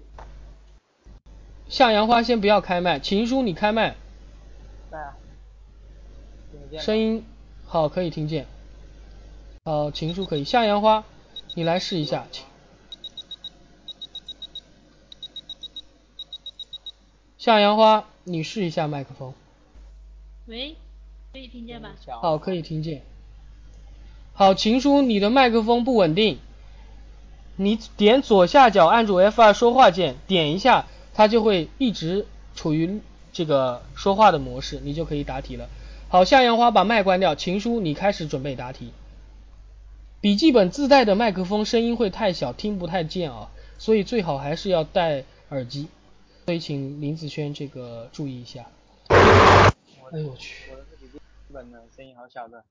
[1.70, 3.96] 向阳花先不要开麦，情书你开麦。
[4.92, 5.18] 在啊。
[6.80, 7.24] 声音
[7.66, 8.46] 好，可以听见。
[9.66, 11.04] 好，情书可以，向阳花。
[11.56, 12.26] 你来试一下，
[17.38, 19.34] 向阳花，你试一下麦克风。
[20.48, 20.76] 喂，
[21.32, 21.94] 可以听见吧？
[22.22, 23.04] 好，可以听见。
[24.34, 26.40] 好，情书，你的麦克风不稳定，
[27.56, 32.26] 你点左下角按住 F2 说话键，点一下，它就会一直
[32.56, 33.00] 处于
[33.32, 35.70] 这个说话的模式，你就可以答题了。
[36.10, 38.92] 好，向阳花把麦关掉，情书，你开始准备答题。
[40.22, 45.88] 笔记本自带的麦克风声音会太小，听不太见啊，所以最好还是要戴耳机。
[46.46, 48.66] 所以请林子轩这个注意一下。
[49.08, 50.72] 哎呦我去！
[50.72, 51.20] 我的笔记
[51.54, 52.64] 本的声音好小的。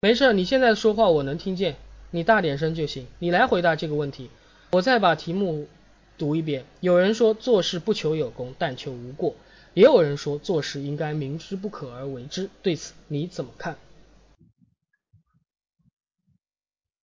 [0.00, 1.76] 没事，你现在说话我能听见，
[2.12, 3.08] 你大点声就行。
[3.18, 4.30] 你来回答这个问题，
[4.70, 5.66] 我再把题目
[6.18, 6.64] 读一遍。
[6.80, 9.34] 有人说做事不求有功，但求无过；
[9.74, 12.50] 也有人说做事应该明知不可而为之。
[12.62, 13.76] 对此你怎么看？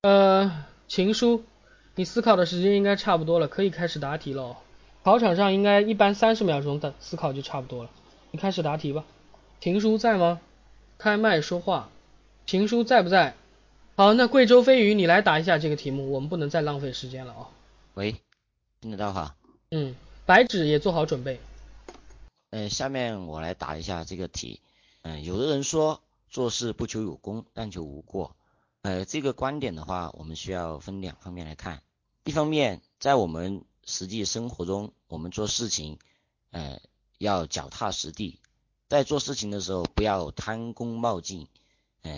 [0.03, 1.44] 呃，情书，
[1.95, 4.57] 你思考的时间应该差不多了，可以开始答题了。
[5.03, 7.90] 考场上应该一般三十秒钟的思考就差不多了，
[8.30, 9.03] 你开始答题吧。
[9.60, 10.40] 情书在吗？
[10.99, 11.90] 开麦说话。
[12.45, 13.36] 情书在不在？
[14.00, 17.50] 好，那贵州飞鱼，你来答一下这个题目，我们不能再浪费时间了啊。
[17.96, 18.16] 喂，
[18.80, 19.36] 听得到哈？
[19.72, 19.94] 嗯，
[20.26, 21.38] 白纸也做好准备。
[22.52, 24.62] 嗯，下面我来答一下这个题。
[25.02, 28.38] 嗯，有的人说做事不求有功，但求无过。
[28.84, 31.82] 呃，这个观点的话，我们需要分两方面来看。
[32.24, 36.00] 一方面，在我们实际生活中，我们做事情，
[36.52, 36.80] 呃，
[37.18, 38.40] 要脚踏实地，
[38.88, 41.50] 在做事情的时候不要贪功冒进，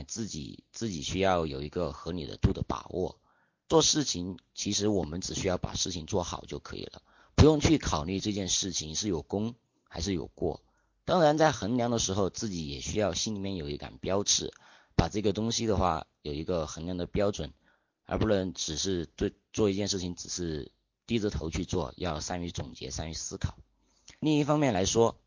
[0.08, 3.20] 自己自己需要有一个合理的度的把握。
[3.68, 7.02] 做事情，其实我们只需要把事情做好就可以了，
[7.36, 9.56] 不用去考虑这件事情是有功
[9.88, 10.62] 还是有过。
[11.06, 14.54] 当然，在衡量的时候，自己也需要心里面有一杆标尺。
[14.94, 17.54] 把这个东西的话有一个衡量的标准，
[18.06, 20.72] 而不能只是对做一件事情只是
[21.08, 23.58] 低着头去做，要善于总结，善于思考。
[24.20, 25.18] 另一方面来说，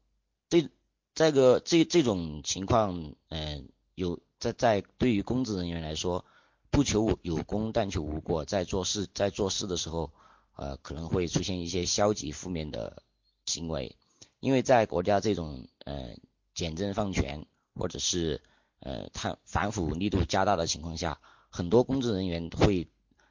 [0.49, 0.69] 这
[1.15, 6.25] 这个这这种情况，嗯，有在在对于公职人员来说，
[6.71, 10.11] 不求有功，但求无过，在做事在做事的时候，
[10.57, 13.03] 呃，可能会出现一些消极负面的
[13.47, 13.97] 行为，
[14.41, 16.17] 因为在国家这种呃
[16.55, 18.43] 简政放权或者是
[18.81, 22.89] 呃贪反腐力度加大的情况下，很多公职人员会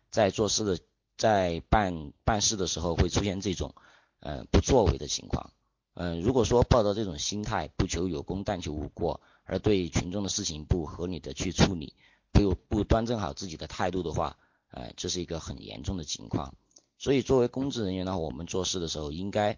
[0.09, 0.79] 在做事的
[1.17, 3.75] 在办办事的时候会出现这种
[4.19, 5.51] 呃不作为的情况。
[5.95, 11.93] 嗯，如果说抱着这种心态，不求有功，但求无过，而对群众的事情不合理的去处理，
[12.31, 14.37] 不不端正好自己的态度的话，
[14.71, 16.55] 呃，这是一个很严重的情况。
[16.97, 19.57] 所以作为公职人员呢，我们做事的时候应该，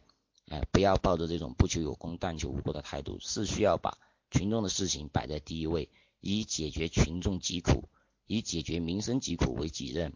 [0.50, 3.98] 呃，不要抱着这种不求有功，但求无过的态度，是需要把
[4.32, 5.90] 群众的事情摆在第一位，
[6.20, 7.90] 以解决群众疾苦，
[8.28, 10.14] 以解决民生疾苦为己任，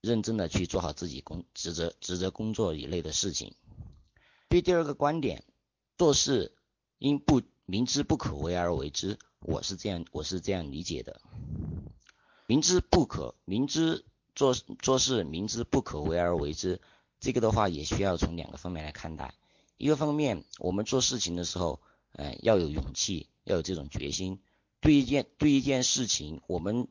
[0.00, 3.54] 认真的去做好自己工职责职责工作一类的事情。
[4.48, 5.42] 对第二个观点。
[5.98, 6.52] 做事
[6.98, 11.20] 应不明知不可为而为之，我是这样我是这样理解的。
[12.46, 14.04] 明知不可，明知
[14.36, 16.80] 做做事明知不可为而为之，
[17.18, 19.34] 这个的话也需要从两个方面来看待。
[19.78, 21.80] 一个方面，我们做事情的时候，
[22.12, 24.38] 呃，要有勇气，要有这种决心。
[24.80, 26.86] 对一件对一件事情，我们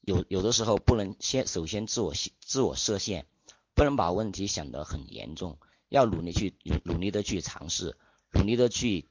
[0.00, 3.26] 有有的时候不能先首先自我自我设限，
[3.74, 5.58] 不能把问题想得很严重，
[5.90, 7.98] 要努力去努力的去尝试。
[8.32, 9.06] 努力的去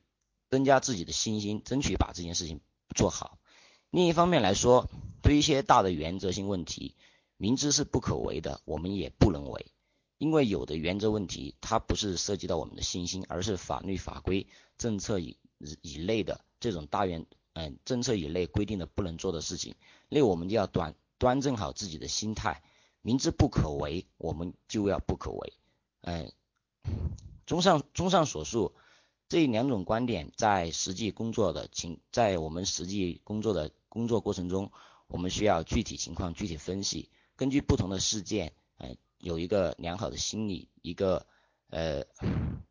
[0.54, 2.62] 增加自己的信心，争取把这件事情
[2.94, 3.40] 做好。
[3.90, 4.88] 另一方面来说，
[5.24, 6.96] 对一些大的原则性问题，
[7.38, 9.72] 明知是不可为的，我们也不能为。
[10.20, 14.46] 因为有的原则问题，它不是涉及到我们的信心，而是法律法规、
[14.78, 15.40] 政策以
[15.82, 19.74] 以内的这种大原嗯政策以内规定的不能做的事情，
[20.08, 22.62] 那我们就要端端正好自己的心态。
[23.02, 25.54] 明知不可为，我们就要不可为。
[26.02, 26.32] 嗯，
[27.48, 28.76] 综上综上所述。
[29.30, 34.72] 这两种观点在实际工作的情，在我们实际工作的工作过程中，
[35.08, 41.26] 我们需要具体情况具体分析，根据不同的事件，呃，有一个良好的心理，一个
[41.72, 42.04] 呃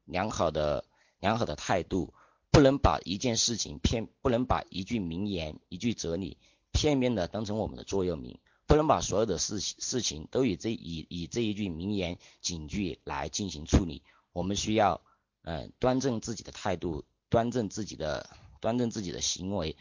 [0.05, 0.85] 良好的
[1.19, 2.15] 良好的态度，
[2.53, 6.39] 不能把一件事情片，不能把一句名言、一句哲理
[6.71, 8.39] 片面的当成我们的座右铭，
[8.69, 14.03] 不能把所有的事事情都以这以以这一句名言警句来进行处理，
[14.33, 15.03] 我们需要。
[15.43, 18.29] 嗯，端正自己的态度，端正自己的，
[18.61, 19.77] 端正自己的行为，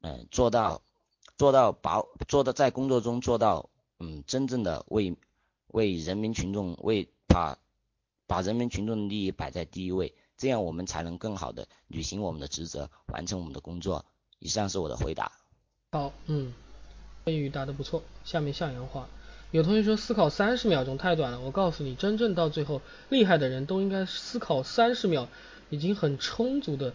[0.00, 0.82] 嗯，做到，
[1.36, 5.16] 做到把，做到在工作中做到，嗯，真正的为，
[5.68, 7.58] 为人民群众，为把，
[8.26, 14.04] 把人民群众的利益摆在第一位，这样我们才能更好的履行我们的职责，完成我们的工作。
[14.38, 15.32] 以上是我的回答。
[15.92, 16.54] 好，嗯，
[17.24, 19.08] 飞宇答的不错，下面向阳话。
[19.52, 25.26] 有同学说思考三十秒钟太短了，我告诉你，真正到最后厉害的人都应该思考三十秒，
[25.70, 26.94] 已经很充足的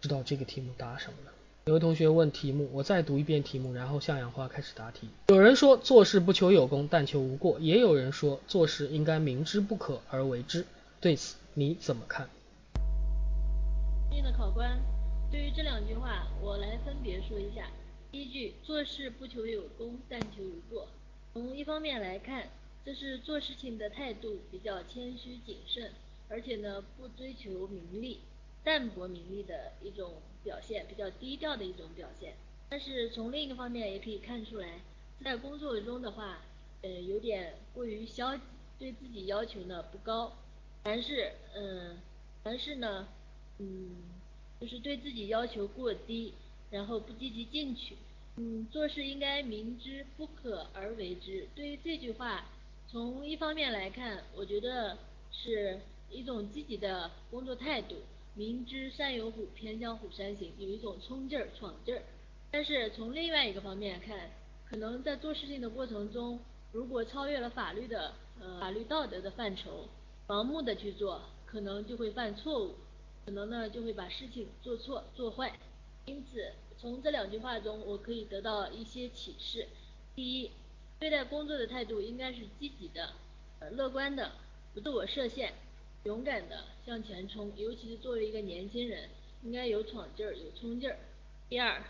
[0.00, 1.32] 知道这个题目答什么了。
[1.66, 5.10] 有位同学问题目，我再读一遍题目，然后向阳花开始答题。
[5.28, 10.64] 有人说做事不求有功，但求无过，也有人说做事应该明知不可而为之，
[11.02, 12.26] 对此你怎么看？
[14.08, 14.80] 尊敬的考官，
[15.30, 17.66] 对于这两句话，我来分别说一下。
[18.10, 20.88] 第一句，做事不求有功，但求无过。
[21.32, 22.48] 从一方面来看，
[22.84, 25.92] 这是做事情的态度比较谦虚谨慎，
[26.28, 28.18] 而且呢不追求名利，
[28.64, 32.34] 淡泊名利的一种表现，比较低调的一种表现。
[32.68, 34.80] 但是从另一个方面也可以看出来，
[35.22, 36.42] 在工作中的话，
[36.82, 38.42] 呃有点过于消极，
[38.80, 40.36] 对自己要求呢不高，
[40.82, 41.96] 凡事嗯
[42.42, 43.06] 凡事呢
[43.58, 43.90] 嗯
[44.60, 46.34] 就是对自己要求过低，
[46.70, 47.96] 然后不积极进取。
[48.36, 51.46] 嗯，做事应该明知不可而为之。
[51.54, 52.46] 对于这句话，
[52.88, 54.96] 从一方面来看，我觉得
[55.30, 55.78] 是
[56.08, 57.96] 一种积极的工作态度。
[58.34, 62.02] 明知山有虎，偏向虎山行，有一种冲劲儿、闯劲儿。
[62.50, 64.30] 但是从另外一个方面看，
[64.64, 66.40] 可能在做事情的过程中，
[66.72, 69.88] 如果超越了法律的呃法律道德的范畴，
[70.26, 72.76] 盲目的去做，可能就会犯错误，
[73.26, 75.52] 可能呢就会把事情做错做坏。
[76.06, 76.52] 因此。
[76.80, 79.68] 从这两句话中，我可以得到一些启示。
[80.14, 80.50] 第一，
[80.98, 83.12] 对待工作的态度应该是积极的、
[83.72, 84.32] 乐观的，
[84.72, 85.52] 不自我设限，
[86.04, 87.52] 勇敢的向前冲。
[87.54, 89.10] 尤其是作为一个年轻人，
[89.42, 90.96] 应该有闯劲儿、有冲劲儿。
[91.50, 91.84] 第二，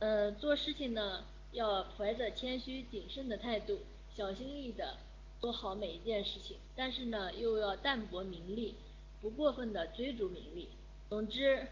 [0.00, 3.78] 呃，做事情呢要怀着谦虚谨慎的态度，
[4.12, 4.96] 小心翼翼的
[5.40, 8.74] 做好每一件事情，但是呢又要淡泊名利，
[9.20, 10.68] 不过分的追逐名利。
[11.08, 11.68] 总之，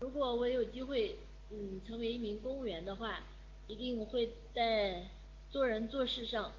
[0.00, 1.16] 如果我有机会。
[1.52, 3.20] 嗯，成为一名公务员的话，
[3.66, 5.02] 一定会在
[5.50, 6.52] 做人做事上，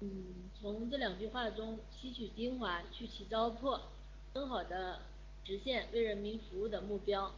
[0.00, 0.10] 嗯，
[0.58, 3.78] 从这两句话中吸取精华，去其糟粕，
[4.32, 5.00] 更好的
[5.44, 7.30] 实现为人民服务的目标。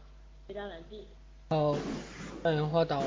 [0.47, 1.05] 回答完毕。
[1.49, 1.77] 好，
[2.43, 3.07] 向阳花答完。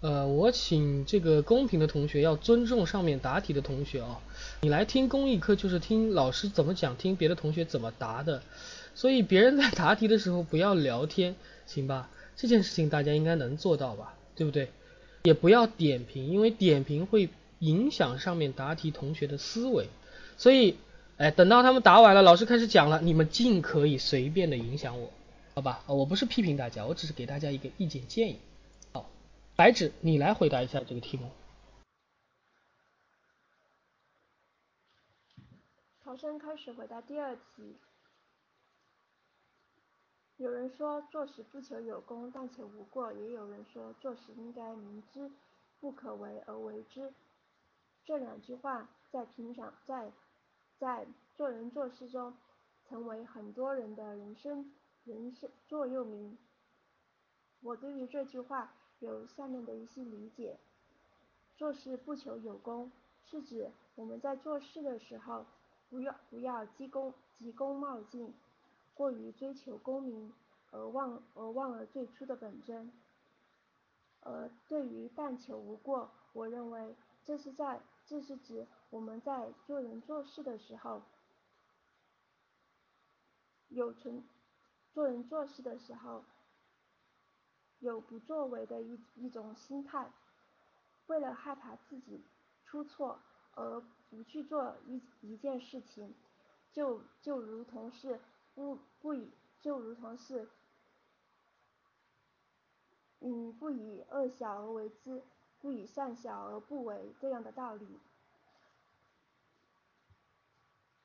[0.00, 4.20] 呃，我请这个公平的同学要尊重上面答题的同学啊。
[4.62, 8.42] 你来听公益课就是听老师怎么讲，听别的同学怎么答的。
[8.94, 11.34] 所以别人在答题的时候不要聊天，
[11.66, 12.08] 行吧？
[12.40, 14.14] 这件事情大家应该能做到吧？
[14.34, 14.70] 对不对？
[15.24, 19.90] 也不要点评，因为点评会影响上面答题同学的思维。
[20.38, 20.78] 所以，
[21.18, 25.12] 哎，等到他们答完了，老师开始讲了，你们尽可以随便的影响我，
[25.54, 25.84] 好吧？
[25.86, 28.38] 我不是批评大家，我只是给大家一个意见建议。
[28.94, 29.10] 好，
[29.54, 31.28] 白纸，你来回答一下这个题目。
[36.02, 37.76] 考生开始回答第二题。
[40.40, 45.30] 有人说做事不求有功，但求无过；也有人说做事应该明知
[45.80, 47.12] 不可为而为之。
[48.06, 50.10] 这两句话在平常在
[50.78, 51.06] 在
[51.36, 52.34] 做人做事中，
[52.88, 54.72] 成为很多人的人生
[55.04, 56.38] 人生座右铭。
[57.60, 60.56] 我对于这句话有下面的一些理解：
[61.58, 62.90] 做事不求有功，
[63.26, 65.44] 是指我们在做事的时候，
[65.90, 68.32] 不要不要急功急功冒进。
[68.94, 70.32] 过于追求功名，
[70.70, 72.92] 而忘而忘了最初的本真。
[74.20, 76.94] 而对于但求无过，我认为
[77.24, 81.02] 这是在这是指我们在做人做事的时候，
[83.68, 84.22] 有存
[84.92, 86.24] 做人做事的时候
[87.78, 90.12] 有不作为的一一种心态，
[91.06, 92.22] 为了害怕自己
[92.66, 93.18] 出错
[93.54, 96.14] 而不去做一一件事情，
[96.70, 98.20] 就就如同是。
[98.60, 99.30] 不不以
[99.62, 100.46] 就如同是，
[103.20, 105.22] 嗯，不以恶小而为之，
[105.62, 107.98] 不以善小而不为这样的道理。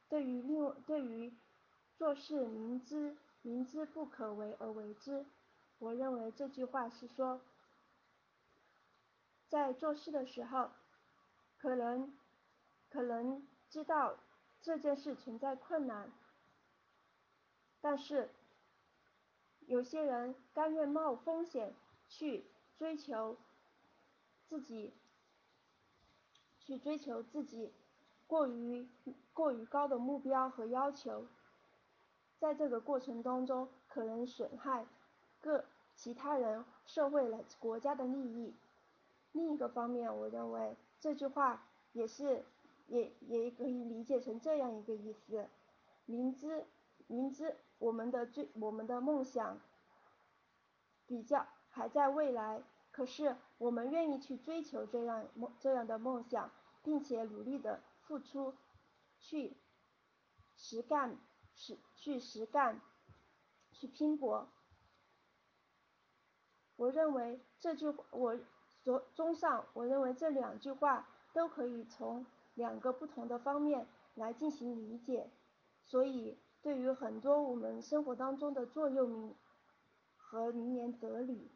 [0.09, 1.31] 对于另对于
[1.97, 5.25] 做事明知明知不可为而为之，
[5.79, 7.39] 我认为这句话是说，
[9.47, 10.71] 在做事的时候，
[11.57, 12.13] 可能
[12.89, 14.17] 可能知道
[14.61, 16.11] 这件事存在困难。
[17.87, 18.31] 但是，
[19.67, 21.71] 有些人甘愿冒风险
[22.09, 22.43] 去
[22.79, 23.37] 追求
[24.49, 24.91] 自己，
[26.61, 27.71] 去追求自己
[28.25, 28.87] 过于
[29.33, 31.27] 过于高的目标和要求，
[32.39, 34.87] 在这个过程当中可能损害
[35.39, 35.63] 各
[35.95, 38.55] 其他人、社会来国家的利益。
[39.31, 41.63] 另一个方面，我认为这句话
[41.93, 42.43] 也是
[42.87, 45.47] 也也可以理解成这样一个意思：
[46.07, 46.65] 明知
[47.05, 47.55] 明知。
[47.77, 49.59] 我们的追我们的梦想
[51.05, 56.49] 比较还在未来，可是我们愿意去追求这样梦这样的梦想，
[56.83, 58.55] 并且努力的付出，
[59.19, 59.57] 去
[60.55, 61.17] 实干
[61.53, 62.79] 实去实干，
[63.71, 64.47] 去拼搏。
[66.77, 68.39] 我认为这句我
[68.83, 75.29] 所综上，我认为这两句话都可以从两个不同的方面来进行理解，
[75.83, 76.39] 所以。
[76.65, 79.35] 对于很多我们生活当中的座右铭
[80.17, 81.51] 和名言哲理，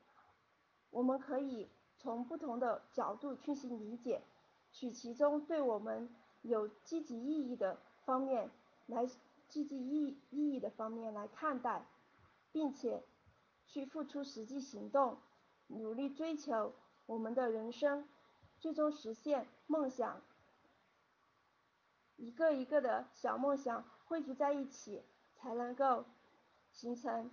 [0.91, 1.68] 我们可以
[1.98, 4.22] 从不同的角度进行理解，
[4.72, 6.07] 取其中对我们
[6.44, 8.52] 有积极意义的方面
[8.86, 9.07] 来
[9.48, 11.88] 积极意意义的方面来看待，
[12.52, 13.03] 并且
[13.65, 15.18] 去付出实际行动，
[15.65, 16.72] 努力追求
[17.07, 18.07] 我们的人生，
[18.60, 20.22] 最终实现梦想，
[22.15, 23.84] 一个一个的小梦想。
[24.10, 25.03] 汇聚在一起，
[25.40, 26.03] 才能够
[26.73, 27.30] 形成，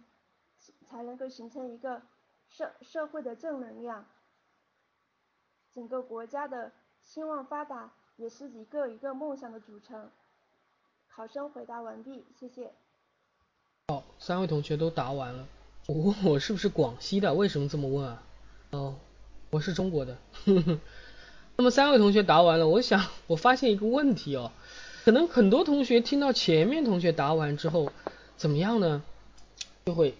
[0.86, 2.02] 才能够形成一个
[2.50, 4.04] 社社会的正能量，
[5.72, 6.70] 整个国家的
[7.00, 10.10] 兴旺发达也是一个一个梦想的组成。
[11.08, 12.70] 考生回答完毕，谢谢。
[13.88, 15.48] 好，三位同学都答完了。
[15.86, 17.32] 我问我是不是广西的？
[17.32, 18.22] 为什么这么问啊？
[18.72, 18.96] 哦，
[19.48, 20.18] 我是中国的。
[21.56, 24.52] 那么三位同学答完了，我想我发现一个问题哦。
[25.06, 27.92] 可能很多同学听到前面同学答完之后，
[28.36, 29.04] 怎么样呢？
[29.84, 30.16] 就会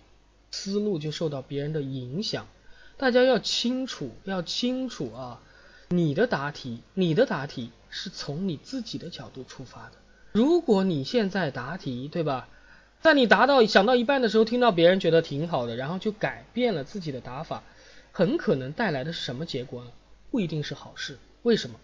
[0.52, 2.46] 思路就受到别人的影响。
[2.96, 5.40] 大家要清楚，要清楚啊！
[5.88, 9.94] 你的答题，你的答题是从你自己的角度出发的。
[10.30, 12.48] 如果你现在答题，对吧？
[13.00, 17.64] 在你答到想到一半的时候，听到别人觉得挺好的，然后就改变了自己的答法，
[18.12, 19.90] 很可能带来的是什么结果呢？
[20.30, 21.18] 不一定是好事。
[21.42, 21.80] 为什么？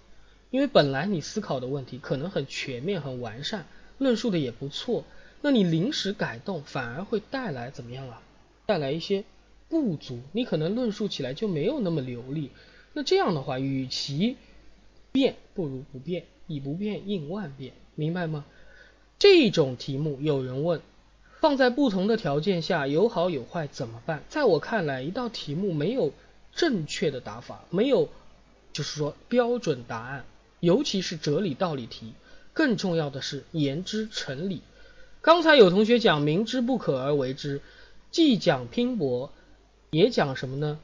[0.53, 3.67] 因为本来你思考的问题可能很全面、很完善，
[3.97, 5.05] 论述的也不错，
[5.41, 8.21] 那你临时改动反而会带来怎么样啊？
[8.67, 9.25] 带来一些
[9.71, 12.51] 不足，你可能论述起来就没有那么流利。
[12.93, 14.37] 那这样的话，与其
[15.11, 18.45] 变不如不变，以不变应万变，明白吗？
[19.19, 20.83] 这种题目有人问，
[21.41, 24.23] 放在不同的条件下有好有坏怎么办？
[24.29, 26.13] 在我看来，一道题目没有
[26.53, 28.11] 正确的答法，没有
[28.75, 30.25] 就是说标准答案，
[30.63, 32.13] 尤其是哲理道理题，
[32.53, 34.63] 更重要的是言之成理。
[35.21, 37.61] 刚才有同学讲明知不可而为之，
[38.13, 39.33] 既讲拼搏，
[39.91, 40.79] 也讲什么呢？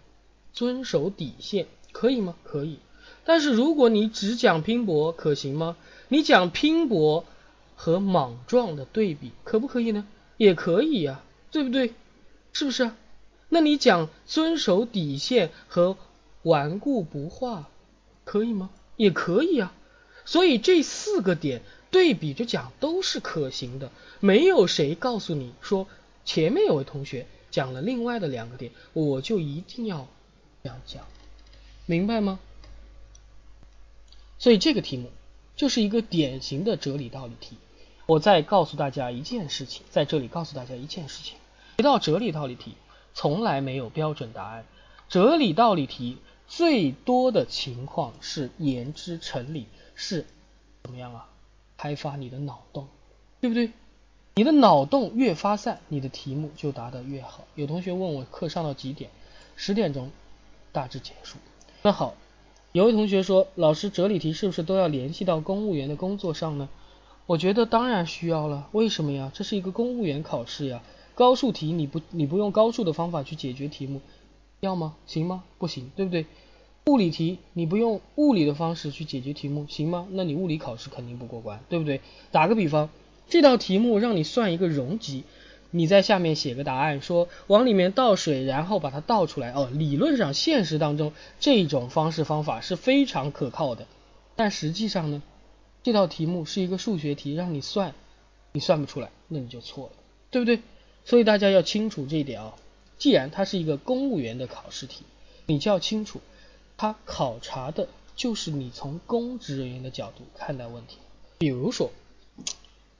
[0.52, 2.34] 遵守底线，可以吗？
[2.42, 2.80] 可以。
[3.24, 5.76] 但是如果你只讲拼搏，可行吗？
[6.08, 7.24] 你讲拼搏
[7.76, 10.08] 和莽撞的对比，可不可以呢？
[10.38, 11.22] 也可以呀，
[11.52, 11.94] 对不对？
[12.52, 12.90] 是不是？
[13.48, 15.96] 那你讲遵守底线和
[16.42, 17.68] 顽固不化，
[18.24, 18.70] 可以吗？
[18.98, 19.72] 也可以啊。
[20.26, 25.88] 所以这四个点对比着讲都是可行的，没有谁告诉你说
[26.26, 30.06] 前面有位同学讲了另外的两个点，我就一定要
[30.62, 31.06] 这样讲，
[31.86, 32.38] 明白吗？
[34.38, 35.10] 所以这个题目
[35.56, 37.56] 就是一个典型的哲理道理题。
[38.04, 41.36] 我再告诉大家一件事情，在这里告诉大家一件事情：
[41.78, 42.74] 一道哲理道理题
[43.14, 44.66] 从来没有标准答案，
[45.08, 46.18] 哲理道理题
[46.48, 50.24] 最多的情况是言之成理，是
[50.82, 51.28] 怎么样啊？
[51.76, 52.88] 开发你的脑洞，
[53.40, 53.70] 对不对？
[54.34, 57.44] 你的脑洞越发散，你的题目就答得越好。
[57.54, 59.10] 有同学问我课上到几点？
[59.56, 60.10] 十点钟
[60.72, 61.38] 大致结束。
[61.82, 62.14] 那好。
[62.72, 66.68] 有位同学说：“老师，哲理题是不是都要联系到公务员的工作上呢？”
[67.24, 68.68] 我觉得当然需要了。
[68.72, 69.32] 为什么呀？
[69.34, 70.82] 这是一个公务员考试呀。
[71.14, 74.02] 高数题你不你不用高数的方法去解决题目，
[74.60, 74.96] 要吗？
[75.06, 75.44] 行吗？
[75.58, 76.26] 不行，对不对？
[76.86, 80.06] 物理题你不用物理的方式去解决题目，行吗？
[80.10, 82.00] 那你物理考试肯定不过关，对不对？
[82.32, 82.88] 打个比方，
[83.28, 85.24] 这道题目让你算一个容积。
[85.70, 89.52] 你在下面写个答案，说往里面倒水，然后把它倒出来。
[89.52, 93.86] 哦，理论上现实当中这种方式方法是非常可靠的，
[94.34, 95.22] 但实际上呢，
[95.82, 97.92] 这道题目是一个数学题，让你算，
[98.52, 99.92] 你算不出来，那你就错了，
[100.30, 100.60] 对不对？
[101.04, 102.54] 所以大家要清楚这一点啊。
[102.98, 105.04] 既然它是一个公务员的考试题，
[105.46, 106.20] 你就要清楚，
[106.76, 110.98] 它考察的就是你从公职人员的角度看待问题。
[111.38, 111.92] 比如说，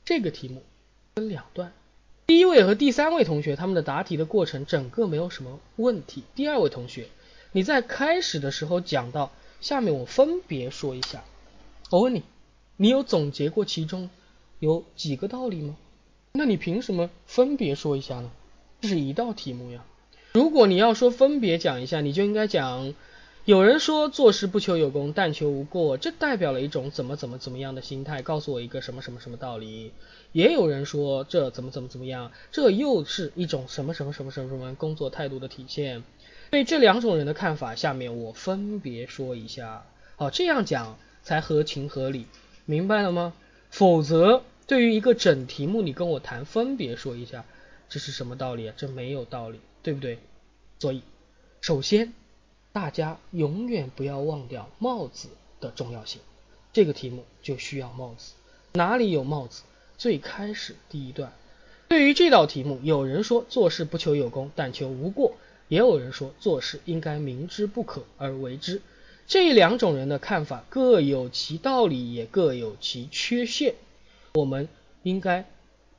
[0.05, 0.63] 这个题目
[1.17, 1.73] 分两段。
[2.27, 6.23] 第一位和第三位同学他们的答题的过程整个没有什么问题。
[6.35, 7.09] 第二位同学，
[7.53, 11.25] 你在开始的时候讲到下面，我分别说一下。
[11.91, 12.23] 我问你，
[12.77, 14.11] 你有总结过其中
[14.61, 15.77] 有几个道理吗？
[16.33, 18.31] 那你凭什么分别说一下呢？
[18.81, 19.85] 这是一道题目呀。
[20.33, 22.95] 如果你要说分别讲一下，你就应该讲。
[23.45, 28.21] 有人说做事不求有功，但求无过，这代表了一种怎么怎么怎么样的心态。
[28.21, 29.93] 告诉我一个什么什么什么道理？
[30.33, 36.03] 也有人说这怎么怎么怎么样，这又是一种什么什么什么什么什么工作态度的体现。
[36.51, 39.87] 对这两种人的看法，下面我分别说一下。
[40.17, 42.27] 好，这样讲才合情合理，
[42.67, 43.33] 明白了吗？
[43.71, 47.47] 否则，对于一个整题目，你跟我谈分别说一下，
[47.89, 48.75] 这是什么道理啊？
[48.77, 50.19] 这没有道理，对不对？
[50.79, 51.03] 所以，
[51.61, 52.13] 首先。
[52.71, 56.21] 大家永远不要忘掉帽子的重要性，
[56.73, 58.35] 这个题目就需要帽子。
[58.75, 59.63] 哪里有帽子？
[59.97, 61.33] 最开始第一段。
[61.89, 65.33] 对于这道题目，有人说做事不求有功，但求无过；
[65.67, 68.81] 也有人说做事应该明知不可而为之。
[69.27, 73.75] 这两种人的看法各有其道理，也各有其缺陷。
[74.35, 74.69] 我们
[75.03, 75.51] 应该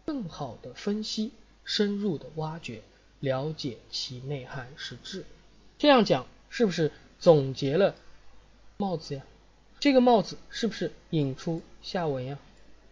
[0.06, 1.32] 更好的分析，
[1.70, 2.82] 深入的挖掘，
[3.20, 5.24] 了解其内涵实质。
[5.78, 6.26] 这样讲。
[6.52, 7.94] 是不是总结了
[8.78, 9.22] 帽子呀？
[9.80, 12.40] 这个帽子是不是引出下文呀？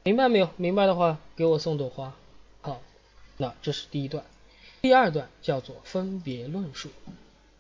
[0.04, 0.52] 明白没有？
[0.58, 2.16] 明白的话给我送朵花。
[2.62, 2.80] 好，
[3.38, 4.24] 那这是第一段。
[4.80, 6.90] 第二段叫做分别论述。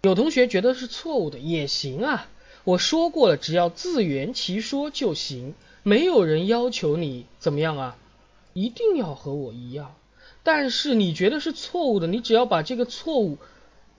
[0.03, 2.29] 有同学觉得是错误的也行啊。
[2.63, 7.97] 我说过了，只要自圆其说就行，没有人要求你怎么样啊，
[8.53, 9.95] 一定要和我一样。
[10.47, 13.37] 但是你觉得是错误的，你只要把这个错误。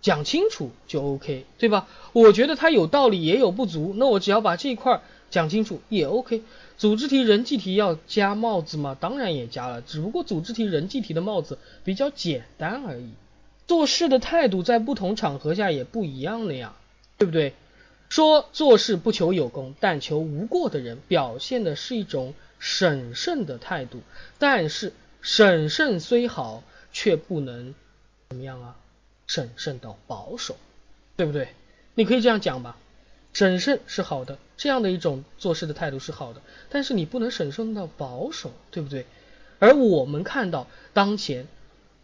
[0.01, 1.87] 讲清楚就 OK，对吧？
[2.15, 6.43] 我觉得它有道理也有不足，那我只要把这一块讲清楚也 OK。
[6.79, 8.97] 组织题、人际题要加帽子吗？
[8.99, 13.11] 当然也加了，只不过组织题、人际题的帽子比较简单而已。
[13.67, 16.77] 做事的态度在不同场合下也不一样的呀，
[17.19, 17.53] 对不对？
[18.09, 23.99] 说做事不求有功，但求无过的人，表现的是一种审慎的态度。
[24.39, 24.95] 但是
[25.31, 27.75] 审慎虽好，却不能
[28.31, 28.79] 怎么样啊？
[29.27, 30.57] 审慎到保守，
[31.19, 31.49] 对不对？
[31.95, 32.79] 你可以这样讲吧，
[33.35, 36.41] 审慎是好的，这样的一种做事的态度是好的，
[36.71, 39.05] 但是你不能审慎到保守，对不对？
[39.59, 41.47] 而我们看到当前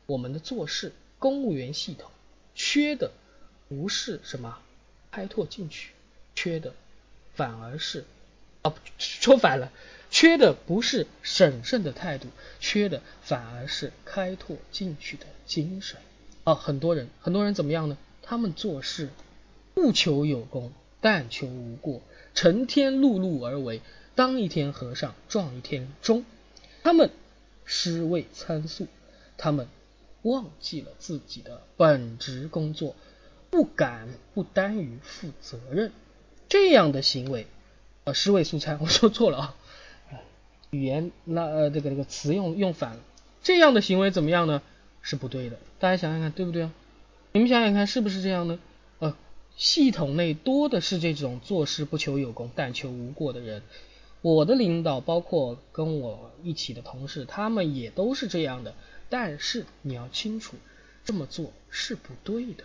[0.05, 2.11] 我们的做事，公务员系统
[2.55, 3.11] 缺的
[3.71, 4.59] 不是什么
[5.11, 5.93] 开拓进取，
[6.35, 6.75] 缺的
[7.35, 8.05] 反而是
[8.61, 9.73] 啊，说反了，
[10.15, 12.29] 缺的不是审慎的态度，
[12.61, 15.99] 缺的反而是开拓进取的精神。
[16.45, 17.99] 啊，很多人，很多人怎么样呢？
[18.23, 19.09] 他们做事
[19.75, 22.01] 不求有功，但求无过，
[22.33, 23.83] 成天碌碌而为，
[24.15, 26.25] 当一天和尚撞一天钟。
[26.85, 27.11] 他们
[27.65, 28.87] 尸位参宿，
[29.37, 29.67] 他们
[30.23, 32.95] 忘记了自己的本职工作，
[33.51, 35.91] 不敢不担于负责任。
[36.49, 37.49] 这样的行为，
[38.05, 39.57] 呃，尸位素餐，我说错了啊，
[40.75, 43.01] 语言那呃这个这个词用用反了。
[43.43, 44.63] 这样的行为怎么样呢？
[45.03, 45.59] 是不对的。
[45.79, 46.73] 大家想想看，对不对啊？
[47.33, 48.59] 你们想想看，是不是这样呢？
[48.99, 49.15] 呃，
[49.57, 53.63] 系统内多的是这种做事不求有功，但求无过的人。
[54.23, 58.75] 我的领导，包括跟我一起的同事，他们也都是这样的。
[59.11, 60.57] 但是你要清楚，
[61.05, 62.65] 这么做是不对的。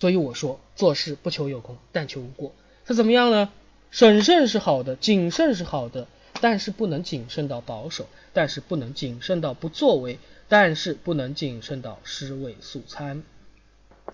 [0.00, 2.52] 所以我说，做事不求有功，但求无过。
[2.86, 3.50] 是怎么样呢？
[3.90, 6.06] 审慎是好的，谨慎是好的，
[6.40, 13.22] 但是不能谨慎到保守，但是不能谨慎到不作为，但是不能谨慎到尸位素餐。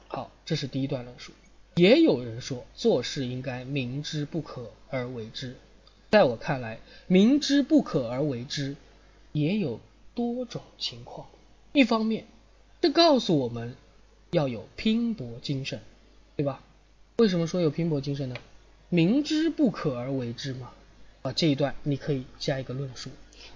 [0.08, 1.32] 好，这是第一段论述。
[1.76, 5.56] 也有人说，做事应该明知不可而为之。
[6.10, 6.78] 在我看来，
[7.08, 8.76] 明知不可而为之，
[9.32, 9.80] 也有
[10.14, 11.26] 多种情况。
[11.72, 12.26] 一方面，
[12.80, 13.74] 这告诉我们
[14.30, 15.80] 要有拼搏精神，
[16.36, 16.62] 对吧？
[17.16, 18.36] 为什么说有拼搏精神呢？
[18.88, 20.72] 明知不可而为之嘛。
[21.24, 23.08] 啊，这一段你可以加一个论述。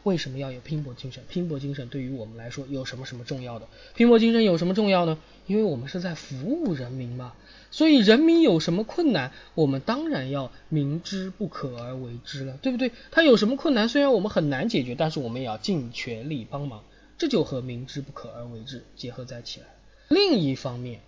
[0.03, 1.23] 为什么要有拼搏精神？
[1.29, 3.69] 拼搏精神对于我们来说有什么什么重要的？
[3.95, 5.19] 拼搏精神有什么重要呢？
[5.47, 7.35] 因为我们是在服务人民嘛。
[7.71, 12.91] 所以人民有什么困难，我们当然要明知不可而为之了，对不对？
[13.11, 16.83] 他有什么困难，虽然我们很难解决，但是我们也要尽全力帮忙，
[17.19, 19.67] 这就和明知不可而为之结合在起来。
[20.09, 21.03] 另一方面，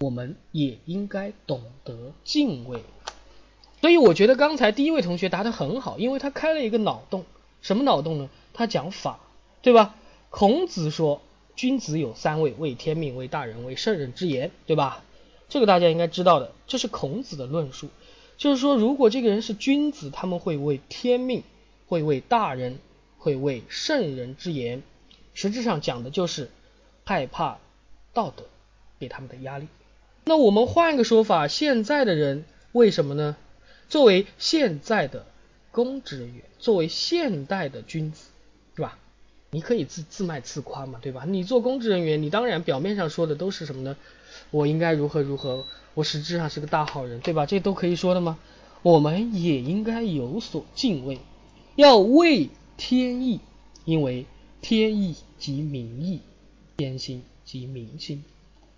[0.00, 2.82] 我们也应该懂得敬畏。
[3.82, 7.24] 所以我觉得刚才第一位同学答得很好，因为他开了一个脑洞，
[7.60, 8.30] 什么脑洞呢？
[8.54, 9.18] 他讲法，
[9.60, 9.96] 对吧？
[10.30, 11.20] 孔子说，
[11.56, 15.02] 君子有三位：为天命，为大人，为圣人之言，对吧？
[15.48, 17.88] 这个大家应该知道的，这是孔子的论述，
[18.38, 21.42] 就是说，如果这个人是君子，他们会为天命，
[21.88, 22.78] 会为大人，
[23.18, 24.84] 会为圣人之言，
[25.34, 26.52] 实质上讲的就是
[27.02, 27.58] 害怕
[28.14, 28.44] 道德
[29.00, 29.66] 给他们的压力。
[30.24, 33.36] 那我们换一个说法，现在的人为什么呢？
[33.92, 35.26] 作为现在的
[35.70, 38.30] 公职人员，作为现代的君子，
[38.74, 38.98] 是吧？
[39.50, 41.26] 你可以自自卖自夸嘛，对吧？
[41.28, 43.98] 你做公职人员，你当然表面上说的都是什么呢？
[44.50, 45.66] 我应该如何如何？
[45.92, 47.44] 我实质上是个大好人，对吧？
[47.44, 48.38] 这都可以说的吗？
[48.80, 51.18] 我们也应该有所敬畏，
[51.76, 52.48] 要畏
[52.78, 53.40] 天意，
[53.84, 54.24] 因为
[54.62, 56.22] 天意即民意，
[56.78, 58.24] 天心即民心，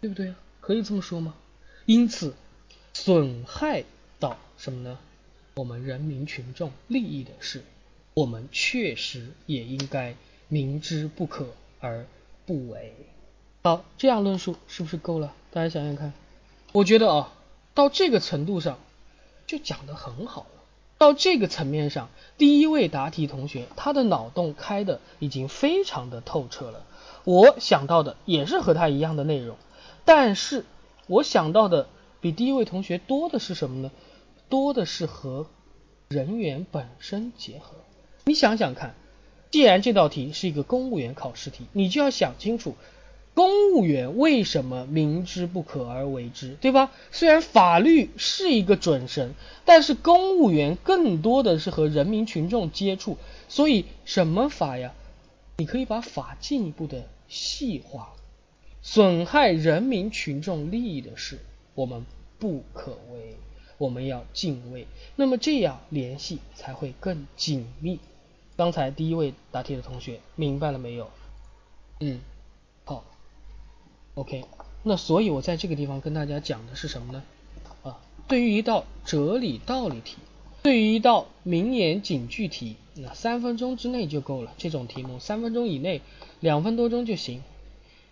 [0.01, 0.35] 对不对啊？
[0.61, 1.37] 可以这么说吗？
[1.87, 2.35] 因此，
[2.93, 3.85] 损害
[4.57, 4.99] 什么呢？
[5.55, 7.63] 我们人民群众利益的事，
[8.15, 10.15] 我们确实也应该
[10.49, 11.47] 明知不可
[11.81, 12.07] 而
[12.45, 12.93] 不为。
[13.63, 15.33] 好，这样论述是不是够了？
[15.53, 16.13] 大家想想看，
[16.73, 17.33] 我觉得啊，
[17.73, 18.79] 到这个程度上
[19.47, 20.49] 就讲得很好了。
[20.99, 22.09] 到这个层面上，
[22.39, 26.85] 第一位答题同学他的脑洞开的已经非常的透彻了。
[27.25, 29.57] 我想到的也是和他一样的内容，
[30.05, 30.65] 但是
[31.07, 31.89] 我想到的
[32.21, 33.91] 比第一位同学多的是什么呢？
[34.49, 35.47] 多的是和
[36.09, 37.77] 人员本身结合。
[38.25, 38.95] 你想想看，
[39.51, 42.75] 既然这道题是一个公务员考试题，你就要想清楚。
[43.35, 46.93] 公务员为什么明知不可而为之，对吧？
[47.11, 49.35] 虽然法律是一个准绳，
[49.65, 53.19] 但是公务员更多的是和人民群众接触，
[53.49, 54.95] 所以什么法呀？
[55.57, 58.15] 你可以把法进一步的细化，
[58.83, 61.41] 损害人民群众利益的事，
[61.75, 62.07] 我们
[62.39, 63.37] 不可为，
[63.79, 64.87] 我们要敬畏。
[65.17, 67.99] 那么这样联系才会更紧密。
[68.57, 71.11] 刚才第一位答题的同学明白了没有？
[72.01, 72.21] 嗯。
[72.87, 73.03] 好
[74.15, 74.45] OK，
[74.83, 77.23] 那所以我在这个地方跟大家讲的是什么呢？
[77.83, 77.99] 啊，
[78.29, 80.19] 对于一道哲理道理题，
[80.63, 84.53] 对于一道名言警句题，那三分钟之内就够了。
[84.59, 86.03] 这种题目三分钟以内，
[86.41, 87.43] 两分多钟就行。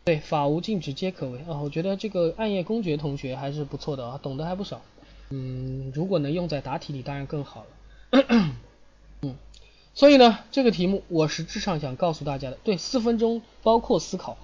[0.05, 1.61] 对，法无禁止皆可为啊。
[1.63, 4.81] 我觉得这个暗夜公爵同学还是不错的啊，懂得还不少。
[5.31, 7.65] 嗯，如果能用在答题里，当然更好
[8.11, 8.25] 了。
[9.23, 9.37] 嗯，
[9.95, 14.37] 所以呢，这个题目我实质上想告诉大家的，对，四分钟包括思考。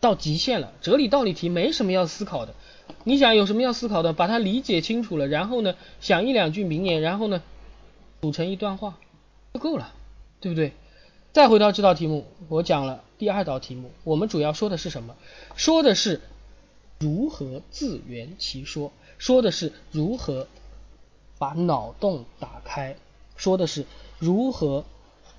[0.00, 2.54] 到极限了，哲理道理题没什么要思考的。
[3.02, 4.12] 你想有什么要思考的？
[4.12, 7.42] 把它理解清楚了，然后呢，想一两句名言，然后呢，
[8.22, 8.96] 组成一段话
[9.54, 9.92] 就够了，
[10.40, 10.72] 对不对？
[11.32, 15.16] 再回到这道题目，我讲了第二道题目，我们主要说的是什么？
[15.56, 16.20] 说的是
[17.00, 20.46] 如何自圆其说，说的是如何
[21.38, 22.96] 把脑洞打开，
[23.36, 23.84] 说的是
[24.18, 24.84] 如何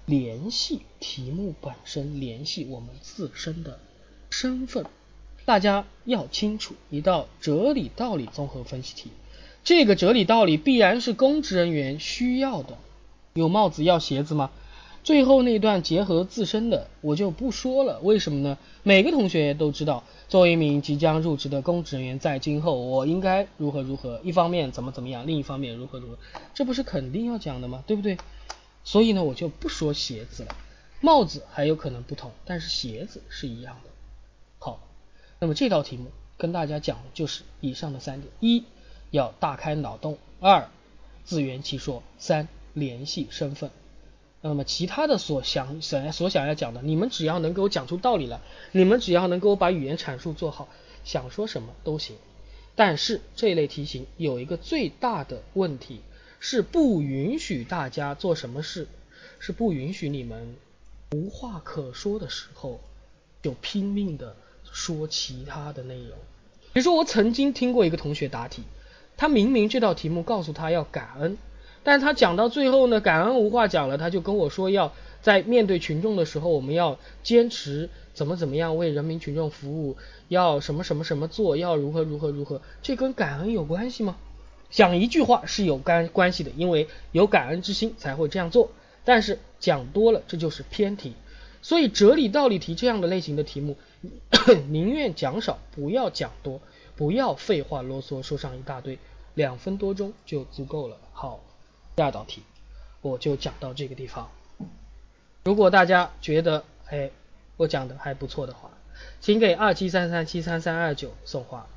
[0.06, 3.80] 联系题目本身，联系我们自身的。
[4.30, 4.86] 身份，
[5.46, 9.10] 大家要清楚，一道哲理道理综合分析题，
[9.64, 12.78] 这个哲理道理必然是公职人员需要的。
[13.34, 14.52] 有帽子要鞋子吗？
[15.10, 18.60] 最后那段结合自身的我就不说了，为什么呢？
[18.84, 26.20] 每个同学都知道，作为一名即将入职的公职人员，在今后我应该如何如何，一方面怎么怎么样，另一方面如何如何，
[26.54, 27.84] 这不是肯定要讲的吗？
[27.88, 28.20] 对不对？
[28.84, 30.56] 所以呢，我就不说鞋子了，
[31.02, 33.90] 帽子还有可能不同，但是鞋子是一样的。
[34.60, 34.80] 好，
[35.40, 38.64] 那么这道题目跟大家讲的就是以上的三点：一
[39.10, 40.70] 要大开脑洞；二
[41.24, 43.72] 自圆其说；三联系身份。
[44.42, 48.40] 那么其他的所想想所想要讲的，你们只要能给我讲出道理来，
[48.72, 50.70] 你们只要能给我把语言阐述做好，
[51.04, 52.16] 想说什么都行。
[52.76, 56.00] 但是这类题型有一个最大的问题，
[56.40, 58.88] 是不允许大家做什么事，
[59.40, 60.56] 是不允许你们
[61.12, 62.80] 无话可说的时候
[63.42, 64.38] 就拼命的
[64.72, 66.18] 说其他的内容。
[66.72, 68.64] 比如说我曾经听过一个同学答题，
[69.18, 71.38] 他明明这道题目告诉他要感恩。
[71.84, 79.98] 但他讲到最后呢，感恩无话讲了，他就跟我说要在面对群众的时候，我们要坚持怎么怎么样为人民群众服务，
[80.28, 84.18] 要什么什么什么做，要如何如何如何，这跟感恩有关系吗？
[84.70, 88.72] 讲一句话是有干关系的，因为有感恩之心才会这样做。
[89.04, 91.14] 但是讲多了，这就是偏题。
[91.62, 93.78] 所以哲理道理题这样的类型的题目，
[94.70, 96.62] 宁愿讲少，不要讲多，
[96.96, 99.00] 不要废话啰嗦说上一大堆，
[99.34, 100.98] 两分多钟就足够了。
[101.14, 101.40] 好。
[102.00, 102.44] 第二道题，
[103.02, 104.30] 我就讲到这个地方。
[105.44, 107.12] 如果大家觉得哎
[107.58, 108.72] 我讲的还不错的话，
[109.20, 111.68] 请给二七三三七三三二九送花。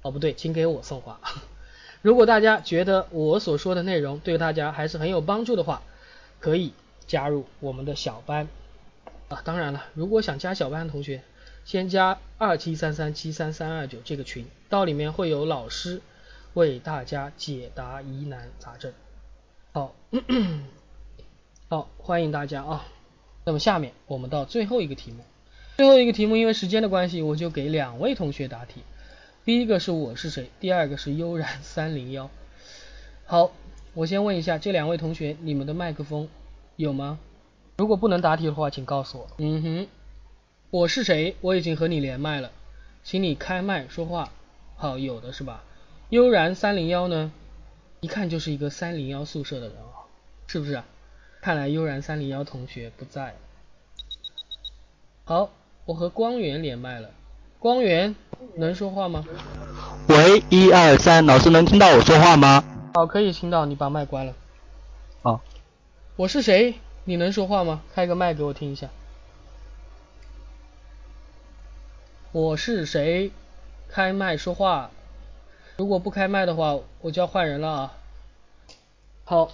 [0.00, 1.20] 哦不对，请给我送花。
[2.00, 5.82] 如果大家觉得我所说的内容对大家还是很有帮助的话，
[6.40, 6.72] 可以
[7.06, 8.48] 加入我们的小班
[9.28, 9.42] 啊。
[9.44, 11.22] 当然了，如果想加小班的同学，
[11.66, 16.00] 先加二七三三七三三二九这个群，到里面会有老师
[16.54, 18.94] 为大家解答疑难杂症。
[19.72, 19.94] 好，
[21.70, 22.84] 好，欢迎大家啊。
[23.44, 25.22] 那么下面我们到最后一个题目，
[25.76, 28.82] 最后一个题目因为时间的关系，我就给两位同学答题。
[29.44, 32.30] 第一个是我是谁，第二个是悠然三零幺。
[33.26, 33.52] 好，
[33.94, 36.28] 我先问一下这两位同学，你们的麦克风
[36.74, 37.20] 有吗？
[37.76, 39.28] 如果不能答题的话，请告诉我。
[39.38, 39.88] 嗯哼，
[40.70, 41.36] 我是谁？
[41.40, 42.50] 我已经和你连麦了，
[43.04, 44.32] 请你开麦说话。
[44.74, 45.62] 好，有的是吧？
[46.08, 47.32] 悠然三零幺呢？
[48.00, 50.08] 一看就是一个三零幺宿舍的人啊，
[50.46, 50.82] 是不是？
[51.42, 53.34] 看来悠然三零幺同学不在。
[55.24, 55.50] 好，
[55.84, 57.10] 我和光源连麦了。
[57.58, 58.16] 光源
[58.56, 59.24] 能说话吗？
[60.08, 62.64] 喂，一二三，老师能听到我说话吗？
[62.94, 64.34] 好，可以听到，你把麦关了。
[65.22, 65.42] 好。
[66.16, 66.74] 我是谁？
[67.04, 67.82] 你能说话吗？
[67.94, 68.88] 开个麦给我听一下。
[72.32, 73.30] 我是谁？
[73.88, 74.90] 开麦说话。
[75.80, 77.92] 如果不开麦的话，我就要换人了啊！
[79.24, 79.50] 好，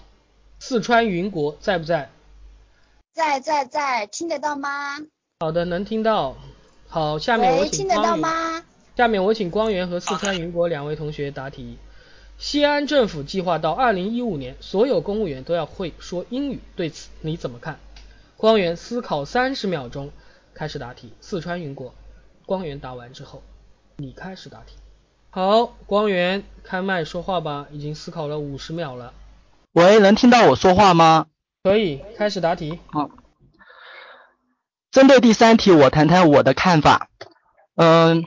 [0.59, 2.11] 四川云国在不在？
[3.15, 4.98] 在在在，听得到吗？
[5.39, 6.35] 好的，能听到。
[6.89, 8.65] 好，下面我请光源。
[8.97, 11.78] 下面我请光源和四川云国两位同学答题。
[12.39, 17.78] 西安政府计划到二零一五年，所有公务员都要会说英语，对此你怎么看？
[18.36, 20.11] 光源思考三十秒钟，
[20.55, 21.12] 开始答题。
[21.20, 21.94] 四川云国，
[22.47, 23.44] 光源答完之后，
[23.98, 24.74] 你开始答题。
[25.37, 29.13] 好，光源开麦说话吧，已经思考了五十秒了。
[29.75, 31.27] 喂，能听到我说话吗？
[31.63, 32.81] 可以，开始答题。
[32.87, 33.11] 好，
[34.91, 37.11] 针对第三题，我谈谈我的看法。
[37.75, 38.25] 嗯，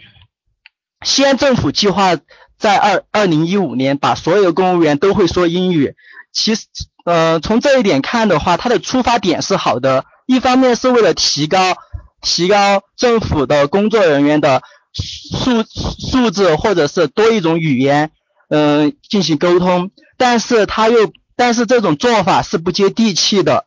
[1.03, 2.15] 西安政府计划
[2.59, 5.95] 在二二零一五年把所有公务员都会说英语。
[6.31, 6.67] 其实，
[7.05, 11.75] 呃，从这一点看的话，它的出发点是好的，一方面是为了提高
[12.21, 14.61] 提高政府的工作人员的。
[14.93, 18.11] 数数字或者是多一种语言，
[18.49, 23.65] 嗯，进行沟通，但是他又，但是这种做法是不接地气的，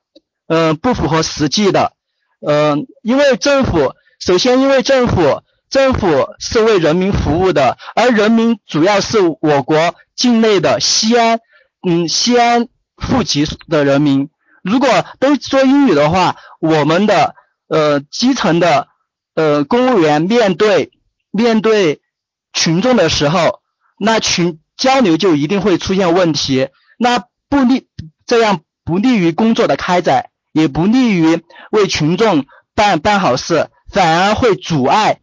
[0.48, 1.92] 嗯，不符合实际的，
[2.46, 11.38] 嗯，因为政府，首先因为政府，政府是为人民服务的，而人民主要是我国境内的西安，
[11.88, 14.28] 嗯，西安户籍的人民，
[14.62, 14.88] 如果
[15.20, 17.36] 都说英语的话，我们的，
[17.68, 18.88] 呃，基层的，
[19.34, 20.90] 呃，公务员面对。
[21.32, 22.00] 面对
[22.52, 23.60] 群众的时候，
[23.98, 26.68] 那群交流就一定会出现问题，
[26.98, 27.88] 那不利
[28.26, 35.20] 这样不利于工作的开展，也不利于为群众办办好事，反而会阻碍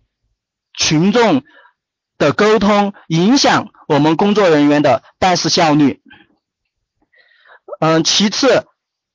[0.73, 1.43] 群众
[2.17, 6.01] 的沟通，影响我们工作人员的办事效率。
[7.79, 8.65] 嗯，其次，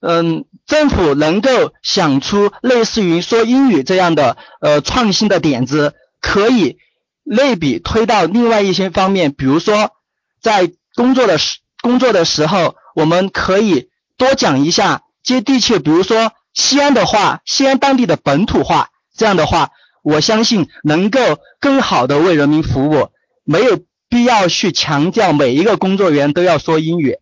[0.00, 6.78] 嗯，政府能够想出类似于说英语这样的呃创新的点子，可以。
[7.24, 9.92] 类比推到另外一些方面，比如说
[10.40, 19.70] 在工作的时工作的时候，我们可以多讲一下接地气，比如说西安的话，西安当地的本土话，这样的话，
[20.02, 21.20] 我相信能够
[21.60, 23.10] 更好的为人民服务，
[23.42, 27.18] 没有必要去强调每一个工作人员都要说英语。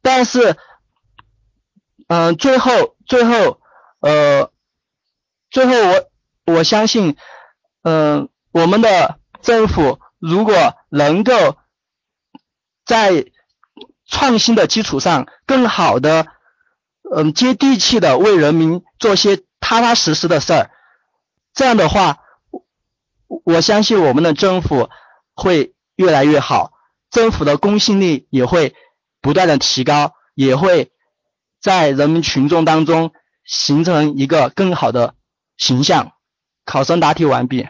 [0.00, 0.56] 但是，
[2.08, 3.60] 嗯，最后最后，
[4.00, 4.50] 呃，
[5.50, 7.16] 最后我我相信，
[7.82, 11.56] 嗯，我们的政府如果能够
[12.86, 13.26] 在
[14.06, 16.26] 创新的基础上，更好的，
[17.14, 20.70] 嗯，接地气的为人民做些踏踏实实的事儿，
[21.54, 22.18] 这样的话，
[23.44, 24.90] 我相信我们的政府
[25.34, 26.72] 会越来越好，
[27.10, 28.74] 政府的公信力也会
[29.20, 30.92] 不断的提高，也会
[31.60, 33.12] 在人民群众当中
[33.44, 35.14] 形成一个更好的
[35.56, 36.12] 形象。
[36.64, 37.68] 考生答题完毕。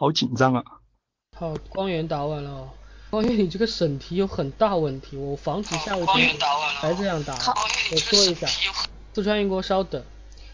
[0.00, 0.64] 好紧张啊！
[1.36, 2.70] 好，光源答完了哦。
[3.10, 6.38] 光源，你这个审题有很大问题，我防止下一题
[6.80, 7.34] 还这样答。
[7.92, 8.46] 我说一下，
[9.12, 10.02] 四川云国稍等。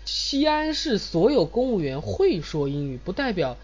[0.05, 3.57] 西安市所有公务员会说英语，不代表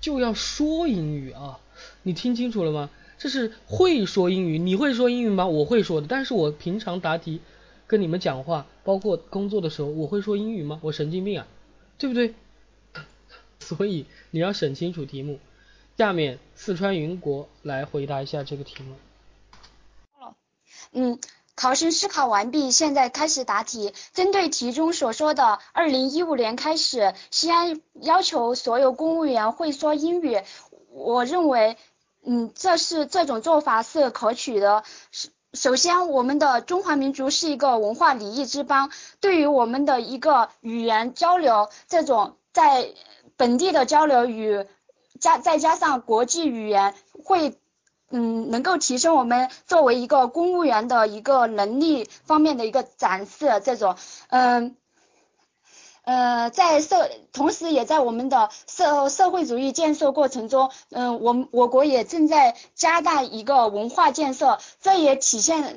[0.00, 1.60] 就要说英语啊！
[2.02, 2.88] 你听清楚了吗？
[3.18, 5.46] 这是会说英语，你会说英语吗？
[5.46, 7.42] 我会说的，但是我平常答题
[7.86, 10.80] 跟你们讲话，包括工作的时候，我会说英语吗？
[10.80, 11.46] 我神经病啊，
[11.98, 12.34] 对不对？
[13.74, 15.40] 所以你要审清楚题目。
[15.98, 18.94] 下面四川云国来回答一下这个题目。
[20.92, 21.18] 嗯，
[21.56, 23.92] 考生思考完毕，现在开始答题。
[24.12, 30.42] 针对题中所说的，二零一五年开始，西安要求所有公务员会说英语，
[30.90, 31.76] 我认为，
[32.24, 34.84] 嗯，这是这种做法是可取的。
[35.10, 38.90] 首首先，我们的中华民族是一个文化礼仪之邦，
[39.20, 42.92] 对于我们的一个语言交流，这种在
[43.36, 44.66] 本地的交流与
[45.20, 46.94] 加再加上国际语言，
[47.24, 47.58] 会
[48.10, 53.96] 嗯能够提升我们作为一个公务员的一个能力方面的一个展示，这种。
[54.28, 54.76] 嗯
[56.08, 65.76] 呃在社同时也在我们的社社会主义建设过程中，嗯我我国也正在加大一个文化建设，这也体现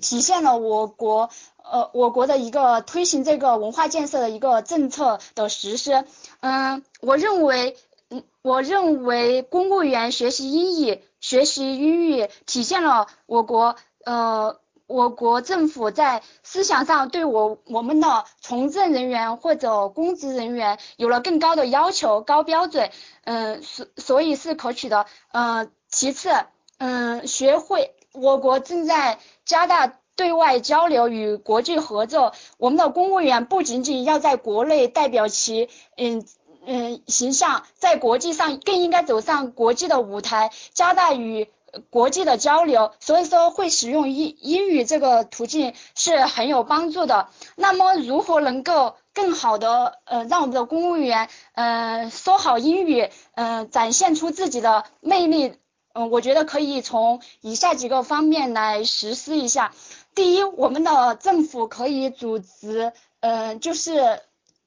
[0.00, 1.30] 体现了我国
[1.62, 6.04] 呃我国的一个推行这个文化建设的一个政策的实施。
[6.40, 7.76] 嗯，我认为，
[8.10, 22.90] 嗯，我认为公务员学习英语，学习英语，体现了我国，呃，我国政府在思想上对我我们的从政人员或者公职人员有了更高的要求、高标准，
[23.24, 25.04] 嗯，所所以是可取的。
[25.32, 26.30] 嗯，其次，
[26.78, 29.94] 嗯，学会我国正在加大。
[30.18, 36.26] 对外交流与国际合作，我们的公务员不仅仅要在国内代表其嗯
[36.66, 41.48] 嗯形象，在国际上更应该走上国际的舞台，加大与
[41.90, 42.90] 国际的交流。
[42.98, 47.28] 所以说，会使用英英语这个途径是很有帮助的。
[47.54, 55.54] 那么，如何能够更好的呃让我们的公务员呃说好英语，嗯展现出自己的魅力？
[55.92, 59.72] 嗯，我觉得可以从以下几个方面来实施一下。
[60.14, 64.20] 第一，我们的政府可以组织，嗯，就是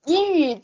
[0.05, 0.61] 英语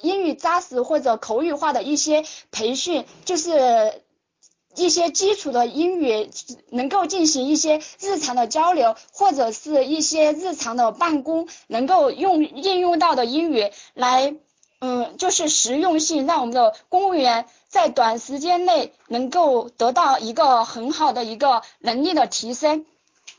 [0.00, 4.02] 英语扎实或者口语化的一些培训，就是
[4.76, 6.30] 一些基础的英语
[6.70, 14.36] 能够进行一些日常的交流，或者是一些日常的办公能够用应用到的英语来，
[14.80, 22.86] 嗯，就是实用性，让我们的公务员在短时间内能够得到一个很好的一个能力的提升。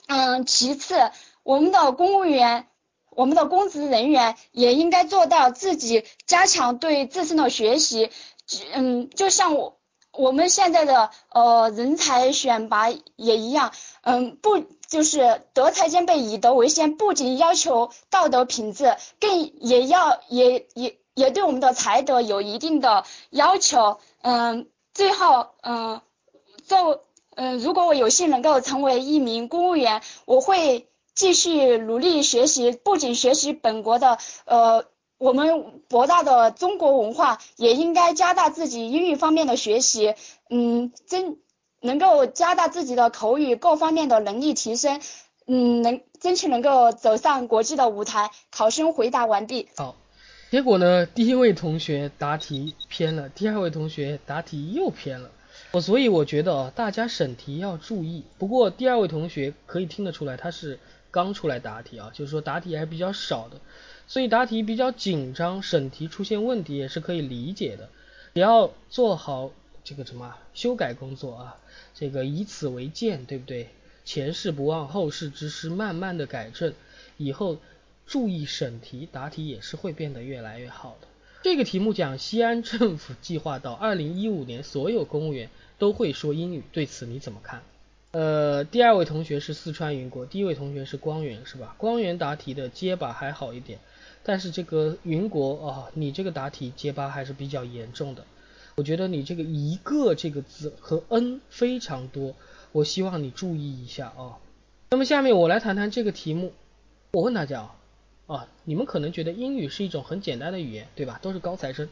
[0.08, 1.12] 嗯，其次，
[1.44, 2.68] 我们的公务员，
[3.10, 8.12] 我们的公职人员也应该做到自己加强对自身的学习。
[8.74, 9.78] 嗯，就像我
[10.12, 24.00] 我们现在的呃人才选拔也一样，嗯，不就是德才兼备，以德为先，不仅要求道德品质，更也要也也也对我们的才德有一定的要求。
[24.22, 26.02] 嗯，最后嗯，
[26.66, 27.06] 做。
[27.42, 34.84] 嗯，如果我有幸能够成为一名公务员，我会继续努力学习，不仅学习本国的呃
[35.18, 40.16] 我们博大的中国文化，也应该加大自己英语方面的学习，
[40.50, 41.38] 嗯，增
[41.82, 45.00] 能够加大自己的口语各方面的能力提升，
[45.46, 48.32] 嗯，能争取能够走上国际的舞台。
[48.52, 49.68] 考生回答完毕。
[49.76, 49.96] 好，
[50.52, 55.32] 结果呢，第一位同学答题偏了，第二位同学答题又偏了。
[55.72, 58.24] 我所以我觉得啊，大家审题要注意。
[58.38, 60.80] 不过第二位同学可以听得出来，他是
[61.12, 63.58] 刚出来答题啊，就是说答题还是比较少的，
[64.08, 67.90] 所以答题比较紧张，审题出现问题也是可以理解的。
[68.34, 69.52] 也要做好
[69.90, 71.58] 这个什么修改工作啊，
[71.96, 73.70] 这个以此为鉴，对不对？
[74.06, 76.76] 前事不忘后事之师，慢慢的改正，
[77.18, 77.58] 以后
[78.06, 81.08] 注意审题答题也是会变得越来越好的。
[81.42, 85.50] 这个题目讲西安政府计划到二零一五年所有公务员
[85.80, 87.64] 都会说英语，对此你怎么看？
[88.12, 91.74] 呃，第二位同学是四川云国，第一位同学是光源，是吧？
[91.80, 93.80] 光源答题的结巴还好一点，
[94.22, 98.24] 但是这个云国啊，你这个答题结巴还是比较严重的。
[98.80, 102.34] 我觉得你这个一个这个字和 n 非常多，
[102.72, 104.40] 我希望你注意一下啊。
[104.92, 106.54] 那么下面我来谈谈这个题目，
[107.12, 107.76] 我问大家啊，
[108.28, 111.20] 啊，你们可能觉得英语是一种很简单的语言，对吧？
[111.22, 111.90] 都是高材生，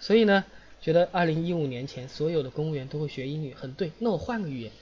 [0.00, 0.44] 所以呢，
[0.80, 3.92] 觉得二零一五年前所有的公务员都会学英语，很对。
[4.00, 4.72] 那我换个语言。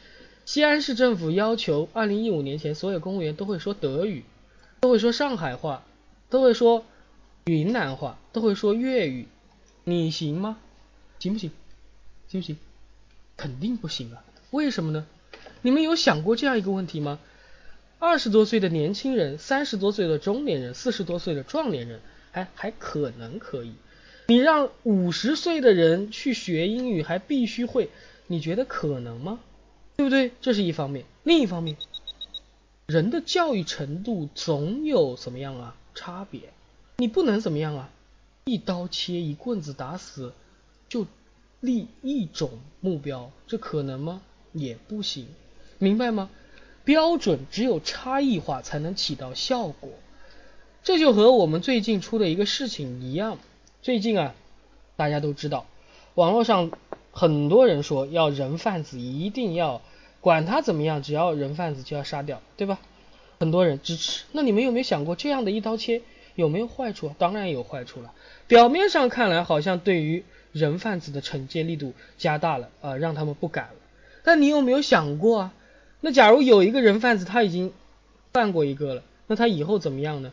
[0.47, 4.25] 西安市政府要求，二零一五年前所有公务员都会说德语，
[4.81, 5.85] 都会说上海话，
[6.31, 6.87] 都会说
[7.45, 9.29] 云南话，都会说粤语，
[9.85, 10.57] 你行吗？
[11.23, 11.53] 行不行？
[12.27, 12.57] 行不行？
[13.37, 14.25] 肯定不行啊！
[14.51, 15.07] 为什么呢？
[15.61, 17.21] 你们有想过这样一个问题吗？
[18.01, 22.01] 二十多岁的年轻人，三十多岁的中年人，四十多岁的壮年人，
[22.33, 23.73] 还还可能可以。
[24.27, 27.91] 你让五十岁的人去学英语，还必须会，
[28.27, 29.39] 你觉得可能吗？
[29.95, 30.33] 对不对？
[30.41, 31.77] 这是一方面，另一方面，
[32.87, 35.77] 人的教育程度总有怎么样啊？
[35.95, 36.53] 差别，
[36.97, 37.91] 你不能怎么样啊？
[38.45, 40.33] 一刀切，一棍子打死，
[40.93, 41.07] 就
[41.61, 42.51] 立一种
[42.83, 44.21] 目标，这可能吗？
[44.53, 45.27] 也不行，
[45.79, 46.29] 明白吗？
[46.85, 49.89] 标准只有差异化才能起到效果。
[50.83, 53.39] 这就和我们最近出的一个事情一样，
[53.81, 54.35] 最近啊，
[54.95, 55.65] 大家都知道，
[56.15, 56.71] 网络上
[57.11, 59.81] 很多人说要人贩子一定要。
[60.21, 62.79] 管他怎么样，只要人贩子就要杀掉，对吧？
[63.41, 64.25] 很多人支持。
[64.33, 66.03] 那你们有没有想过，这样的一刀切
[66.35, 67.15] 有没有坏处？
[67.19, 68.13] 当然有坏处了。
[68.47, 70.23] 表面上看来，好像对于
[70.53, 73.75] 人贩子的惩戒力度加大了啊，让他们不敢了。
[74.23, 75.55] 但你有没有想过啊？
[76.01, 77.73] 那假如有一个人贩子他已经
[78.33, 80.33] 犯过一个了，那他以后怎么样呢？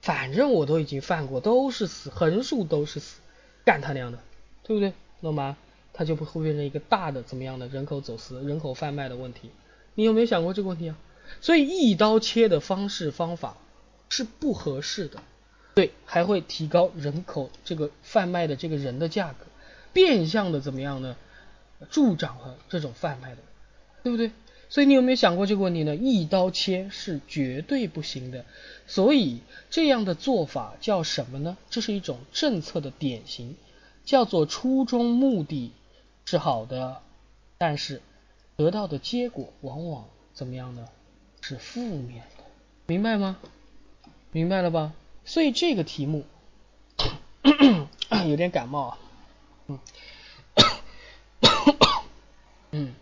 [0.00, 3.20] 反正我都已经犯过，都是死，横竖都是死，
[3.64, 4.18] 干他娘的，
[4.64, 5.56] 对不对，懂吗？
[5.92, 9.50] 它就不会变成一个大的怎么样的人口走私、人口贩卖的问题。
[9.94, 10.96] 你有没有想过这个问题啊？
[11.40, 13.56] 所以一刀切的方式方法
[14.08, 15.22] 是不合适的，
[15.74, 19.44] 对，还会提高人口这个贩卖的这个人的价格，
[19.92, 21.16] 变相的怎么样呢？
[21.90, 23.38] 助长了这种贩卖的，
[24.02, 24.30] 对不对？
[24.68, 25.94] 所以你有没有想过这个问题呢？
[25.96, 28.44] 一刀切是绝对不行的。
[28.86, 31.56] 所以这样的做法叫什么呢？
[31.70, 33.56] 这是一种政策的典型，
[34.04, 35.72] 叫做初衷目的。
[36.24, 37.02] 是好的，
[37.58, 38.00] 但是
[38.56, 40.88] 得到的结果往往怎么样呢？
[41.40, 42.44] 是负面的，
[42.86, 43.38] 明白吗？
[44.30, 44.94] 明白了吧？
[45.24, 46.24] 所以这个题目
[48.28, 48.98] 有点感冒啊，
[49.68, 49.78] 嗯，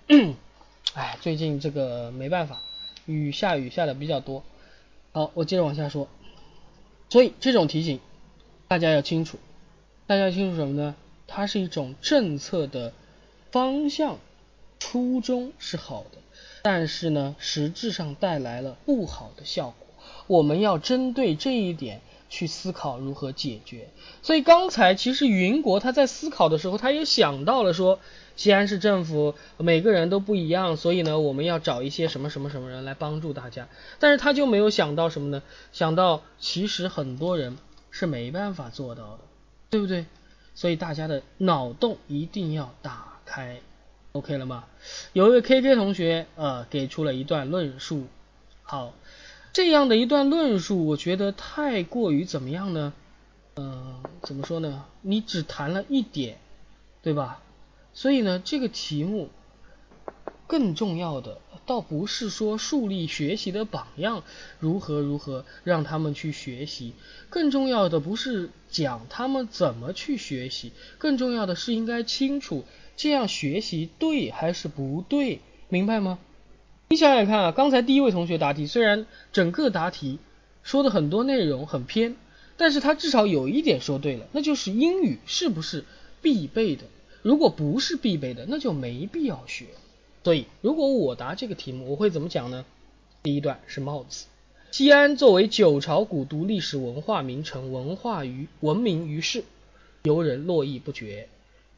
[0.08, 0.36] 嗯，
[0.94, 2.60] 哎，最近这个没办法，
[3.06, 4.42] 雨下雨下的比较多。
[5.12, 6.08] 好，我接着往下说。
[7.08, 8.00] 所以这种题型
[8.68, 9.38] 大家要清楚，
[10.06, 10.94] 大家要清楚什么呢？
[11.26, 12.92] 它是一种政策的。
[13.52, 14.18] 方向
[14.78, 16.18] 初衷是好的，
[16.62, 19.88] 但是呢，实质上带来了不好的效果。
[20.28, 22.00] 我们要针对这一点
[22.30, 23.90] 去思考如何解决。
[24.22, 28.00] 所以刚才其实云国他在思考的时候，他也想到了说，
[28.36, 33.68] 西安市政府每个人都不一样，所以呢，我们要找一些什么什么什么人来帮助大家。
[33.98, 35.42] 但是他就没有想到什么呢？
[35.72, 37.58] 想到其实很多人
[37.90, 39.18] 是没办法做到的，
[39.68, 40.06] 对不对？
[40.54, 43.10] 所以大家的脑洞一定要打。
[43.26, 43.60] 开
[44.10, 44.64] ，OK 了吗？
[45.12, 48.08] 有一位 KK 同学呃给出了一段论述，
[48.62, 48.92] 好，
[49.52, 52.92] 这样的一段论述，我觉得太过于怎么样呢？
[53.56, 54.84] 嗯，怎么说呢？
[55.02, 56.38] 你只谈了一点，
[57.02, 57.42] 对吧？
[57.92, 59.28] 所以呢，这个题目
[60.46, 64.22] 更重要的，倒不是说树立学习的榜样，
[64.60, 66.94] 如何如何让他们去学习，
[67.28, 72.64] 更重要的不是讲他们怎么去学习，更重要的是应该清楚。
[72.96, 75.40] 这样学习对还是不对？
[75.68, 76.20] 明白吗？
[76.92, 80.18] 你想想看啊，刚才第一位同学答题，虽然整个答题
[80.64, 82.16] 说的很多内容很偏，
[82.56, 85.84] 但是他至少有一点说对了，那就是英语是不是
[86.20, 86.82] 必备的？
[87.22, 89.66] 如果不是必备的，那就没必要学。
[90.24, 92.64] 所以，如果我答这个题目，我会怎么讲呢？
[93.22, 94.26] 第一段是帽子。
[94.72, 99.44] 西安作为九朝古都、历史文化名城，文化于闻名于世，
[100.02, 101.28] 游人络绎不绝。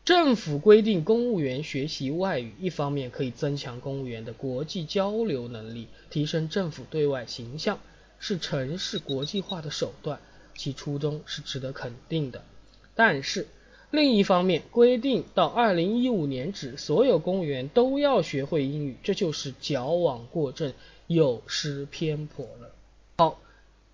[0.04, 7.78] 政府规定公务员学习外语，一方面可以增强公务员的国际交流能力，提升政府对外形象，
[8.18, 10.18] 是城市国际化的手段，
[10.56, 12.42] 其初衷是值得肯定的。
[12.96, 13.46] 但是，
[13.92, 20.72] 另一方面，规定到二零一五年止，所有公务员都要学会英语，这就是矫枉过正，
[21.06, 22.74] 有失偏颇了。
[23.18, 23.40] 好，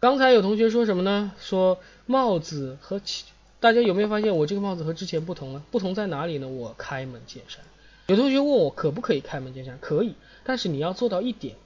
[0.00, 1.32] 刚才有同学说什么呢？
[1.38, 2.98] 说帽子和
[3.60, 5.62] 大家有没有发现我这个帽子和之前不同了？
[5.70, 6.48] 不同在哪里呢？
[6.48, 7.64] 我开门见山。
[8.06, 9.78] 有同学问我可不可以开门见山？
[9.80, 10.14] 可以，
[10.44, 11.56] 但是你要做到一点，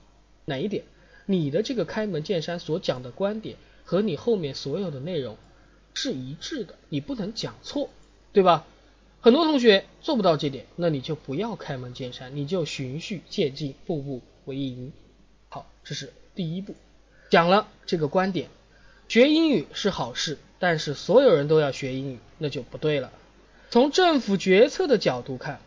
[0.45, 0.83] 哪一点？
[1.25, 5.37] 你的这个开门见山所讲的观点和你后面所有的内容
[5.93, 7.89] 是一致的，你不能讲错。
[8.31, 8.65] 对吧？
[9.21, 14.91] 很多同学做不到这点，那你就不要开门见山，你就循序渐进，步步为营。
[15.49, 16.73] 好，这是第一步，
[17.29, 18.49] 讲了这个观点。
[19.07, 23.11] 学英语是好事，但是所有人都要学英语，那就不对了。
[23.69, 25.59] 从政府决策的角度看，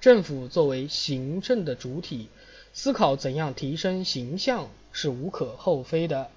[0.00, 2.28] 政府作为行政的主体，
[2.72, 6.28] 思考怎样提升形象是无可厚非的。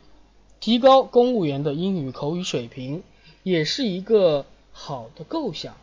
[0.59, 3.03] 提高公务员的英语口语水平，
[3.43, 4.45] 也是一个。
[4.77, 5.77] 好的构想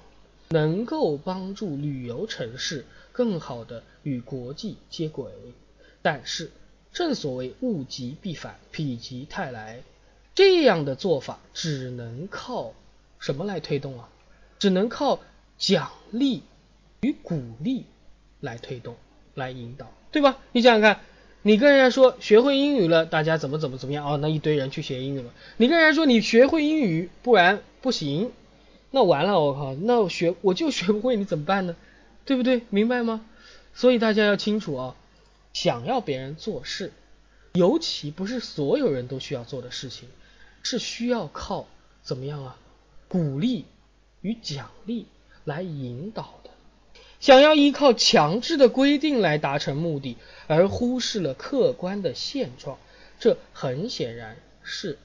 [0.51, 5.33] 能够帮助旅游城市更好的与国际接轨，
[6.03, 6.51] 但是
[6.93, 9.83] 正所谓物极必反，否极泰来，
[10.35, 12.73] 这样的做法只能靠
[13.19, 14.09] 什么来推动啊？
[14.59, 15.21] 只能靠
[15.59, 16.43] 奖励
[17.01, 17.85] 与鼓励
[18.41, 18.97] 来推动、
[19.35, 20.39] 来引导，对吧？
[20.53, 21.01] 你想想看，
[21.43, 25.33] 你跟人家说学会英语了，大家怎么怎么怎么样哦，那一堆人去学英语了。
[25.57, 28.31] 你跟人家说你学会英语，不然不行。
[28.91, 31.75] 那完了，我靠，那我学我就学不会，你怎么办呢？
[32.25, 32.63] 对不对？
[32.71, 33.27] 明白吗？
[33.75, 34.95] 所以大家要清楚啊，
[35.53, 36.93] 想要别人做事，
[37.55, 40.09] 尤其不是所有人都需要做的事情，
[40.63, 41.67] 是需要靠
[42.03, 42.57] 怎么样啊？
[43.09, 43.65] 鼓励
[44.21, 45.07] 与奖励
[45.45, 46.51] 来引导的。
[47.21, 50.17] 想要依靠强制的规定来达成目的，
[50.47, 52.79] 而忽视了客观的现状，
[53.21, 54.99] 这很显然是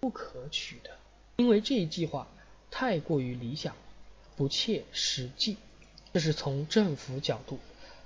[0.00, 0.90] 不可取的。
[1.36, 2.26] 因为这一计划。
[2.72, 3.74] 太过于理想，
[4.36, 5.56] 不切实际，
[6.14, 7.58] 这是从政府角度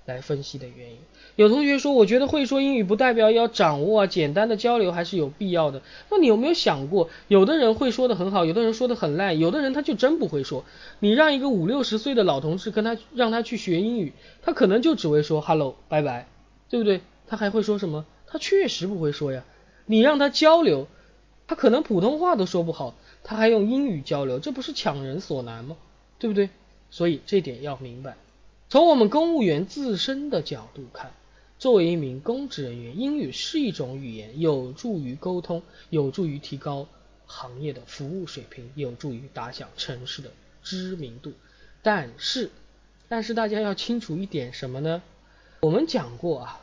[0.07, 0.99] 来分析的原因。
[1.37, 5.83] 有同学说，我觉得会说英语不代表要掌握啊，简单的交流还是有必要的。
[6.11, 10.65] 那你有没有想过，有的人会说的很好，有的人说的很烂，有的人他就真不会说。
[11.01, 14.13] 你让一个五六十岁的老同志跟他让他去学英语，
[14.43, 16.29] 他可能就只会说 hello 拜拜，
[16.69, 17.01] 对不对？
[17.27, 18.05] 他还会说什么？
[18.27, 19.45] 他确实不会说呀。
[19.87, 20.87] 你让他交流，
[21.47, 22.95] 他可能普通话都说不好。
[23.25, 25.77] 他还用英语交流，这不是强人所难吗？
[26.19, 26.51] 对不对？
[26.91, 28.17] 所以这点要明白。
[28.75, 31.13] 从我们公务员自身的角度看，
[31.61, 36.89] 作为一名公职人员，英语是一种语言，有助于沟通，有助于提高
[37.25, 40.33] 行业的服务水平，有助于打响城市的
[40.65, 41.35] 知名度。
[41.83, 42.51] 但是，
[43.09, 45.01] 但是大家要清楚一点什么呢？
[45.61, 46.61] 我们讲过啊，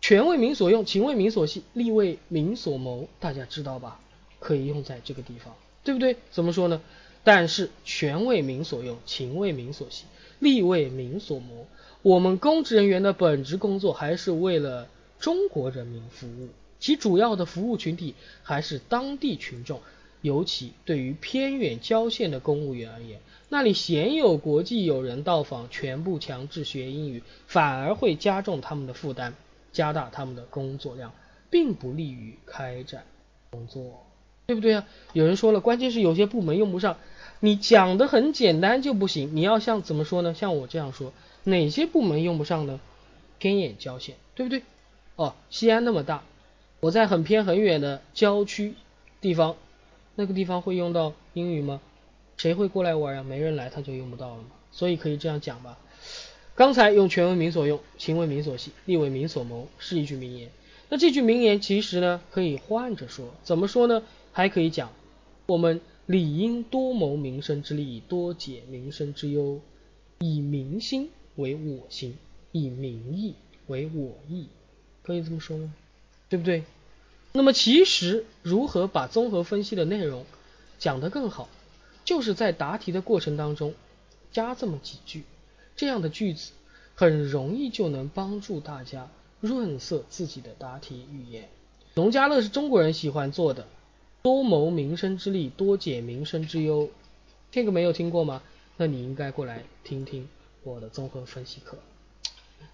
[0.00, 4.00] 权为民所用，情为民所系，利为民所谋，大家知道吧？
[4.40, 5.54] 可以用在这个地方。
[5.84, 6.16] 对不对？
[6.32, 6.82] 怎么说呢？
[7.22, 10.06] 但是权为民所用，情为民所系，
[10.42, 11.68] 利为民所谋。
[12.02, 14.88] 我们公职人员的本职工作还是为了
[15.20, 16.48] 中国人民服务，
[16.80, 19.80] 其主要的服务群体还是当地群众。
[20.20, 29.32] 尤其对于偏远郊县的公务员而言，那里鲜有国际友人到访，全部强制学英语，反而会加重他们的负担，
[29.72, 31.12] 加大他们的工作量，
[31.50, 33.04] 并不利于开展
[33.50, 34.04] 工作。
[34.46, 34.86] 对不对啊？
[35.12, 36.96] 有人说了，关键是有些部门用不上。
[37.44, 40.32] 你讲的很简单就不行，你要像怎么说呢？
[40.32, 41.12] 像我这样说，
[41.42, 42.78] 哪些部门用不上呢？
[43.40, 44.62] 偏远郊县，对不对？
[45.16, 46.22] 哦，西安那么大，
[46.78, 48.74] 我在很偏很远的郊区
[49.20, 49.56] 地方，
[50.14, 51.80] 那个地方会用到英语吗？
[52.36, 53.24] 谁会过来玩啊？
[53.24, 54.50] 没人来，他就用不到了嘛。
[54.70, 55.76] 所以可以这样讲吧。
[56.54, 60.48] 刚才用权为民所用，情为民所系，利为民所谋，是一句名言。
[60.88, 64.04] 那这句名言其实呢，可以换着说，怎么说呢？
[64.30, 64.92] 还可以讲，
[65.46, 69.60] 我们理应多谋民生之利，多解民生之忧，
[70.18, 72.16] 以民心为我心，
[72.50, 73.34] 以民意
[73.68, 74.48] 为我意，
[75.02, 75.72] 可以这么说吗？
[76.28, 76.64] 对不对？
[77.32, 80.26] 那么其实如何把综合分析的内容
[80.78, 81.48] 讲得更好，
[82.04, 83.74] 就是在答题的过程当中
[84.32, 85.22] 加这么几句，
[85.76, 86.50] 这样的句子
[86.94, 89.08] 很容易就能帮助大家
[89.40, 91.48] 润色自己的答题语言。
[91.94, 93.66] 农家乐是中国人喜欢做的。
[94.22, 96.90] 多谋民生之利，多解民生之忧，
[97.50, 98.42] 这个没有听过吗？
[98.76, 100.28] 那你应该过来听听
[100.62, 101.76] 我的综合分析课。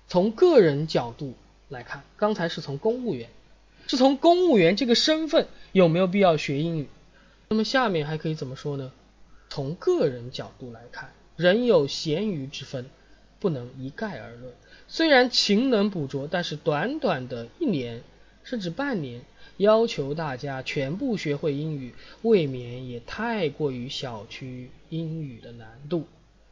[0.07, 1.35] 从个人角度
[1.69, 3.31] 来看，刚才是从公务员，
[3.87, 6.89] 是从公务员这个身份有没有必要学英语？
[7.49, 8.93] 那么下面还可以怎么说呢？
[9.49, 12.87] 从个人角度来看，人有咸鱼之分，
[13.41, 14.53] 不能一概而论。
[14.87, 18.03] 虽然勤能补拙，但是短短的一年
[18.44, 19.23] 甚至半年。
[19.56, 21.93] 要求大家全部学会英语，
[22.23, 26.06] 未免也太过于小觑英语的难度。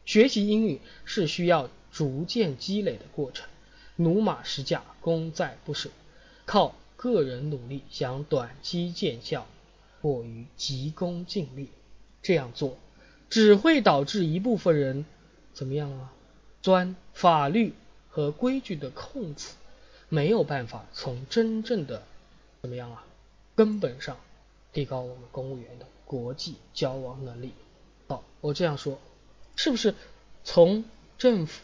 [0.05, 3.47] 学习英语是需要逐渐积累的过程，
[3.97, 5.89] 驽马十驾，功在不舍。
[6.45, 9.47] 靠个人努力想短期见效，
[10.01, 11.69] 过于急功近利，
[12.21, 12.77] 这样做
[13.29, 15.05] 只会导致一部分人
[15.53, 16.11] 怎么样啊？
[16.61, 17.71] 钻法律
[18.09, 19.55] 和规矩的空子，
[20.09, 22.03] 没有办法从真正的
[22.61, 23.05] 怎么样啊
[23.55, 24.17] 根本上
[24.73, 27.51] 提高我们公务员的国际交往能力。
[28.07, 28.99] 好，我这样说，
[29.55, 29.95] 是不是
[30.43, 30.85] 从
[31.17, 31.61] 政府、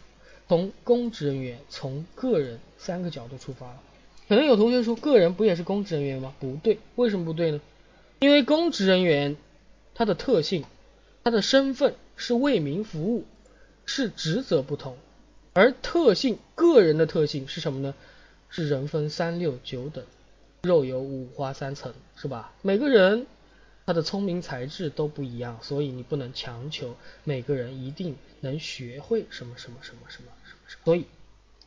[0.47, 3.79] 从公职人员、从个人三个角度出发了？
[4.27, 6.33] 可能有同学说，个人不也是公职人员吗？
[6.39, 7.61] 不对，为什么不对呢？
[8.19, 9.37] 因为公职人员
[9.93, 10.65] 他的特性，
[11.23, 13.25] 他的身份是为民服务，
[13.85, 14.97] 是职责不同，
[15.53, 17.93] 而特性个人的特性是什么呢？
[18.55, 20.05] 是人分三六九等，
[20.61, 22.53] 肉有五花三层，是吧？
[22.61, 23.25] 每个人
[23.87, 31.07] 他的聪明才智都不一样，所以你不能强求每个人一定能学会什么什么什么什么什么什么，所以。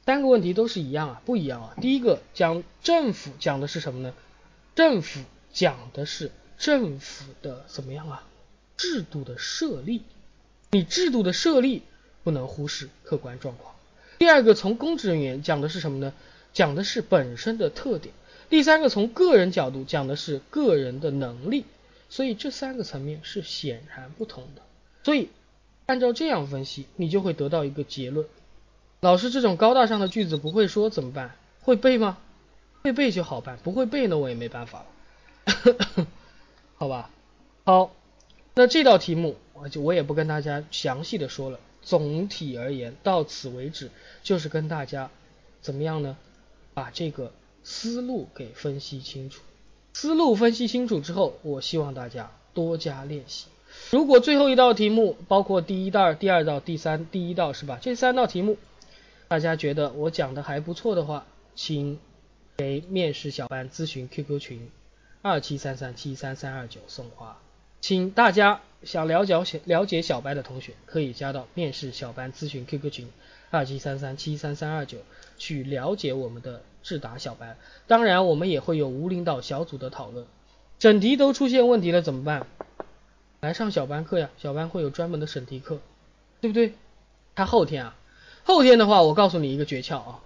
[0.04, 1.74] 三个问题都是一样啊，不一样啊。
[1.80, 4.14] 第一个讲政府讲的是什么呢？
[4.76, 5.18] 政府
[5.52, 8.22] 讲的是政府的怎么样啊？
[8.76, 10.02] 制度的设立，
[10.70, 11.82] 你制度的设立
[12.22, 13.74] 不能忽视客观状况。
[14.20, 16.12] 第二个从公职人员讲的是什么呢？
[16.56, 18.14] 讲的是本身的特点。
[18.48, 21.66] 第三个从个人角度讲的是个人的能力。
[22.08, 24.62] 所以这三个层面是显然不同的。
[25.02, 25.28] 所以
[25.84, 28.26] 按照这样分析，你就会得到一个结论。
[29.00, 31.36] 老师这种高大上的句子不会说怎么办？
[31.60, 32.16] 会背吗？
[32.82, 34.86] 会背就好办，不会背呢我也没办法
[35.44, 36.06] 了，
[36.78, 37.10] 好吧？
[37.64, 37.92] 好，
[38.54, 41.58] 那这道题目我就我也不跟大家详细的说了。
[41.82, 43.90] 总体而言，到此为止
[44.22, 45.10] 就是跟大家
[45.60, 46.16] 怎么样呢？
[46.76, 47.32] 把这个
[47.64, 49.40] 思路给分析清楚。
[49.94, 53.46] 思路分析清楚之后，我希望大家多加练习。
[53.90, 57.78] 如果最后一道题目，包括第一道、第二道、第三、第一道是吧？
[57.80, 58.58] 这三道题目。
[59.28, 61.98] 大家觉得我讲的还不错的话，请
[62.58, 64.70] 给面试小班咨询 QQ 群
[65.22, 67.38] 二七三三七三三二九送花。
[67.80, 73.08] 请大家想了解小了解小白的同学，可以加到面试小班咨询 QQ 群
[73.50, 74.98] 二七三三七三三二九
[75.38, 77.56] 去了解我们的智达小班。
[77.86, 80.26] 当然，我们也会有无领导小组的讨论。
[80.78, 82.46] 整题都出现问题了怎么办？
[83.40, 85.78] 来上小班课呀，小班会有专门的审题课，
[86.40, 86.74] 对不对？
[87.34, 87.96] 他后天啊。
[88.44, 90.20] 后天的话，我告诉你一个诀窍啊。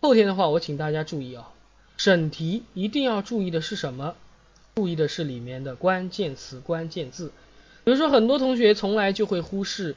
[0.00, 1.50] 后天的话，我请大家注意啊，
[1.96, 4.14] 审题一定要注意的是什么？
[4.74, 7.32] 注意的是里面的关键词、关键字。
[7.84, 9.94] 比如说，很多同学从来就会忽视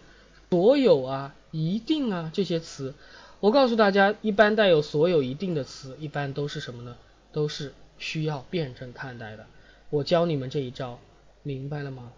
[0.50, 2.94] 所有啊、一定啊这些词。
[3.40, 6.96] 我告诉大家，一般带有所有、一定的词，一般都是什么呢？
[7.32, 9.46] 都是需要辩证看待的。
[9.90, 11.00] 我教你们这一招，
[11.44, 12.12] 明白了吗？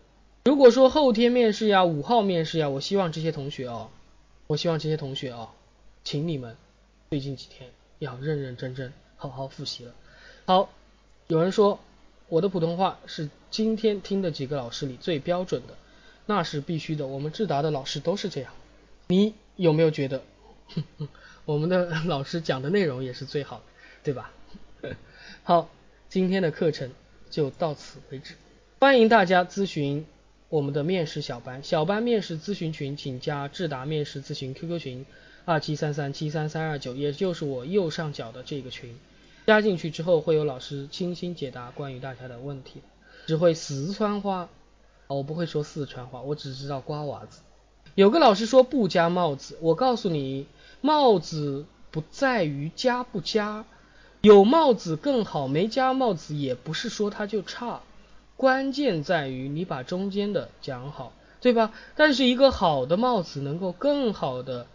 [0.46, 3.90] 如果说后天面试呀、五号面试呀，我希望这些同学哦。
[4.48, 5.52] 我希望这些同学啊，
[6.04, 6.56] 请你们
[7.12, 7.70] 最近几天
[8.00, 9.94] 要认认真真好好复习了。
[10.46, 10.70] 好，
[11.28, 11.80] 有人说
[12.30, 15.76] 我的普通话是今天听的几个老师里最标准的，
[16.26, 17.06] 那是必须的。
[17.06, 18.54] 我们智达的老师都是这样。
[19.12, 20.22] 你有没有觉得
[21.46, 23.64] 我们的老师讲的内容也是最好的，
[24.04, 24.32] 对吧？
[25.42, 25.68] 好，
[26.10, 26.92] 今天的课程
[27.32, 28.36] 就到此为止，
[28.80, 30.06] 欢迎大家咨询。
[30.50, 35.06] 我们的面试小班，小班面试咨询群，请加智达面试咨询 QQ 群
[35.44, 38.96] 二七三三七三三二九，也就是我右上角的这个群。
[39.48, 42.82] 加进去之后，会有老师倾心解答关于大家的问题。
[43.26, 44.50] 只会四川话，
[45.08, 47.42] 我不会说四川话，我只知道瓜娃子。
[47.96, 50.48] 有个老师说不加帽子，我告诉你，
[50.82, 53.66] 帽子不在于加不加，
[54.22, 57.82] 有帽子更好，没加帽子也不是说它就差。
[58.38, 61.12] 关键在于你把中间的讲好，
[61.42, 61.74] 对吧？
[61.96, 64.68] 但是一个好的帽子能够更好的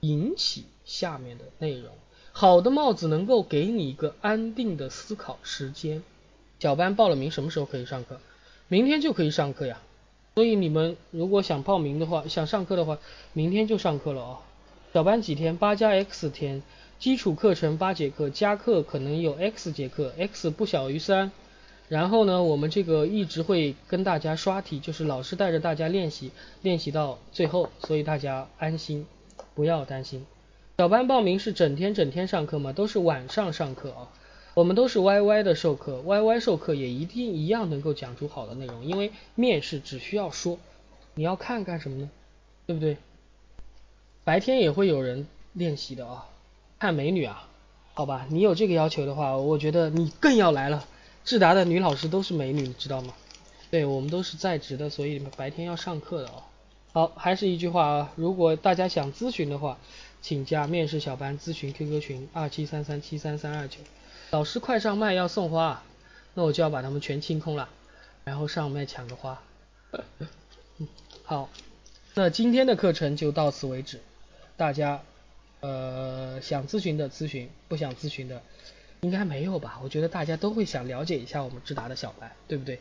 [0.00, 1.92] 引起下面的内容，
[2.30, 6.04] 好的帽子能够给你一个安定的思考时间。
[6.60, 8.20] 小班报了名，什么时候可以上课？
[8.68, 9.80] 明天就可以上课呀。
[10.38, 12.96] 所以你们如果想报名的话，想上课的话，
[13.32, 14.38] 明天就上课了啊。
[14.94, 15.56] 小班几天？
[15.56, 16.62] 八加 X 天，
[17.00, 21.32] 基础课程八节课，加课可能有 X 节课，X 不小于三。
[21.88, 26.30] 然后呢，我们这个一直会跟大家刷题，就是老师带着大家练习，
[26.62, 29.04] 练习到最后，所以大家安心，
[29.56, 30.24] 不要担心。
[30.78, 32.72] 小班报名是整天整天上课吗？
[32.72, 34.06] 都是晚上上课啊。
[34.58, 40.58] 我们都是 YY 的授课，YY 授课也一定一样能够讲出好的内容，因为面试只需要说，
[41.14, 42.10] 你要看干什么呢？
[42.66, 42.96] 对不对？
[44.24, 46.26] 白天也会有人练习的啊，
[46.80, 47.48] 看美女啊，
[47.94, 50.84] 好吧，你有这个要求的话，我觉得你更要来了。
[51.24, 53.14] 智达的女老师都是美女，你知道吗？
[53.70, 56.42] 对我们都是在职的，所以白天要上课的哦。
[56.92, 59.78] 好，还是一句话啊，如果大家想咨询的话，
[60.20, 63.76] 请加面试小班咨询 QQ 群二七三三七三三二九。
[64.30, 65.82] 老师快上麦要送花，
[66.34, 67.68] 那我就要把他们全清空了，
[68.24, 69.40] 然后上麦抢个花。
[71.24, 71.48] 好，
[72.14, 74.00] 那今天的课程就到此为止，
[74.58, 75.00] 大家
[75.60, 78.42] 呃想咨询的咨询，不想咨询的
[79.00, 79.80] 应该没有吧？
[79.82, 82.80] 我觉得大家都会想了解一下我们智达的小白，对不对？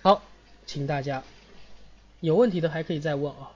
[0.00, 0.22] 好，
[0.64, 1.22] 请大家
[2.20, 3.52] 有问题的还可以再问啊。